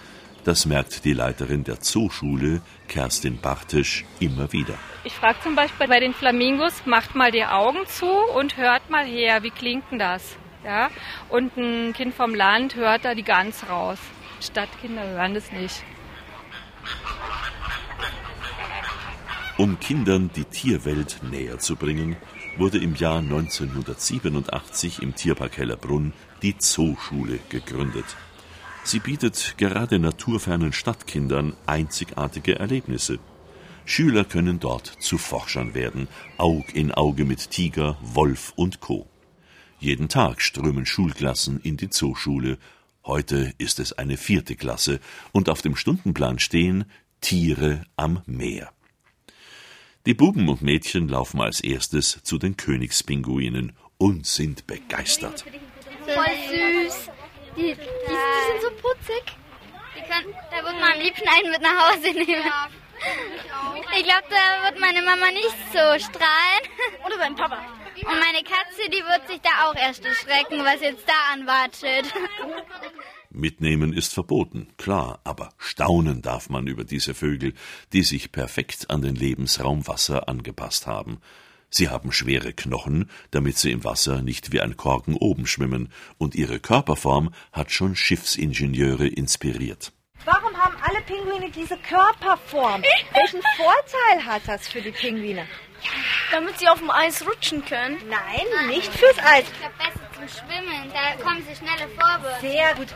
Das 0.44 0.64
merkt 0.64 1.04
die 1.04 1.12
Leiterin 1.12 1.64
der 1.64 1.80
Zooschule, 1.80 2.62
Kerstin 2.88 3.38
Bartisch, 3.40 4.04
immer 4.20 4.52
wieder. 4.52 4.74
Ich 5.04 5.12
frage 5.12 5.38
zum 5.42 5.54
Beispiel 5.54 5.86
bei 5.86 6.00
den 6.00 6.14
Flamingos, 6.14 6.86
macht 6.86 7.14
mal 7.14 7.30
die 7.30 7.44
Augen 7.44 7.86
zu 7.86 8.10
und 8.36 8.56
hört 8.56 8.88
mal 8.88 9.04
her, 9.04 9.42
wie 9.42 9.50
klingt 9.50 9.84
denn 9.90 9.98
das? 9.98 10.36
Ja? 10.64 10.90
Und 11.28 11.56
ein 11.56 11.92
Kind 11.92 12.14
vom 12.14 12.34
Land 12.34 12.74
hört 12.74 13.04
da 13.04 13.14
die 13.14 13.22
Gans 13.22 13.68
raus. 13.68 13.98
Stadtkinder 14.40 15.06
hören 15.06 15.34
das 15.34 15.52
nicht. 15.52 15.82
Um 19.58 19.78
Kindern 19.78 20.30
die 20.34 20.46
Tierwelt 20.46 21.18
näher 21.22 21.58
zu 21.58 21.76
bringen, 21.76 22.16
wurde 22.56 22.78
im 22.78 22.94
Jahr 22.94 23.18
1987 23.18 25.02
im 25.02 25.14
Tierpark 25.14 25.58
Hellerbrunn 25.58 26.14
die 26.40 26.56
Zooschule 26.56 27.40
gegründet. 27.50 28.06
Sie 28.82 28.98
bietet 28.98 29.54
gerade 29.58 29.98
naturfernen 29.98 30.72
Stadtkindern 30.72 31.54
einzigartige 31.66 32.58
Erlebnisse. 32.58 33.18
Schüler 33.84 34.24
können 34.24 34.60
dort 34.60 34.86
zu 34.86 35.18
Forschern 35.18 35.74
werden, 35.74 36.08
Aug 36.38 36.74
in 36.74 36.92
Auge 36.92 37.24
mit 37.24 37.50
Tiger, 37.50 37.98
Wolf 38.00 38.52
und 38.56 38.80
Co. 38.80 39.08
Jeden 39.78 40.08
Tag 40.08 40.42
strömen 40.42 40.86
Schulklassen 40.86 41.60
in 41.60 41.76
die 41.76 41.90
Zooschule. 41.90 42.58
Heute 43.04 43.54
ist 43.58 43.80
es 43.80 43.92
eine 43.94 44.16
vierte 44.16 44.56
Klasse 44.56 45.00
und 45.32 45.48
auf 45.48 45.62
dem 45.62 45.74
Stundenplan 45.74 46.38
stehen 46.38 46.84
Tiere 47.20 47.84
am 47.96 48.22
Meer. 48.26 48.72
Die 50.06 50.14
Buben 50.14 50.48
und 50.48 50.62
Mädchen 50.62 51.08
laufen 51.08 51.40
als 51.40 51.60
erstes 51.60 52.22
zu 52.22 52.38
den 52.38 52.56
Königspinguinen 52.56 53.72
und 53.98 54.26
sind 54.26 54.66
begeistert. 54.66 55.44
Voll 56.04 56.24
süß. 56.48 57.10
Die, 57.56 57.62
die, 57.62 57.74
die 57.74 57.76
sind 57.76 58.62
so 58.62 58.70
putzig. 58.80 59.24
Die 59.96 60.00
können, 60.02 60.34
da 60.50 60.62
einen 61.26 61.50
mit 61.50 61.62
nach 61.62 61.90
Hause 61.90 62.12
nehmen. 62.12 62.44
Ich 63.96 64.04
glaube, 64.04 64.24
da 64.30 64.70
wird 64.70 64.80
meine 64.80 65.02
Mama 65.02 65.30
nicht 65.32 65.56
so 65.72 65.78
strahlen. 65.78 66.62
Oder 67.06 67.16
sein 67.18 67.34
Papa. 67.34 67.58
Und 67.96 68.20
meine 68.20 68.42
Katze, 68.44 68.88
die 68.88 69.02
wird 69.02 69.26
sich 69.28 69.40
da 69.40 69.68
auch 69.68 69.74
erst 69.74 70.04
erschrecken, 70.04 70.64
was 70.64 70.80
jetzt 70.80 71.06
da 71.08 71.32
anwatschelt. 71.32 72.12
Mitnehmen 73.30 73.92
ist 73.92 74.12
verboten, 74.12 74.68
klar, 74.76 75.20
aber 75.22 75.50
staunen 75.58 76.20
darf 76.20 76.50
man 76.50 76.66
über 76.66 76.84
diese 76.84 77.14
Vögel, 77.14 77.54
die 77.92 78.02
sich 78.02 78.32
perfekt 78.32 78.90
an 78.90 79.02
den 79.02 79.14
Lebensraum 79.14 79.86
Wasser 79.86 80.28
angepasst 80.28 80.86
haben. 80.86 81.20
Sie 81.68 81.88
haben 81.88 82.10
schwere 82.10 82.52
Knochen, 82.52 83.08
damit 83.30 83.56
sie 83.56 83.70
im 83.70 83.84
Wasser 83.84 84.22
nicht 84.22 84.50
wie 84.50 84.60
ein 84.60 84.76
Korken 84.76 85.14
oben 85.14 85.46
schwimmen, 85.46 85.92
und 86.18 86.34
ihre 86.34 86.58
Körperform 86.58 87.32
hat 87.52 87.70
schon 87.70 87.94
Schiffsingenieure 87.94 89.06
inspiriert. 89.06 89.92
Warum 90.24 90.54
haben 90.56 90.76
alle 90.82 91.00
Pinguine 91.02 91.50
diese 91.50 91.78
Körperform? 91.78 92.82
Welchen 93.14 93.40
Vorteil 93.56 94.26
hat 94.26 94.42
das 94.46 94.68
für 94.68 94.82
die 94.82 94.90
Pinguine? 94.90 95.46
Damit 96.30 96.58
sie 96.58 96.68
auf 96.68 96.78
dem 96.78 96.90
Eis 96.90 97.26
rutschen 97.26 97.64
können. 97.64 97.96
Nein, 98.08 98.68
nicht 98.68 98.92
fürs 98.92 99.18
Eis. 99.18 99.44
Ich 99.50 99.58
glaube, 99.58 99.74
besser 99.78 100.12
zum 100.14 100.28
Schwimmen. 100.28 100.92
Da 100.92 101.22
kommen 101.22 101.42
sie 101.48 101.56
schneller 101.56 101.88
vorwärts. 101.98 102.40
Sehr 102.42 102.74
gut. 102.74 102.88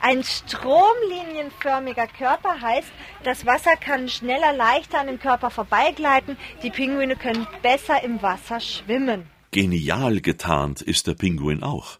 Ein 0.00 0.22
stromlinienförmiger 0.22 2.06
Körper 2.06 2.60
heißt, 2.60 2.88
das 3.24 3.46
Wasser 3.46 3.76
kann 3.76 4.10
schneller, 4.10 4.52
leichter 4.52 5.00
an 5.00 5.06
dem 5.06 5.18
Körper 5.18 5.48
vorbeigleiten. 5.50 6.36
Die 6.62 6.70
Pinguine 6.70 7.16
können 7.16 7.46
besser 7.62 8.02
im 8.04 8.20
Wasser 8.20 8.60
schwimmen. 8.60 9.30
Genial 9.50 10.20
getarnt 10.20 10.82
ist 10.82 11.06
der 11.06 11.14
Pinguin 11.14 11.62
auch. 11.62 11.98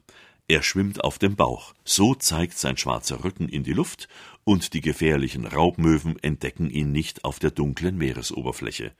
Er 0.48 0.62
schwimmt 0.62 1.02
auf 1.02 1.18
dem 1.18 1.34
Bauch. 1.34 1.72
So 1.84 2.14
zeigt 2.14 2.58
sein 2.58 2.76
schwarzer 2.76 3.24
Rücken 3.24 3.48
in 3.48 3.64
die 3.64 3.72
Luft 3.72 4.08
und 4.46 4.74
die 4.74 4.80
gefährlichen 4.80 5.44
Raubmöwen 5.44 6.22
entdecken 6.22 6.70
ihn 6.70 6.92
nicht 6.92 7.24
auf 7.24 7.40
der 7.40 7.50
dunklen 7.50 7.98
Meeresoberfläche. 7.98 8.92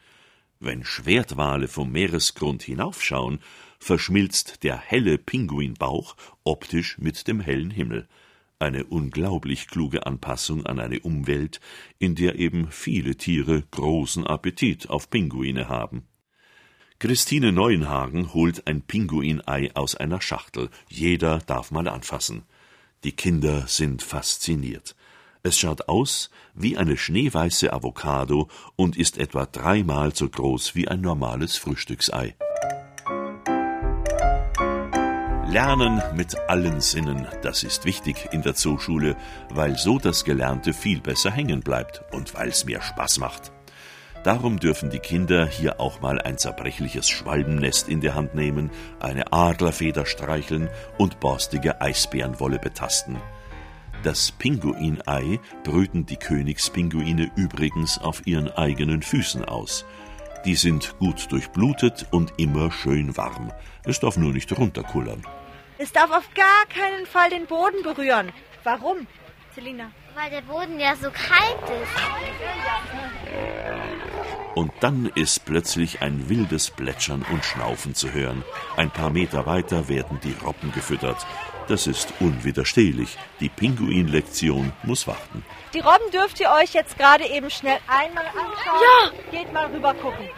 Wenn 0.59 0.85
Schwertwale 0.85 1.69
vom 1.69 1.93
Meeresgrund 1.93 2.65
hinaufschauen, 2.65 3.39
verschmilzt 3.79 4.65
der 4.65 4.77
helle 4.77 5.19
Pinguinbauch 5.19 6.17
optisch 6.43 6.99
mit 6.99 7.29
dem 7.29 7.39
hellen 7.39 7.71
Himmel. 7.71 8.09
Eine 8.59 8.87
unglaublich 8.87 9.69
kluge 9.69 10.05
Anpassung 10.05 10.67
an 10.67 10.81
eine 10.81 10.99
Umwelt, 10.99 11.61
in 12.01 12.17
der 12.17 12.41
eben 12.41 12.73
viele 12.73 13.15
Tiere 13.15 13.63
großen 13.71 14.27
Appetit 14.27 14.91
auf 14.91 15.11
Pinguine 15.11 15.69
haben. 15.69 16.09
Christine 16.99 17.53
Neuenhagen 17.53 18.35
holt 18.35 18.67
ein 18.67 18.83
Pinguinei 18.83 19.71
aus 19.77 19.95
einer 19.95 20.21
Schachtel. 20.21 20.71
Jeder 20.89 21.39
darf 21.39 21.71
mal 21.71 21.87
anfassen. 21.87 22.43
Die 23.05 23.13
Kinder 23.13 23.69
sind 23.69 24.03
fasziniert. 24.03 24.96
Es 25.47 25.57
schaut 25.57 25.89
aus 25.89 26.29
wie 26.55 26.77
eine 26.77 26.97
schneeweiße 26.97 27.73
Avocado 27.73 28.49
und 28.75 28.97
ist 28.97 29.17
etwa 29.17 29.47
dreimal 29.47 30.13
so 30.13 30.29
groß 30.29 30.75
wie 30.75 30.89
ein 30.89 31.01
normales 31.01 31.57
Frühstücksei. 31.57 32.35
Lernen 35.47 36.03
mit 36.17 36.37
allen 36.49 36.81
Sinnen, 36.81 37.29
das 37.43 37.63
ist 37.63 37.85
wichtig 37.85 38.31
in 38.33 38.43
der 38.43 38.57
Zooschule, 38.57 39.15
weil 39.51 39.79
so 39.79 40.01
das 40.01 40.25
Gelernte 40.25 40.73
viel 40.73 41.01
besser 41.01 41.31
hängen 41.31 41.61
bleibt 41.61 42.03
und 42.11 42.35
weil 42.35 42.49
es 42.49 42.65
mehr 42.65 42.83
Spaß 42.83 43.21
macht. 43.21 43.53
Darum 44.25 44.59
dürfen 44.59 44.91
die 44.91 44.99
Kinder 44.99 45.47
hier 45.47 45.81
auch 45.81 46.01
mal 46.01 46.21
ein 46.21 46.39
zerbrechliches 46.39 47.09
Schwalbennest 47.09 47.89
in 47.89 48.01
der 48.01 48.17
Hand 48.17 48.35
nehmen, 48.35 48.73
eine 48.99 49.33
Adlerfeder 49.33 50.07
streicheln 50.07 50.69
und 50.99 51.21
borstige 51.21 51.81
Eisbärenwolle 51.81 52.59
betasten. 52.59 53.21
Das 54.03 54.31
Pinguinei 54.33 55.41
brüten 55.65 56.07
die 56.07 56.17
Königspinguine 56.17 57.31
übrigens 57.37 57.99
auf 57.99 58.27
ihren 58.27 58.51
eigenen 58.53 59.03
Füßen 59.03 59.45
aus. 59.45 59.85
Die 60.45 60.55
sind 60.55 60.97
gut 60.99 61.33
durchblutet 61.33 62.07
und 62.13 62.35
immer 62.37 62.71
schön 62.71 63.17
warm. 63.17 63.53
Es 63.85 63.99
darf 63.99 64.17
nur 64.17 64.33
nicht 64.33 64.57
runterkullern. 64.57 65.23
Es 65.79 65.93
darf 65.93 66.11
auf 66.11 66.29
gar 66.35 66.67
keinen 66.69 67.05
Fall 67.07 67.31
den 67.31 67.47
Boden 67.47 67.83
berühren. 67.83 68.33
Warum, 68.63 69.07
Selina? 69.55 69.91
Weil 70.15 70.31
der 70.31 70.43
Boden 70.43 70.79
ja 70.79 70.95
so 70.95 71.11
kalt 71.11 71.63
ist. 71.83 71.93
Und 74.55 74.73
dann 74.81 75.11
ist 75.15 75.45
plötzlich 75.45 76.01
ein 76.01 76.29
wildes 76.29 76.71
Plätschern 76.71 77.27
und 77.31 77.45
Schnaufen 77.45 77.95
zu 77.95 78.13
hören. 78.13 78.43
Ein 78.77 78.91
paar 78.91 79.11
Meter 79.11 79.45
weiter 79.47 79.89
werden 79.89 80.19
die 80.23 80.35
Robben 80.45 80.73
gefüttert. 80.73 81.27
Das 81.69 81.87
ist 81.87 82.13
unwiderstehlich. 82.21 83.17
Die 83.41 83.49
Pinguinlektion 83.49 84.73
muss 84.85 85.07
warten. 85.07 85.45
Die 85.75 85.81
Robben 85.81 86.11
dürft 86.13 86.39
ihr 86.41 86.51
euch 86.51 86.75
jetzt 86.75 86.97
gerade 86.97 87.25
eben 87.27 87.51
schnell 87.51 87.79
einmal 87.89 88.27
anschauen. 88.27 88.81
Ja! 88.83 89.39
Geht 89.39 89.53
mal 89.53 89.67
rüber 89.67 89.95
gucken. 89.95 90.29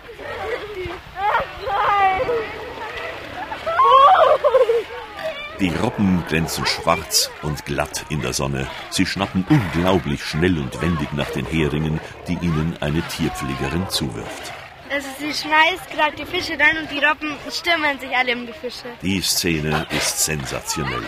Die 5.60 5.70
Robben 5.70 6.24
glänzen 6.28 6.64
schwarz 6.64 7.30
und 7.42 7.64
glatt 7.66 8.06
in 8.10 8.22
der 8.22 8.32
Sonne. 8.32 8.68
Sie 8.90 9.04
schnappen 9.04 9.44
unglaublich 9.48 10.22
schnell 10.22 10.56
und 10.56 10.80
wendig 10.80 11.12
nach 11.12 11.30
den 11.30 11.44
Heringen, 11.44 12.00
die 12.28 12.34
ihnen 12.34 12.76
eine 12.80 13.02
Tierpflegerin 13.02 13.88
zuwirft. 13.88 14.52
Also 14.90 15.06
sie 15.18 15.34
schmeißt 15.34 15.90
gerade 15.90 16.16
die 16.16 16.24
Fische 16.24 16.58
rein 16.58 16.78
und 16.78 16.90
die 16.90 17.04
Robben 17.04 17.36
stürmen 17.50 18.00
sich 18.00 18.16
alle 18.16 18.34
um 18.34 18.46
die 18.46 18.54
Fische. 18.54 18.86
Die 19.02 19.20
Szene 19.20 19.86
ist 19.90 20.24
sensationell. 20.24 21.04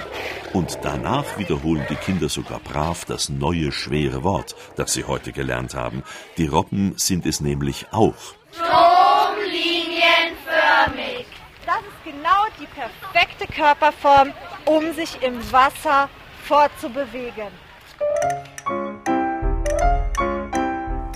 Und 0.52 0.80
danach 0.82 1.38
wiederholen 1.38 1.86
die 1.88 1.96
Kinder 1.96 2.28
sogar 2.28 2.60
brav 2.60 3.06
das 3.06 3.30
neue 3.30 3.72
schwere 3.72 4.22
Wort, 4.22 4.54
das 4.76 4.92
sie 4.92 5.04
heute 5.04 5.32
gelernt 5.32 5.72
haben. 5.74 6.02
Die 6.36 6.46
Robben 6.46 6.92
sind 6.98 7.24
es 7.24 7.40
nämlich 7.40 7.86
auch. 7.90 8.34
Stromlinienförmig. 8.52 11.24
Das 11.64 11.78
ist 11.78 12.04
genau 12.04 12.44
die 12.60 12.66
perfekte 12.66 13.46
Körperform, 13.46 14.34
um 14.66 14.92
sich 14.92 15.22
im 15.22 15.40
Wasser 15.52 16.10
fortzubewegen. 16.44 17.48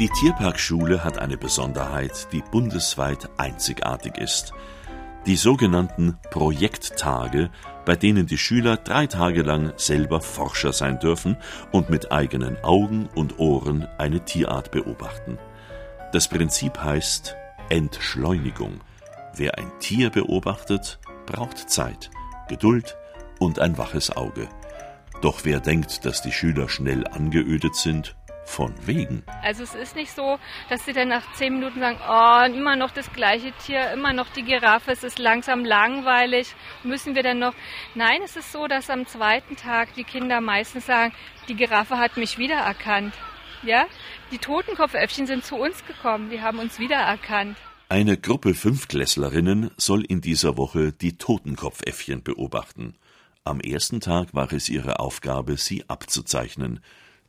Die 0.00 0.08
Tierparkschule 0.08 1.04
hat 1.04 1.18
eine 1.18 1.36
Besonderheit, 1.36 2.26
die 2.32 2.42
bundesweit 2.42 3.30
einzigartig 3.36 4.18
ist. 4.18 4.52
Die 5.24 5.36
sogenannten 5.36 6.18
Projekttage, 6.32 7.48
bei 7.84 7.94
denen 7.94 8.26
die 8.26 8.36
Schüler 8.36 8.76
drei 8.76 9.06
Tage 9.06 9.42
lang 9.42 9.72
selber 9.76 10.20
Forscher 10.20 10.72
sein 10.72 10.98
dürfen 10.98 11.36
und 11.70 11.90
mit 11.90 12.10
eigenen 12.10 12.56
Augen 12.64 13.08
und 13.14 13.38
Ohren 13.38 13.86
eine 13.96 14.24
Tierart 14.24 14.72
beobachten. 14.72 15.38
Das 16.10 16.26
Prinzip 16.26 16.76
heißt 16.82 17.36
Entschleunigung. 17.68 18.80
Wer 19.36 19.58
ein 19.58 19.70
Tier 19.78 20.10
beobachtet, 20.10 20.98
braucht 21.24 21.70
Zeit, 21.70 22.10
Geduld 22.48 22.96
und 23.38 23.60
ein 23.60 23.78
waches 23.78 24.10
Auge. 24.16 24.48
Doch 25.22 25.44
wer 25.44 25.60
denkt, 25.60 26.04
dass 26.04 26.20
die 26.20 26.32
Schüler 26.32 26.68
schnell 26.68 27.06
angeödet 27.06 27.76
sind, 27.76 28.16
von 28.44 28.74
wegen. 28.86 29.22
Also 29.42 29.62
es 29.62 29.74
ist 29.74 29.96
nicht 29.96 30.12
so, 30.12 30.38
dass 30.68 30.84
sie 30.84 30.92
dann 30.92 31.08
nach 31.08 31.32
zehn 31.34 31.54
Minuten 31.54 31.80
sagen, 31.80 31.98
oh, 32.08 32.56
immer 32.56 32.76
noch 32.76 32.90
das 32.90 33.12
gleiche 33.12 33.52
Tier, 33.64 33.90
immer 33.92 34.12
noch 34.12 34.28
die 34.30 34.42
Giraffe, 34.42 34.92
es 34.92 35.02
ist 35.02 35.18
langsam 35.18 35.64
langweilig, 35.64 36.54
müssen 36.82 37.14
wir 37.14 37.22
denn 37.22 37.38
noch... 37.38 37.54
Nein, 37.94 38.20
es 38.24 38.36
ist 38.36 38.52
so, 38.52 38.66
dass 38.66 38.90
am 38.90 39.06
zweiten 39.06 39.56
Tag 39.56 39.94
die 39.94 40.04
Kinder 40.04 40.40
meistens 40.40 40.86
sagen, 40.86 41.12
die 41.48 41.56
Giraffe 41.56 41.98
hat 41.98 42.16
mich 42.16 42.38
wiedererkannt. 42.38 43.14
Ja, 43.62 43.86
die 44.30 44.38
Totenkopfäffchen 44.38 45.26
sind 45.26 45.44
zu 45.44 45.56
uns 45.56 45.84
gekommen, 45.86 46.28
die 46.30 46.42
haben 46.42 46.58
uns 46.58 46.78
wiedererkannt. 46.78 47.56
Eine 47.88 48.16
Gruppe 48.16 48.54
Fünfklässlerinnen 48.54 49.70
soll 49.76 50.04
in 50.04 50.20
dieser 50.20 50.56
Woche 50.56 50.92
die 50.92 51.16
Totenkopfäffchen 51.16 52.22
beobachten. 52.22 52.94
Am 53.44 53.60
ersten 53.60 54.00
Tag 54.00 54.34
war 54.34 54.52
es 54.52 54.68
ihre 54.68 55.00
Aufgabe, 55.00 55.56
sie 55.56 55.88
abzuzeichnen. 55.88 56.80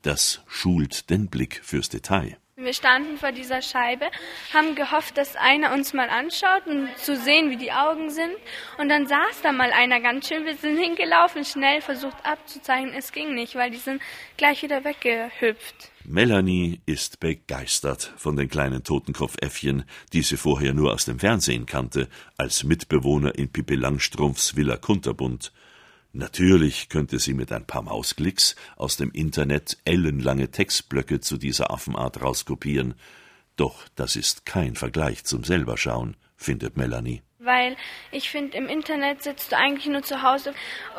Das 0.06 0.44
schult 0.46 1.10
den 1.10 1.30
Blick 1.30 1.62
fürs 1.64 1.90
Detail. 1.90 2.38
Wir 2.58 2.74
standen 2.74 3.18
vor 3.18 3.32
dieser 3.32 3.64
Scheibe, 3.64 4.06
haben 4.54 4.76
gehofft, 4.76 5.18
dass 5.18 5.36
einer 5.36 5.74
uns 5.74 5.94
mal 5.94 6.10
anschaut 6.10 6.68
und 6.68 6.96
zu 6.96 7.18
sehen, 7.18 7.50
wie 7.50 7.58
die 7.58 7.72
Augen 7.72 8.12
sind. 8.12 8.36
Und 8.78 8.90
dann 8.90 9.08
saß 9.08 9.42
da 9.42 9.52
mal 9.52 9.72
einer 9.72 10.00
ganz 10.02 10.28
schön. 10.28 10.46
Wir 10.46 10.56
sind 10.56 10.78
hingelaufen, 10.78 11.44
schnell 11.44 11.82
versucht 11.82 12.24
abzuzeichnen. 12.24 12.94
Es 12.94 13.12
ging 13.12 13.34
nicht, 13.34 13.56
weil 13.56 13.72
die 13.72 13.78
sind 13.78 14.00
gleich 14.38 14.62
wieder 14.62 14.84
weggehüpft. 14.84 15.92
Melanie 16.04 16.82
ist 16.86 17.20
begeistert 17.20 18.14
von 18.16 18.36
den 18.36 18.48
kleinen 18.48 18.84
Totenkopfäffchen, 18.84 19.86
die 20.14 20.22
sie 20.22 20.38
vorher 20.38 20.76
nur 20.76 20.94
aus 20.94 21.06
dem 21.06 21.18
Fernsehen 21.18 21.66
kannte, 21.66 22.10
als 22.38 22.64
Mitbewohner 22.64 23.34
in 23.34 23.52
Pippi 23.52 23.74
Langstrumpfs 23.74 24.56
Villa 24.56 24.78
Kunterbund. 24.78 25.52
Natürlich 26.18 26.88
könnte 26.88 27.20
sie 27.20 27.34
mit 27.34 27.52
ein 27.52 27.68
paar 27.68 27.82
Mausklicks 27.82 28.56
aus 28.78 28.96
dem 28.96 29.12
Internet 29.12 29.78
ellenlange 29.84 30.50
Textblöcke 30.50 31.20
zu 31.20 31.36
dieser 31.36 31.72
Affenart 31.72 32.22
rauskopieren. 32.22 32.94
Doch 33.58 33.84
das 33.96 34.16
ist 34.16 34.46
kein 34.46 34.76
Vergleich 34.76 35.26
zum 35.26 35.44
Selberschauen, 35.44 36.16
findet 36.38 36.78
Melanie. 36.78 37.22
Weil 37.40 37.76
ich 38.12 38.30
finde, 38.30 38.58
im 38.58 38.70
Internet 38.70 39.24
sitzt 39.24 39.52
du 39.52 39.58
eigentlich 39.58 39.88
nur 39.88 40.04
zu 40.04 40.22
Hause 40.22 40.54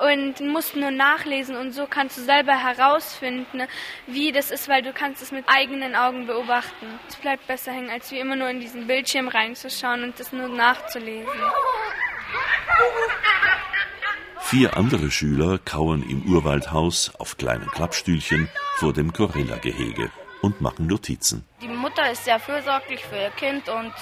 und 0.06 0.38
musst 0.52 0.76
nur 0.76 0.90
nachlesen 0.90 1.56
und 1.56 1.72
so 1.72 1.86
kannst 1.86 2.18
du 2.18 2.22
selber 2.22 2.52
herausfinden, 2.52 3.62
wie 4.06 4.32
das 4.32 4.50
ist, 4.50 4.68
weil 4.68 4.82
du 4.82 4.92
kannst 4.92 5.22
es 5.22 5.32
mit 5.32 5.46
eigenen 5.48 5.94
Augen 5.94 6.26
beobachten. 6.26 6.86
Es 7.08 7.16
bleibt 7.16 7.46
besser 7.46 7.72
hängen, 7.72 7.88
als 7.88 8.10
wie 8.10 8.18
immer 8.18 8.36
nur 8.36 8.50
in 8.50 8.60
diesen 8.60 8.86
Bildschirm 8.86 9.28
reinzuschauen 9.28 10.04
und 10.04 10.20
das 10.20 10.34
nur 10.34 10.48
nachzulesen. 10.48 11.26
Vier 14.48 14.76
andere 14.76 15.10
Schüler 15.10 15.58
kauern 15.58 16.04
im 16.08 16.22
Urwaldhaus 16.32 17.10
auf 17.18 17.36
kleinen 17.36 17.68
Klappstühlchen 17.68 18.48
vor 18.76 18.92
dem 18.92 19.12
Gorilla-Gehege 19.12 20.12
und 20.40 20.60
machen 20.60 20.86
Notizen. 20.86 21.44
Die 21.60 21.66
Mutter 21.66 22.12
ist 22.12 22.26
sehr 22.26 22.38
fürsorglich 22.38 23.04
für 23.04 23.16
ihr 23.16 23.30
Kind 23.30 23.68
und 23.68 23.92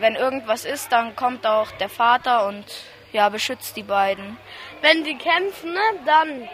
wenn 0.00 0.16
irgendwas 0.16 0.64
ist, 0.64 0.90
dann 0.90 1.14
kommt 1.14 1.46
auch 1.46 1.70
der 1.70 1.88
Vater 1.88 2.48
und 2.48 2.64
ja, 3.12 3.28
beschützt 3.28 3.76
die 3.76 3.84
beiden. 3.84 4.36
Wenn 4.82 5.04
die 5.04 5.16
kämpfen, 5.16 5.72
ne, 5.72 5.80
dann 6.04 6.48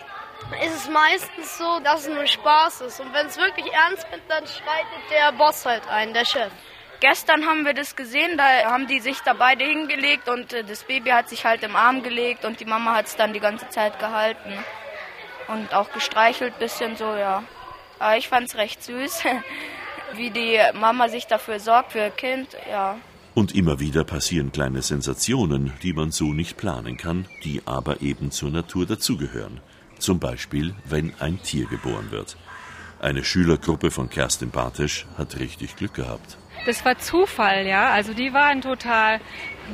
ist 0.62 0.76
es 0.76 0.90
meistens 0.90 1.56
so, 1.56 1.80
dass 1.82 2.02
es 2.02 2.14
nur 2.14 2.26
Spaß 2.26 2.82
ist. 2.82 3.00
Und 3.00 3.14
wenn 3.14 3.28
es 3.28 3.38
wirklich 3.38 3.72
ernst 3.72 4.06
wird, 4.10 4.22
dann 4.28 4.46
schreitet 4.46 5.10
der 5.10 5.32
Boss 5.32 5.64
halt 5.64 5.88
ein, 5.88 6.12
der 6.12 6.26
Chef. 6.26 6.52
Gestern 7.02 7.46
haben 7.46 7.64
wir 7.64 7.74
das 7.74 7.96
gesehen, 7.96 8.38
da 8.38 8.70
haben 8.70 8.86
die 8.86 9.00
sich 9.00 9.18
da 9.24 9.32
beide 9.32 9.64
hingelegt 9.64 10.28
und 10.28 10.52
äh, 10.52 10.62
das 10.62 10.84
Baby 10.84 11.10
hat 11.10 11.28
sich 11.28 11.44
halt 11.44 11.64
im 11.64 11.74
Arm 11.74 12.04
gelegt 12.04 12.44
und 12.44 12.60
die 12.60 12.64
Mama 12.64 12.94
hat 12.94 13.06
es 13.06 13.16
dann 13.16 13.32
die 13.32 13.40
ganze 13.40 13.68
Zeit 13.70 13.98
gehalten. 13.98 14.52
Und 15.48 15.74
auch 15.74 15.90
gestreichelt 15.90 16.60
bisschen 16.60 16.94
so, 16.96 17.06
ja. 17.06 17.42
Aber 17.98 18.16
ich 18.16 18.28
fand 18.28 18.46
es 18.46 18.54
recht 18.54 18.84
süß, 18.84 19.24
wie 20.14 20.30
die 20.30 20.60
Mama 20.74 21.08
sich 21.08 21.26
dafür 21.26 21.58
sorgt, 21.58 21.90
für 21.90 21.98
ihr 21.98 22.10
Kind, 22.10 22.56
ja. 22.70 22.96
Und 23.34 23.52
immer 23.52 23.80
wieder 23.80 24.04
passieren 24.04 24.52
kleine 24.52 24.82
Sensationen, 24.82 25.72
die 25.82 25.94
man 25.94 26.12
so 26.12 26.26
nicht 26.26 26.56
planen 26.56 26.98
kann, 26.98 27.26
die 27.42 27.62
aber 27.66 28.00
eben 28.00 28.30
zur 28.30 28.50
Natur 28.50 28.86
dazugehören. 28.86 29.60
Zum 29.98 30.20
Beispiel, 30.20 30.76
wenn 30.84 31.14
ein 31.18 31.42
Tier 31.42 31.66
geboren 31.66 32.12
wird. 32.12 32.36
Eine 33.00 33.24
Schülergruppe 33.24 33.90
von 33.90 34.08
Kerstin 34.08 34.50
Bartesch 34.50 35.04
hat 35.18 35.40
richtig 35.40 35.74
Glück 35.74 35.94
gehabt. 35.94 36.38
Das 36.64 36.84
war 36.84 36.96
Zufall, 36.98 37.66
ja. 37.66 37.90
Also 37.90 38.14
die 38.14 38.32
waren 38.32 38.60
total 38.60 39.20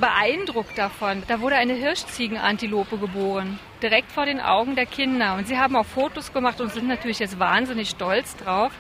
beeindruckt 0.00 0.78
davon. 0.78 1.22
Da 1.28 1.40
wurde 1.40 1.56
eine 1.56 1.74
Hirschziegenantilope 1.74 2.98
geboren, 2.98 3.58
direkt 3.82 4.10
vor 4.12 4.26
den 4.26 4.40
Augen 4.40 4.74
der 4.74 4.86
Kinder. 4.86 5.34
Und 5.34 5.46
sie 5.46 5.58
haben 5.58 5.76
auch 5.76 5.86
Fotos 5.86 6.32
gemacht 6.32 6.60
und 6.60 6.72
sind 6.72 6.88
natürlich 6.88 7.18
jetzt 7.18 7.38
wahnsinnig 7.38 7.90
stolz 7.90 8.36
drauf. 8.36 8.72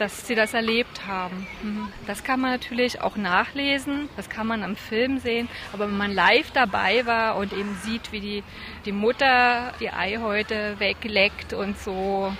dass 0.00 0.26
sie 0.26 0.34
das 0.34 0.54
erlebt 0.54 1.06
haben. 1.06 1.46
Mhm. 1.62 1.88
Das 2.06 2.24
kann 2.24 2.40
man 2.40 2.50
natürlich 2.50 3.02
auch 3.02 3.16
nachlesen, 3.16 4.08
das 4.16 4.30
kann 4.30 4.46
man 4.46 4.62
am 4.62 4.74
Film 4.74 5.18
sehen, 5.18 5.46
aber 5.74 5.88
wenn 5.88 5.96
man 5.98 6.12
live 6.12 6.50
dabei 6.52 7.04
war 7.04 7.36
und 7.36 7.52
eben 7.52 7.76
sieht, 7.84 8.10
wie 8.10 8.20
die, 8.20 8.42
die 8.86 8.92
Mutter 8.92 9.74
die 9.78 9.90
Eihäute 9.90 10.76
wegleckt 10.78 11.52
und 11.52 11.78
so 11.78 12.34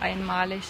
einmalig. 0.00 0.62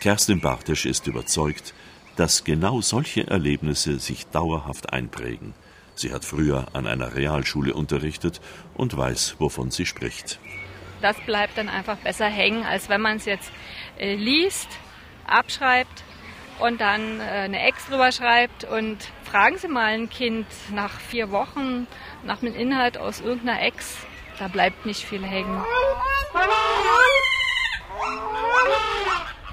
Kerstin 0.00 0.40
Bartisch 0.40 0.84
ist 0.84 1.06
überzeugt, 1.06 1.72
dass 2.16 2.44
genau 2.44 2.80
solche 2.80 3.26
Erlebnisse 3.26 3.98
sich 3.98 4.26
dauerhaft 4.26 4.92
einprägen. 4.92 5.54
Sie 5.94 6.12
hat 6.12 6.24
früher 6.24 6.66
an 6.74 6.86
einer 6.86 7.14
Realschule 7.14 7.72
unterrichtet 7.72 8.40
und 8.74 8.96
weiß, 8.96 9.36
wovon 9.38 9.70
sie 9.70 9.86
spricht. 9.86 10.38
Das 11.00 11.16
bleibt 11.20 11.56
dann 11.56 11.68
einfach 11.68 11.96
besser 11.98 12.26
hängen, 12.26 12.64
als 12.64 12.88
wenn 12.88 13.00
man 13.00 13.16
es 13.16 13.24
jetzt 13.24 13.50
äh, 13.98 14.14
liest, 14.14 14.68
abschreibt 15.26 16.04
und 16.58 16.80
dann 16.80 17.20
äh, 17.20 17.22
eine 17.22 17.62
Ex 17.62 17.86
drüber 17.86 18.12
schreibt. 18.12 18.64
Und 18.64 18.98
fragen 19.24 19.58
Sie 19.58 19.68
mal 19.68 19.86
ein 19.86 20.10
Kind 20.10 20.46
nach 20.72 21.00
vier 21.00 21.30
Wochen 21.30 21.86
nach 22.24 22.40
dem 22.40 22.54
Inhalt 22.54 22.98
aus 22.98 23.20
irgendeiner 23.20 23.62
Ex, 23.62 23.96
da 24.38 24.48
bleibt 24.48 24.84
nicht 24.84 25.04
viel 25.04 25.24
hängen. 25.24 25.62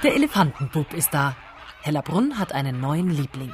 Der 0.01 0.15
Elefantenbub 0.15 0.93
ist 0.93 1.13
da. 1.13 1.35
Hellerbrunn 1.83 2.39
hat 2.39 2.53
einen 2.53 2.79
neuen 2.79 3.09
Liebling. 3.09 3.51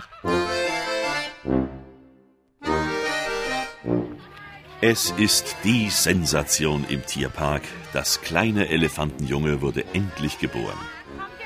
Es 4.81 5.09
ist 5.17 5.57
die 5.63 5.89
Sensation 5.89 6.85
im 6.87 7.03
Tierpark. 7.03 7.63
Das 7.91 8.21
kleine 8.21 8.69
Elefantenjunge 8.69 9.61
wurde 9.61 9.83
endlich 9.93 10.37
geboren. 10.37 10.77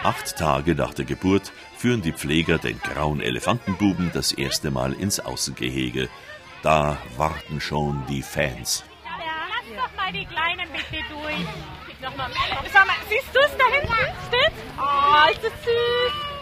Acht 0.04 0.36
Tage 0.38 0.76
nach 0.76 0.94
der 0.94 1.06
Geburt 1.06 1.54
führen 1.78 2.02
die 2.02 2.12
Pfleger 2.12 2.58
den 2.58 2.78
grauen 2.80 3.22
Elefantenbuben 3.22 4.12
das 4.14 4.34
erste 4.34 4.70
Mal 4.70 4.92
ins 4.92 5.22
Außengehege. 5.22 6.10
Da 6.64 6.98
warten 7.16 7.62
schon 7.62 8.06
die 8.10 8.22
Fans. 8.22 8.84
Ja, 9.06 9.12
lass 9.48 9.90
doch 9.90 9.96
mal 9.96 10.12
die 10.12 10.26
Kleinen 10.26 10.68
bitte 10.74 11.02
durch. 11.10 11.48
Sag 12.02 12.18
mal, 12.18 12.96
siehst 13.08 13.34
du 13.34 13.40
es 13.40 13.58
da 13.58 13.66
hinten? 13.72 13.94
Steht? 14.28 14.54
Oh, 14.78 15.32
ist 15.32 15.44
das 15.46 15.64
süß. 15.64 16.33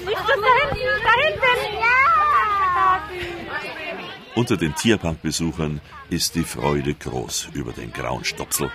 Siehst 0.00 0.28
du 0.28 0.40
da? 0.40 0.54
Da 1.04 1.12
hinten? 1.24 1.74
Ja. 1.80 2.00
Unter 4.34 4.56
den 4.56 4.74
Tierparkbesuchern 4.74 5.80
ist 6.08 6.34
die 6.34 6.44
Freude 6.44 6.94
groß 6.94 7.48
über 7.52 7.72
den 7.72 7.92
grauen 7.92 8.24
Stopsel. 8.24 8.70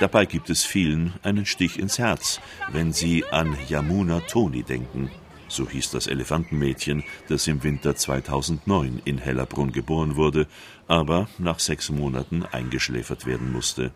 Dabei 0.00 0.24
gibt 0.24 0.50
es 0.50 0.64
vielen 0.64 1.12
einen 1.22 1.46
Stich 1.46 1.78
ins 1.78 1.98
Herz, 1.98 2.40
wenn 2.72 2.92
sie 2.92 3.24
an 3.26 3.56
Yamuna 3.68 4.20
Toni 4.20 4.62
denken. 4.62 5.10
So 5.46 5.68
hieß 5.68 5.90
das 5.90 6.06
Elefantenmädchen, 6.06 7.04
das 7.28 7.46
im 7.46 7.62
Winter 7.62 7.94
2009 7.94 9.02
in 9.04 9.18
Hellerbrunn 9.18 9.72
geboren 9.72 10.16
wurde, 10.16 10.46
aber 10.88 11.28
nach 11.38 11.58
sechs 11.58 11.90
Monaten 11.90 12.44
eingeschläfert 12.50 13.26
werden 13.26 13.52
musste. 13.52 13.92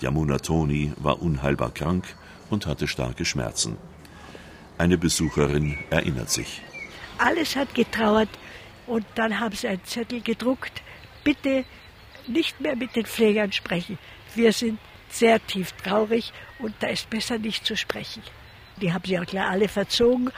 Yamuna 0.00 0.38
Toni 0.38 0.92
war 0.96 1.22
unheilbar 1.22 1.72
krank 1.72 2.04
und 2.50 2.66
hatte 2.66 2.88
starke 2.88 3.24
Schmerzen. 3.24 3.76
Eine 4.76 4.98
Besucherin 4.98 5.78
erinnert 5.90 6.30
sich. 6.30 6.62
Alles 7.18 7.54
hat 7.54 7.74
getrauert 7.74 8.28
und 8.86 9.06
dann 9.14 9.38
haben 9.38 9.54
sie 9.54 9.68
einen 9.68 9.84
Zettel 9.84 10.20
gedruckt. 10.20 10.82
Bitte 11.22 11.64
nicht 12.26 12.60
mehr 12.60 12.74
mit 12.74 12.96
den 12.96 13.06
Pflegern 13.06 13.52
sprechen. 13.52 13.98
Wir 14.34 14.52
sind 14.52 14.78
sehr 15.08 15.44
tief 15.46 15.72
traurig 15.72 16.32
und 16.58 16.74
da 16.80 16.88
ist 16.88 17.08
besser 17.08 17.38
nicht 17.38 17.64
zu 17.64 17.76
sprechen. 17.76 18.22
Die 18.80 18.92
haben 18.92 19.04
sie 19.06 19.18
auch 19.18 19.26
klar 19.26 19.50
alle 19.50 19.68
verzogen, 19.68 20.30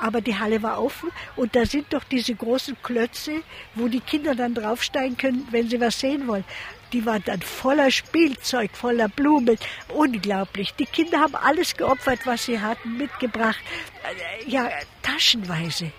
aber 0.00 0.22
die 0.22 0.38
Halle 0.38 0.62
war 0.62 0.82
offen 0.82 1.10
und 1.36 1.54
da 1.54 1.66
sind 1.66 1.92
doch 1.92 2.04
diese 2.04 2.34
großen 2.34 2.76
Klötze, 2.82 3.42
wo 3.74 3.88
die 3.88 4.00
Kinder 4.00 4.34
dann 4.34 4.54
draufsteigen 4.54 5.18
können, 5.18 5.46
wenn 5.50 5.68
sie 5.68 5.78
was 5.78 6.00
sehen 6.00 6.26
wollen. 6.26 6.44
Die 6.92 7.06
waren 7.06 7.22
dann 7.24 7.40
voller 7.40 7.90
Spielzeug, 7.90 8.70
voller 8.74 9.08
Blumen. 9.08 9.56
Unglaublich. 9.88 10.74
Die 10.74 10.84
Kinder 10.84 11.20
haben 11.20 11.34
alles 11.34 11.76
geopfert, 11.76 12.20
was 12.26 12.44
sie 12.44 12.60
hatten, 12.60 12.96
mitgebracht. 12.98 13.60
Ja, 14.46 14.68
taschenweise. 15.02 15.90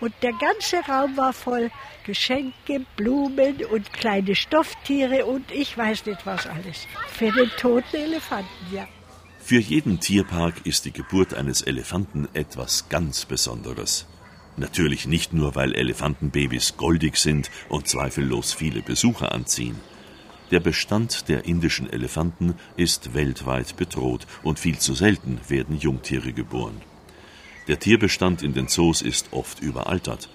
Und 0.00 0.14
der 0.22 0.32
ganze 0.32 0.78
Raum 0.88 1.16
war 1.16 1.32
voll 1.32 1.70
Geschenke, 2.04 2.86
Blumen 2.96 3.64
und 3.66 3.92
kleine 3.92 4.34
Stofftiere 4.34 5.26
und 5.26 5.50
ich 5.50 5.76
weiß 5.76 6.06
nicht 6.06 6.24
was 6.24 6.46
alles. 6.46 6.86
Für 7.08 7.30
den 7.30 7.50
toten 7.58 7.96
Elefanten, 7.96 8.74
ja. 8.74 8.88
Für 9.38 9.58
jeden 9.58 10.00
Tierpark 10.00 10.64
ist 10.64 10.84
die 10.84 10.92
Geburt 10.92 11.34
eines 11.34 11.60
Elefanten 11.60 12.28
etwas 12.34 12.88
ganz 12.88 13.26
Besonderes. 13.26 14.06
Natürlich 14.56 15.06
nicht 15.06 15.32
nur, 15.32 15.54
weil 15.54 15.74
Elefantenbabys 15.74 16.76
goldig 16.76 17.16
sind 17.16 17.50
und 17.68 17.88
zweifellos 17.88 18.52
viele 18.52 18.82
Besucher 18.82 19.32
anziehen. 19.32 19.78
Der 20.50 20.60
Bestand 20.60 21.28
der 21.28 21.44
indischen 21.44 21.88
Elefanten 21.88 22.54
ist 22.76 23.14
weltweit 23.14 23.76
bedroht 23.76 24.26
und 24.42 24.58
viel 24.58 24.78
zu 24.78 24.94
selten 24.94 25.40
werden 25.48 25.78
Jungtiere 25.78 26.32
geboren. 26.32 26.80
Der 27.68 27.78
Tierbestand 27.78 28.42
in 28.42 28.52
den 28.52 28.66
Zoos 28.66 29.00
ist 29.00 29.32
oft 29.32 29.60
überaltert. 29.60 30.28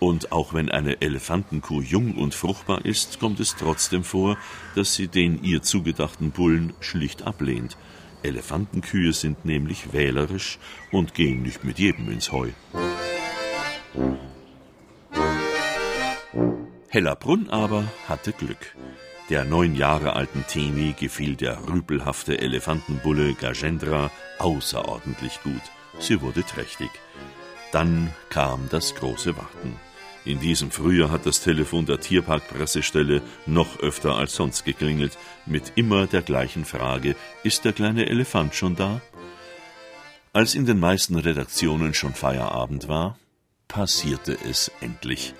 Und 0.00 0.32
auch 0.32 0.52
wenn 0.52 0.70
eine 0.70 1.00
Elefantenkuh 1.00 1.80
jung 1.80 2.16
und 2.16 2.34
fruchtbar 2.34 2.84
ist, 2.84 3.20
kommt 3.20 3.40
es 3.40 3.56
trotzdem 3.56 4.04
vor, 4.04 4.36
dass 4.74 4.94
sie 4.94 5.08
den 5.08 5.42
ihr 5.42 5.62
zugedachten 5.62 6.30
Bullen 6.30 6.74
schlicht 6.80 7.22
ablehnt. 7.22 7.78
Elefantenkühe 8.22 9.14
sind 9.14 9.46
nämlich 9.46 9.94
wählerisch 9.94 10.58
und 10.92 11.14
gehen 11.14 11.42
nicht 11.42 11.64
mit 11.64 11.78
jedem 11.78 12.10
ins 12.10 12.32
Heu. 12.32 12.50
Hellerbrunn 16.88 17.48
aber 17.48 17.84
hatte 18.08 18.32
Glück. 18.32 18.74
Der 19.30 19.44
neun 19.44 19.74
Jahre 19.74 20.12
alten 20.14 20.44
Temi 20.46 20.94
gefiel 20.98 21.34
der 21.34 21.66
rüpelhafte 21.66 22.38
Elefantenbulle 22.38 23.32
Gajendra 23.34 24.10
außerordentlich 24.38 25.42
gut. 25.42 25.62
Sie 25.98 26.20
wurde 26.20 26.44
trächtig. 26.44 26.90
Dann 27.72 28.12
kam 28.28 28.68
das 28.68 28.94
große 28.94 29.34
Warten. 29.36 29.76
In 30.26 30.40
diesem 30.40 30.70
Frühjahr 30.70 31.10
hat 31.10 31.24
das 31.24 31.40
Telefon 31.40 31.86
der 31.86 32.00
Tierparkpressestelle 32.00 33.22
noch 33.46 33.78
öfter 33.80 34.16
als 34.16 34.34
sonst 34.34 34.64
geklingelt, 34.64 35.18
mit 35.46 35.72
immer 35.74 36.06
der 36.06 36.22
gleichen 36.22 36.64
Frage: 36.64 37.16
Ist 37.42 37.64
der 37.64 37.72
kleine 37.72 38.06
Elefant 38.06 38.54
schon 38.54 38.76
da? 38.76 39.00
Als 40.34 40.54
in 40.54 40.66
den 40.66 40.80
meisten 40.80 41.16
Redaktionen 41.16 41.94
schon 41.94 42.12
Feierabend 42.12 42.88
war, 42.88 43.18
passierte 43.68 44.36
es 44.48 44.70
endlich. 44.80 45.34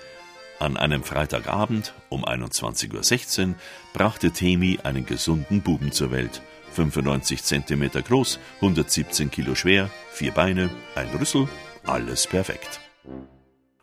An 0.59 0.77
einem 0.77 1.03
Freitagabend 1.03 1.93
um 2.09 2.23
21.16 2.23 3.49
Uhr 3.49 3.55
brachte 3.93 4.31
Temi 4.31 4.79
einen 4.83 5.05
gesunden 5.05 5.61
Buben 5.61 5.91
zur 5.91 6.11
Welt. 6.11 6.41
95 6.71 7.43
cm 7.43 7.89
groß, 7.89 8.39
117 8.55 9.31
Kilo 9.31 9.55
schwer, 9.55 9.89
vier 10.11 10.31
Beine, 10.31 10.69
ein 10.95 11.09
Rüssel, 11.09 11.49
alles 11.85 12.27
perfekt. 12.27 12.79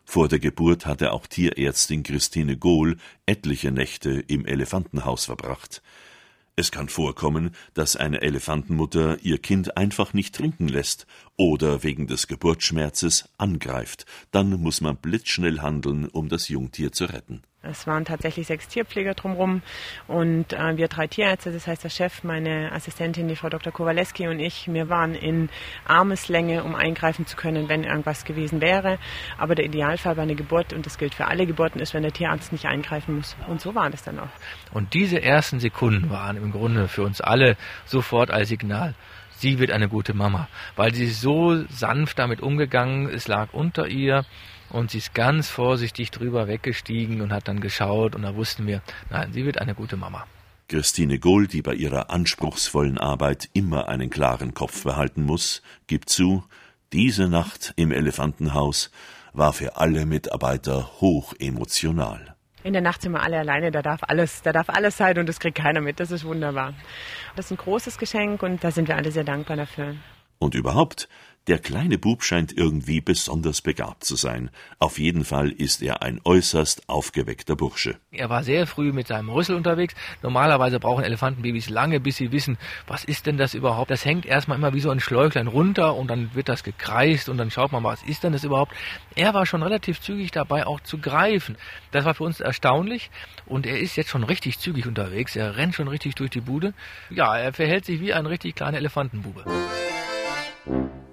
Vor 0.03 0.27
der 0.27 0.39
Geburt 0.39 0.85
hatte 0.85 1.11
auch 1.11 1.27
Tierärztin 1.27 2.03
Christine 2.03 2.57
Gohl 2.57 2.97
etliche 3.25 3.71
Nächte 3.71 4.11
im 4.27 4.45
Elefantenhaus 4.45 5.25
verbracht. 5.25 5.81
Es 6.55 6.71
kann 6.71 6.87
vorkommen, 6.87 7.55
dass 7.73 7.95
eine 7.95 8.21
Elefantenmutter 8.21 9.17
ihr 9.23 9.39
Kind 9.39 9.75
einfach 9.75 10.13
nicht 10.13 10.35
trinken 10.35 10.67
lässt 10.67 11.07
oder 11.37 11.83
wegen 11.83 12.07
des 12.07 12.27
Geburtsschmerzes 12.27 13.29
angreift. 13.37 14.05
Dann 14.31 14.49
muss 14.61 14.81
man 14.81 14.97
blitzschnell 14.97 15.61
handeln, 15.61 16.07
um 16.07 16.29
das 16.29 16.47
Jungtier 16.49 16.91
zu 16.91 17.05
retten. 17.05 17.43
Es 17.65 17.87
waren 17.87 18.03
tatsächlich 18.03 18.47
sechs 18.47 18.67
Tierpfleger 18.67 19.13
drumherum 19.13 19.61
und 20.09 20.51
äh, 20.51 20.75
wir 20.75 20.89
drei 20.89 21.07
Tierärzte, 21.07 21.53
das 21.53 21.65
heißt 21.65 21.85
der 21.85 21.89
Chef, 21.89 22.25
meine 22.25 22.73
Assistentin, 22.73 23.29
die 23.29 23.37
Frau 23.37 23.47
Dr. 23.47 23.71
Kowaleski 23.71 24.27
und 24.27 24.41
ich, 24.41 24.67
wir 24.67 24.89
waren 24.89 25.15
in 25.15 25.47
Armeslänge, 25.85 26.65
um 26.65 26.75
eingreifen 26.75 27.25
zu 27.25 27.37
können, 27.37 27.69
wenn 27.69 27.85
irgendwas 27.85 28.25
gewesen 28.25 28.59
wäre. 28.59 28.99
Aber 29.37 29.55
der 29.55 29.63
Idealfall 29.63 30.15
bei 30.15 30.23
einer 30.23 30.35
Geburt, 30.35 30.73
und 30.73 30.85
das 30.85 30.97
gilt 30.97 31.15
für 31.15 31.27
alle 31.27 31.45
Geburten, 31.45 31.79
ist, 31.79 31.93
wenn 31.93 32.03
der 32.03 32.11
Tierarzt 32.11 32.51
nicht 32.51 32.65
eingreifen 32.65 33.15
muss. 33.15 33.37
Und 33.47 33.61
so 33.61 33.73
war 33.73 33.89
das 33.89 34.03
dann 34.03 34.19
auch. 34.19 34.27
Und 34.73 34.93
diese 34.93 35.21
ersten 35.21 35.61
Sekunden 35.61 36.09
waren 36.09 36.35
im 36.35 36.51
Grunde 36.51 36.89
für 36.89 37.03
uns 37.03 37.21
alle 37.21 37.55
sofort 37.85 38.29
als 38.29 38.49
Signal 38.49 38.93
sie 39.37 39.59
wird 39.59 39.71
eine 39.71 39.89
gute 39.89 40.13
Mama, 40.13 40.47
weil 40.75 40.93
sie 40.93 41.07
so 41.07 41.65
sanft 41.67 42.19
damit 42.19 42.41
umgegangen, 42.41 43.09
es 43.09 43.27
lag 43.27 43.53
unter 43.53 43.87
ihr 43.87 44.25
und 44.69 44.91
sie 44.91 44.97
ist 44.97 45.13
ganz 45.13 45.49
vorsichtig 45.49 46.11
drüber 46.11 46.47
weggestiegen 46.47 47.21
und 47.21 47.31
hat 47.31 47.47
dann 47.47 47.61
geschaut 47.61 48.15
und 48.15 48.23
da 48.23 48.35
wussten 48.35 48.67
wir, 48.67 48.81
nein, 49.09 49.31
sie 49.33 49.45
wird 49.45 49.59
eine 49.59 49.75
gute 49.75 49.97
Mama. 49.97 50.25
Christine 50.67 51.19
Gohl, 51.19 51.47
die 51.47 51.61
bei 51.61 51.75
ihrer 51.75 52.09
anspruchsvollen 52.09 52.97
Arbeit 52.97 53.49
immer 53.53 53.87
einen 53.89 54.09
klaren 54.09 54.53
Kopf 54.53 54.83
behalten 54.83 55.23
muss, 55.23 55.61
gibt 55.87 56.09
zu, 56.09 56.43
diese 56.93 57.27
Nacht 57.27 57.73
im 57.75 57.91
Elefantenhaus 57.91 58.89
war 59.33 59.53
für 59.53 59.77
alle 59.77 60.05
Mitarbeiter 60.05 60.89
hoch 61.01 61.33
emotional. 61.39 62.32
In 62.63 62.71
der 62.71 62.81
Nacht 62.81 63.01
sind 63.01 63.11
wir 63.11 63.21
alle 63.21 63.39
alleine, 63.39 63.71
da 63.71 63.81
darf 63.81 64.01
alles, 64.03 64.41
da 64.41 64.53
darf 64.53 64.69
alles 64.69 64.95
sein 64.95 65.17
und 65.17 65.27
das 65.27 65.39
kriegt 65.39 65.57
keiner 65.57 65.81
mit. 65.81 65.99
Das 65.99 66.11
ist 66.11 66.23
wunderbar. 66.23 66.73
Das 67.35 67.47
ist 67.47 67.51
ein 67.51 67.57
großes 67.57 67.97
Geschenk 67.97 68.41
und 68.41 68.63
da 68.63 68.71
sind 68.71 68.87
wir 68.87 68.95
alle 68.95 69.11
sehr 69.11 69.25
dankbar 69.25 69.57
dafür. 69.57 69.95
Und 70.39 70.55
überhaupt, 70.55 71.09
der 71.47 71.59
kleine 71.59 71.97
Bub 71.97 72.23
scheint 72.23 72.57
irgendwie 72.57 73.01
besonders 73.01 73.61
begabt 73.61 74.05
zu 74.05 74.15
sein. 74.15 74.49
Auf 74.79 74.97
jeden 74.97 75.25
Fall 75.25 75.49
ist 75.49 75.81
er 75.81 76.01
ein 76.01 76.21
äußerst 76.23 76.87
aufgeweckter 76.87 77.57
Bursche. 77.57 77.97
Er 78.11 78.29
war 78.29 78.43
sehr 78.43 78.65
früh 78.65 78.93
mit 78.93 79.07
seinem 79.07 79.29
Rüssel 79.29 79.57
unterwegs. 79.57 79.93
Normalerweise 80.21 80.79
brauchen 80.79 81.03
Elefantenbabys 81.03 81.69
lange, 81.69 81.99
bis 81.99 82.15
sie 82.15 82.31
wissen, 82.31 82.57
was 82.87 83.03
ist 83.03 83.25
denn 83.25 83.37
das 83.37 83.55
überhaupt? 83.55 83.91
Das 83.91 84.05
hängt 84.05 84.25
erstmal 84.25 84.57
immer 84.57 84.73
wie 84.73 84.79
so 84.79 84.89
ein 84.89 85.01
Schläuchlein 85.01 85.47
runter 85.47 85.95
und 85.95 86.07
dann 86.07 86.33
wird 86.33 86.47
das 86.47 86.63
gekreist 86.63 87.27
und 87.27 87.37
dann 87.37 87.51
schaut 87.51 87.73
man, 87.73 87.83
was 87.83 88.03
ist 88.03 88.23
denn 88.23 88.31
das 88.31 88.45
überhaupt? 88.45 88.73
Er 89.15 89.33
war 89.33 89.45
schon 89.45 89.63
relativ 89.63 89.99
zügig 89.99 90.31
dabei, 90.31 90.65
auch 90.65 90.79
zu 90.79 90.97
greifen. 90.99 91.57
Das 91.91 92.05
war 92.05 92.13
für 92.13 92.23
uns 92.23 92.39
erstaunlich 92.39 93.11
und 93.45 93.65
er 93.65 93.79
ist 93.79 93.97
jetzt 93.97 94.09
schon 94.09 94.23
richtig 94.23 94.59
zügig 94.59 94.87
unterwegs. 94.87 95.35
Er 95.35 95.57
rennt 95.57 95.75
schon 95.75 95.89
richtig 95.89 96.15
durch 96.15 96.29
die 96.29 96.41
Bude. 96.41 96.73
Ja, 97.09 97.35
er 97.35 97.51
verhält 97.51 97.83
sich 97.83 97.99
wie 97.99 98.13
ein 98.13 98.25
richtig 98.25 98.55
kleiner 98.55 98.77
Elefantenbube. 98.77 99.43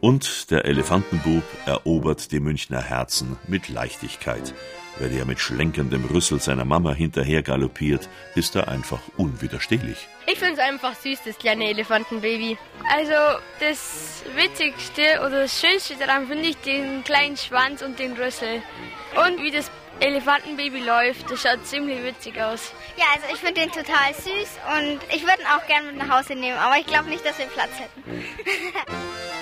Und 0.00 0.50
der 0.50 0.64
Elefantenbub 0.64 1.42
erobert 1.66 2.32
die 2.32 2.40
Münchner 2.40 2.80
Herzen 2.80 3.36
mit 3.46 3.68
Leichtigkeit. 3.68 4.54
Wenn 4.98 5.16
er 5.16 5.24
mit 5.24 5.40
schlenkerndem 5.40 6.04
Rüssel 6.04 6.40
seiner 6.40 6.64
Mama 6.64 6.92
hinterher 6.92 7.42
galoppiert, 7.42 8.08
ist 8.34 8.54
er 8.56 8.68
einfach 8.68 9.00
unwiderstehlich. 9.16 10.08
Ich 10.26 10.38
finde 10.38 10.54
es 10.54 10.58
einfach 10.58 10.94
süß, 10.94 11.20
das 11.24 11.38
kleine 11.38 11.70
Elefantenbaby. 11.70 12.58
Also 12.94 13.40
das 13.60 14.22
Witzigste 14.34 15.20
oder 15.20 15.42
das 15.42 15.60
Schönste 15.60 15.94
daran 15.96 16.26
finde 16.28 16.48
ich 16.48 16.56
den 16.58 17.02
kleinen 17.04 17.36
Schwanz 17.36 17.82
und 17.82 17.98
den 17.98 18.12
Rüssel. 18.12 18.62
Und 19.26 19.42
wie 19.42 19.50
das 19.50 19.70
Elefantenbaby 20.00 20.80
läuft, 20.80 21.30
das 21.30 21.42
schaut 21.42 21.66
ziemlich 21.66 22.02
witzig 22.02 22.40
aus. 22.40 22.72
Ja, 22.96 23.04
also 23.14 23.26
ich 23.32 23.40
finde 23.40 23.60
den 23.60 23.70
total 23.70 24.14
süß 24.14 24.58
und 24.78 25.00
ich 25.14 25.22
würde 25.22 25.42
ihn 25.42 25.48
auch 25.48 25.66
gerne 25.66 25.92
mit 25.92 25.96
nach 25.96 26.18
Hause 26.18 26.34
nehmen, 26.34 26.58
aber 26.58 26.78
ich 26.78 26.86
glaube 26.86 27.08
nicht, 27.08 27.24
dass 27.24 27.38
wir 27.38 27.46
Platz 27.46 27.70
hätten. 27.78 28.24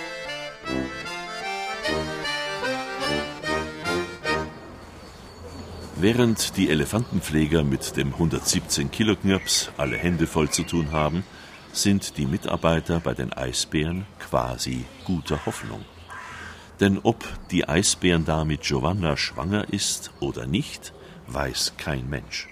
Während 6.00 6.56
die 6.56 6.70
Elefantenpfleger 6.70 7.64
mit 7.64 7.96
dem 7.96 8.12
117 8.12 8.92
Kilo 8.92 9.16
Knirps 9.16 9.72
alle 9.76 9.96
Hände 9.96 10.28
voll 10.28 10.48
zu 10.48 10.62
tun 10.62 10.92
haben, 10.92 11.24
sind 11.72 12.16
die 12.18 12.26
Mitarbeiter 12.26 13.00
bei 13.00 13.14
den 13.14 13.32
Eisbären 13.32 14.06
quasi 14.20 14.84
guter 15.04 15.44
Hoffnung. 15.44 15.84
Denn 16.78 17.00
ob 17.02 17.24
die 17.50 17.68
Eisbärendame 17.68 18.58
Giovanna 18.58 19.16
schwanger 19.16 19.72
ist 19.72 20.12
oder 20.20 20.46
nicht, 20.46 20.92
weiß 21.26 21.72
kein 21.78 22.08
Mensch. 22.08 22.46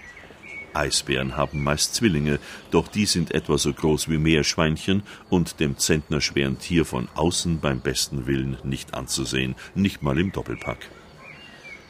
Eisbären 0.75 1.37
haben 1.37 1.63
meist 1.63 1.95
Zwillinge, 1.95 2.41
doch 2.73 2.89
die 2.89 3.07
sind 3.07 3.33
etwa 3.33 3.59
so 3.59 3.73
groß 3.73 4.09
wie 4.09 4.19
Meerschweinchen 4.19 5.05
und 5.31 5.61
dem 5.61 5.79
zentnerschweren 5.79 6.59
Tier 6.59 6.85
von 6.85 7.07
außen 7.15 7.61
beim 7.61 7.79
besten 7.79 8.27
Willen 8.27 8.57
nicht 8.65 8.95
anzusehen, 8.95 9.55
nicht 9.77 10.03
mal 10.03 10.19
im 10.19 10.33
Doppelpack. 10.33 10.89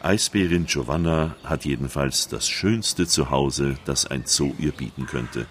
Eisbärin 0.01 0.67
Giovanna 0.67 1.35
hat 1.43 1.65
jedenfalls 1.65 2.29
das 2.29 2.49
schönste 2.49 3.07
Zuhause, 3.07 3.77
das 3.87 4.07
ein 4.07 4.23
Zoo 4.27 4.55
ihr 4.59 4.73
bieten 4.73 5.07
könnte. 5.07 5.47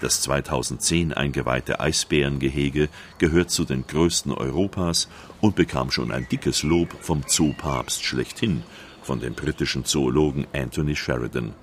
Das 0.00 0.22
2010 0.22 1.12
eingeweihte 1.12 1.80
Eisbärengehege 1.80 2.88
gehört 3.18 3.50
zu 3.50 3.64
den 3.64 3.86
größten 3.86 4.32
Europas 4.32 5.08
und 5.40 5.54
bekam 5.54 5.90
schon 5.90 6.12
ein 6.12 6.26
dickes 6.28 6.62
Lob 6.62 6.94
vom 7.00 7.26
Zoopapst 7.26 8.04
schlechthin, 8.04 8.62
von 9.02 9.20
dem 9.20 9.34
britischen 9.34 9.84
Zoologen 9.84 10.46
Anthony 10.52 10.96
Sheridan. 10.96 11.54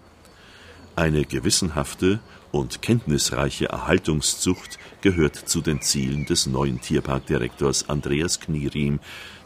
Eine 0.95 1.26
gewissenhafte 1.26 2.19
und 2.51 2.82
kenntnisreiche 2.82 3.69
Erhaltungszucht 3.69 4.78
gehört 5.01 5.36
zu 5.36 5.61
den 5.61 5.82
Zielen 5.82 6.26
des 6.26 6.47
neuen 6.47 6.82
Tierparkdirektors 6.82 7.89
Andreas 7.89 8.39
Knierim, 8.39 8.99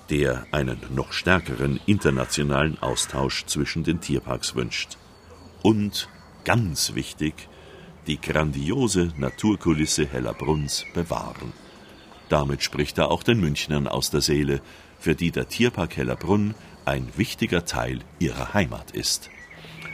der 0.09 0.45
einen 0.51 0.79
noch 0.93 1.13
stärkeren 1.13 1.79
internationalen 1.85 2.77
Austausch 2.81 3.45
zwischen 3.45 3.83
den 3.83 4.01
Tierparks 4.01 4.55
wünscht. 4.55 4.97
Und, 5.61 6.09
ganz 6.43 6.93
wichtig, 6.93 7.49
die 8.07 8.21
grandiose 8.21 9.11
Naturkulisse 9.17 10.05
Hellerbrunns 10.05 10.85
bewahren. 10.93 11.53
Damit 12.29 12.63
spricht 12.63 12.97
er 12.97 13.09
auch 13.11 13.23
den 13.23 13.39
Münchnern 13.39 13.87
aus 13.87 14.09
der 14.11 14.21
Seele, 14.21 14.61
für 14.99 15.15
die 15.15 15.31
der 15.31 15.47
Tierpark 15.47 15.97
Hellerbrunn 15.97 16.55
ein 16.85 17.09
wichtiger 17.17 17.65
Teil 17.65 17.99
ihrer 18.19 18.53
Heimat 18.53 18.91
ist. 18.91 19.29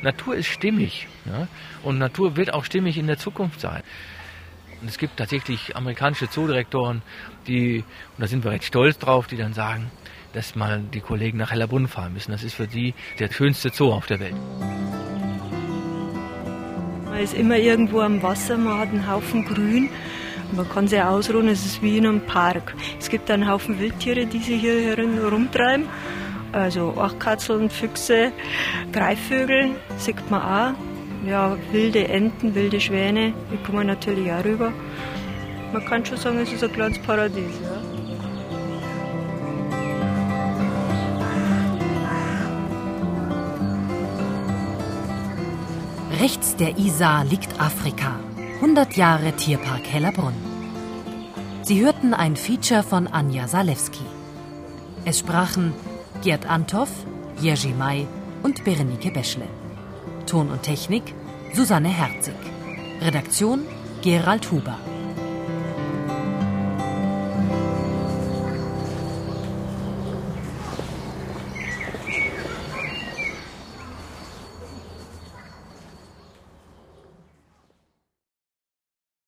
Natur 0.01 0.36
ist 0.36 0.47
stimmig 0.47 1.07
ja? 1.26 1.47
und 1.84 1.99
Natur 1.99 2.36
wird 2.36 2.53
auch 2.53 2.66
stimmig 2.66 2.97
in 2.97 3.07
der 3.07 3.18
Zukunft 3.18 3.59
sein. 3.59 3.84
Und 4.82 4.88
es 4.88 4.97
gibt 4.97 5.18
tatsächlich 5.18 5.76
amerikanische 5.76 6.30
Zoodirektoren, 6.30 7.03
die, 7.47 7.80
und 7.80 8.20
da 8.20 8.28
sind 8.28 8.43
wir 8.43 8.51
recht 8.51 8.66
stolz 8.66 8.97
drauf, 8.97 9.28
die 9.28 9.38
dann 9.38 9.53
sagen, 9.53 9.91
dass 10.34 10.55
mal 10.55 10.82
die 10.93 10.99
Kollegen 10.99 11.38
nach 11.38 11.51
Hellerbrunn 11.51 11.88
fahren 11.88 12.13
müssen. 12.13 12.32
Das 12.32 12.43
ist 12.43 12.55
für 12.55 12.67
sie 12.67 12.93
der 13.19 13.32
schönste 13.32 13.69
Zoo 13.69 13.91
auf 13.91 14.07
der 14.07 14.19
Welt. 14.19 14.36
Man 17.05 17.19
ist 17.19 17.34
immer 17.34 17.57
irgendwo 17.57 17.99
am 18.01 18.21
Wasser, 18.23 18.57
man 18.57 18.79
hat 18.79 18.89
einen 18.89 19.09
Haufen 19.09 19.45
Grün. 19.45 19.89
Man 20.53 20.67
kann 20.69 20.88
sich 20.88 21.01
ausruhen, 21.01 21.47
es 21.47 21.65
ist 21.65 21.82
wie 21.82 21.97
in 21.97 22.07
einem 22.07 22.21
Park. 22.21 22.73
Es 22.99 23.09
gibt 23.09 23.32
einen 23.32 23.47
Haufen 23.49 23.79
Wildtiere, 23.79 24.25
die 24.25 24.39
sich 24.39 24.59
hier 24.59 24.95
herumtreiben. 24.97 25.86
Also 26.51 26.93
Achtkatzeln, 26.97 27.69
Füchse, 27.69 28.32
Greifvögel, 28.91 29.71
sieht 29.97 30.29
man 30.29 30.41
auch. 30.41 30.73
Ja, 31.25 31.55
wilde 31.71 32.07
Enten, 32.07 32.55
wilde 32.55 32.82
Schwäne, 32.82 33.34
die 33.51 33.57
kommen 33.57 33.88
natürlich 33.88 34.32
auch 34.32 34.43
rüber. 34.43 34.73
Man 35.71 35.86
kann 35.86 36.05
schon 36.05 36.17
sagen, 36.17 36.39
es 36.39 36.51
ist 36.51 36.63
ein 36.63 36.73
kleines 36.73 36.99
Paradies. 36.99 37.59
Ja. 37.63 37.80
Rechts 46.22 46.55
der 46.55 46.78
Isar 46.78 47.26
liegt 47.26 47.59
Afrika. 47.59 48.19
100 48.57 48.95
Jahre 48.95 49.36
Tierpark 49.36 49.88
Hellerbrunn. 49.88 50.36
Sie 51.63 51.84
hörten 51.84 52.13
ein 52.13 52.36
Feature 52.36 52.84
von 52.84 53.07
Anja 53.07 53.47
Salewski. 53.47 54.05
Es 55.03 55.17
sprachen 55.17 55.74
Gerd 56.24 56.45
Antoff, 56.45 56.91
Jerzy 57.39 57.69
May 57.69 58.05
und 58.43 58.63
Berenike 58.63 59.09
Beschle. 59.09 59.47
Ton 60.28 60.51
und 60.51 60.61
Technik 60.61 61.15
Susanne 61.55 61.89
Herzig. 61.89 62.36
Redaktion 63.01 63.65
Gerald 64.03 64.51
Huber. 64.51 64.78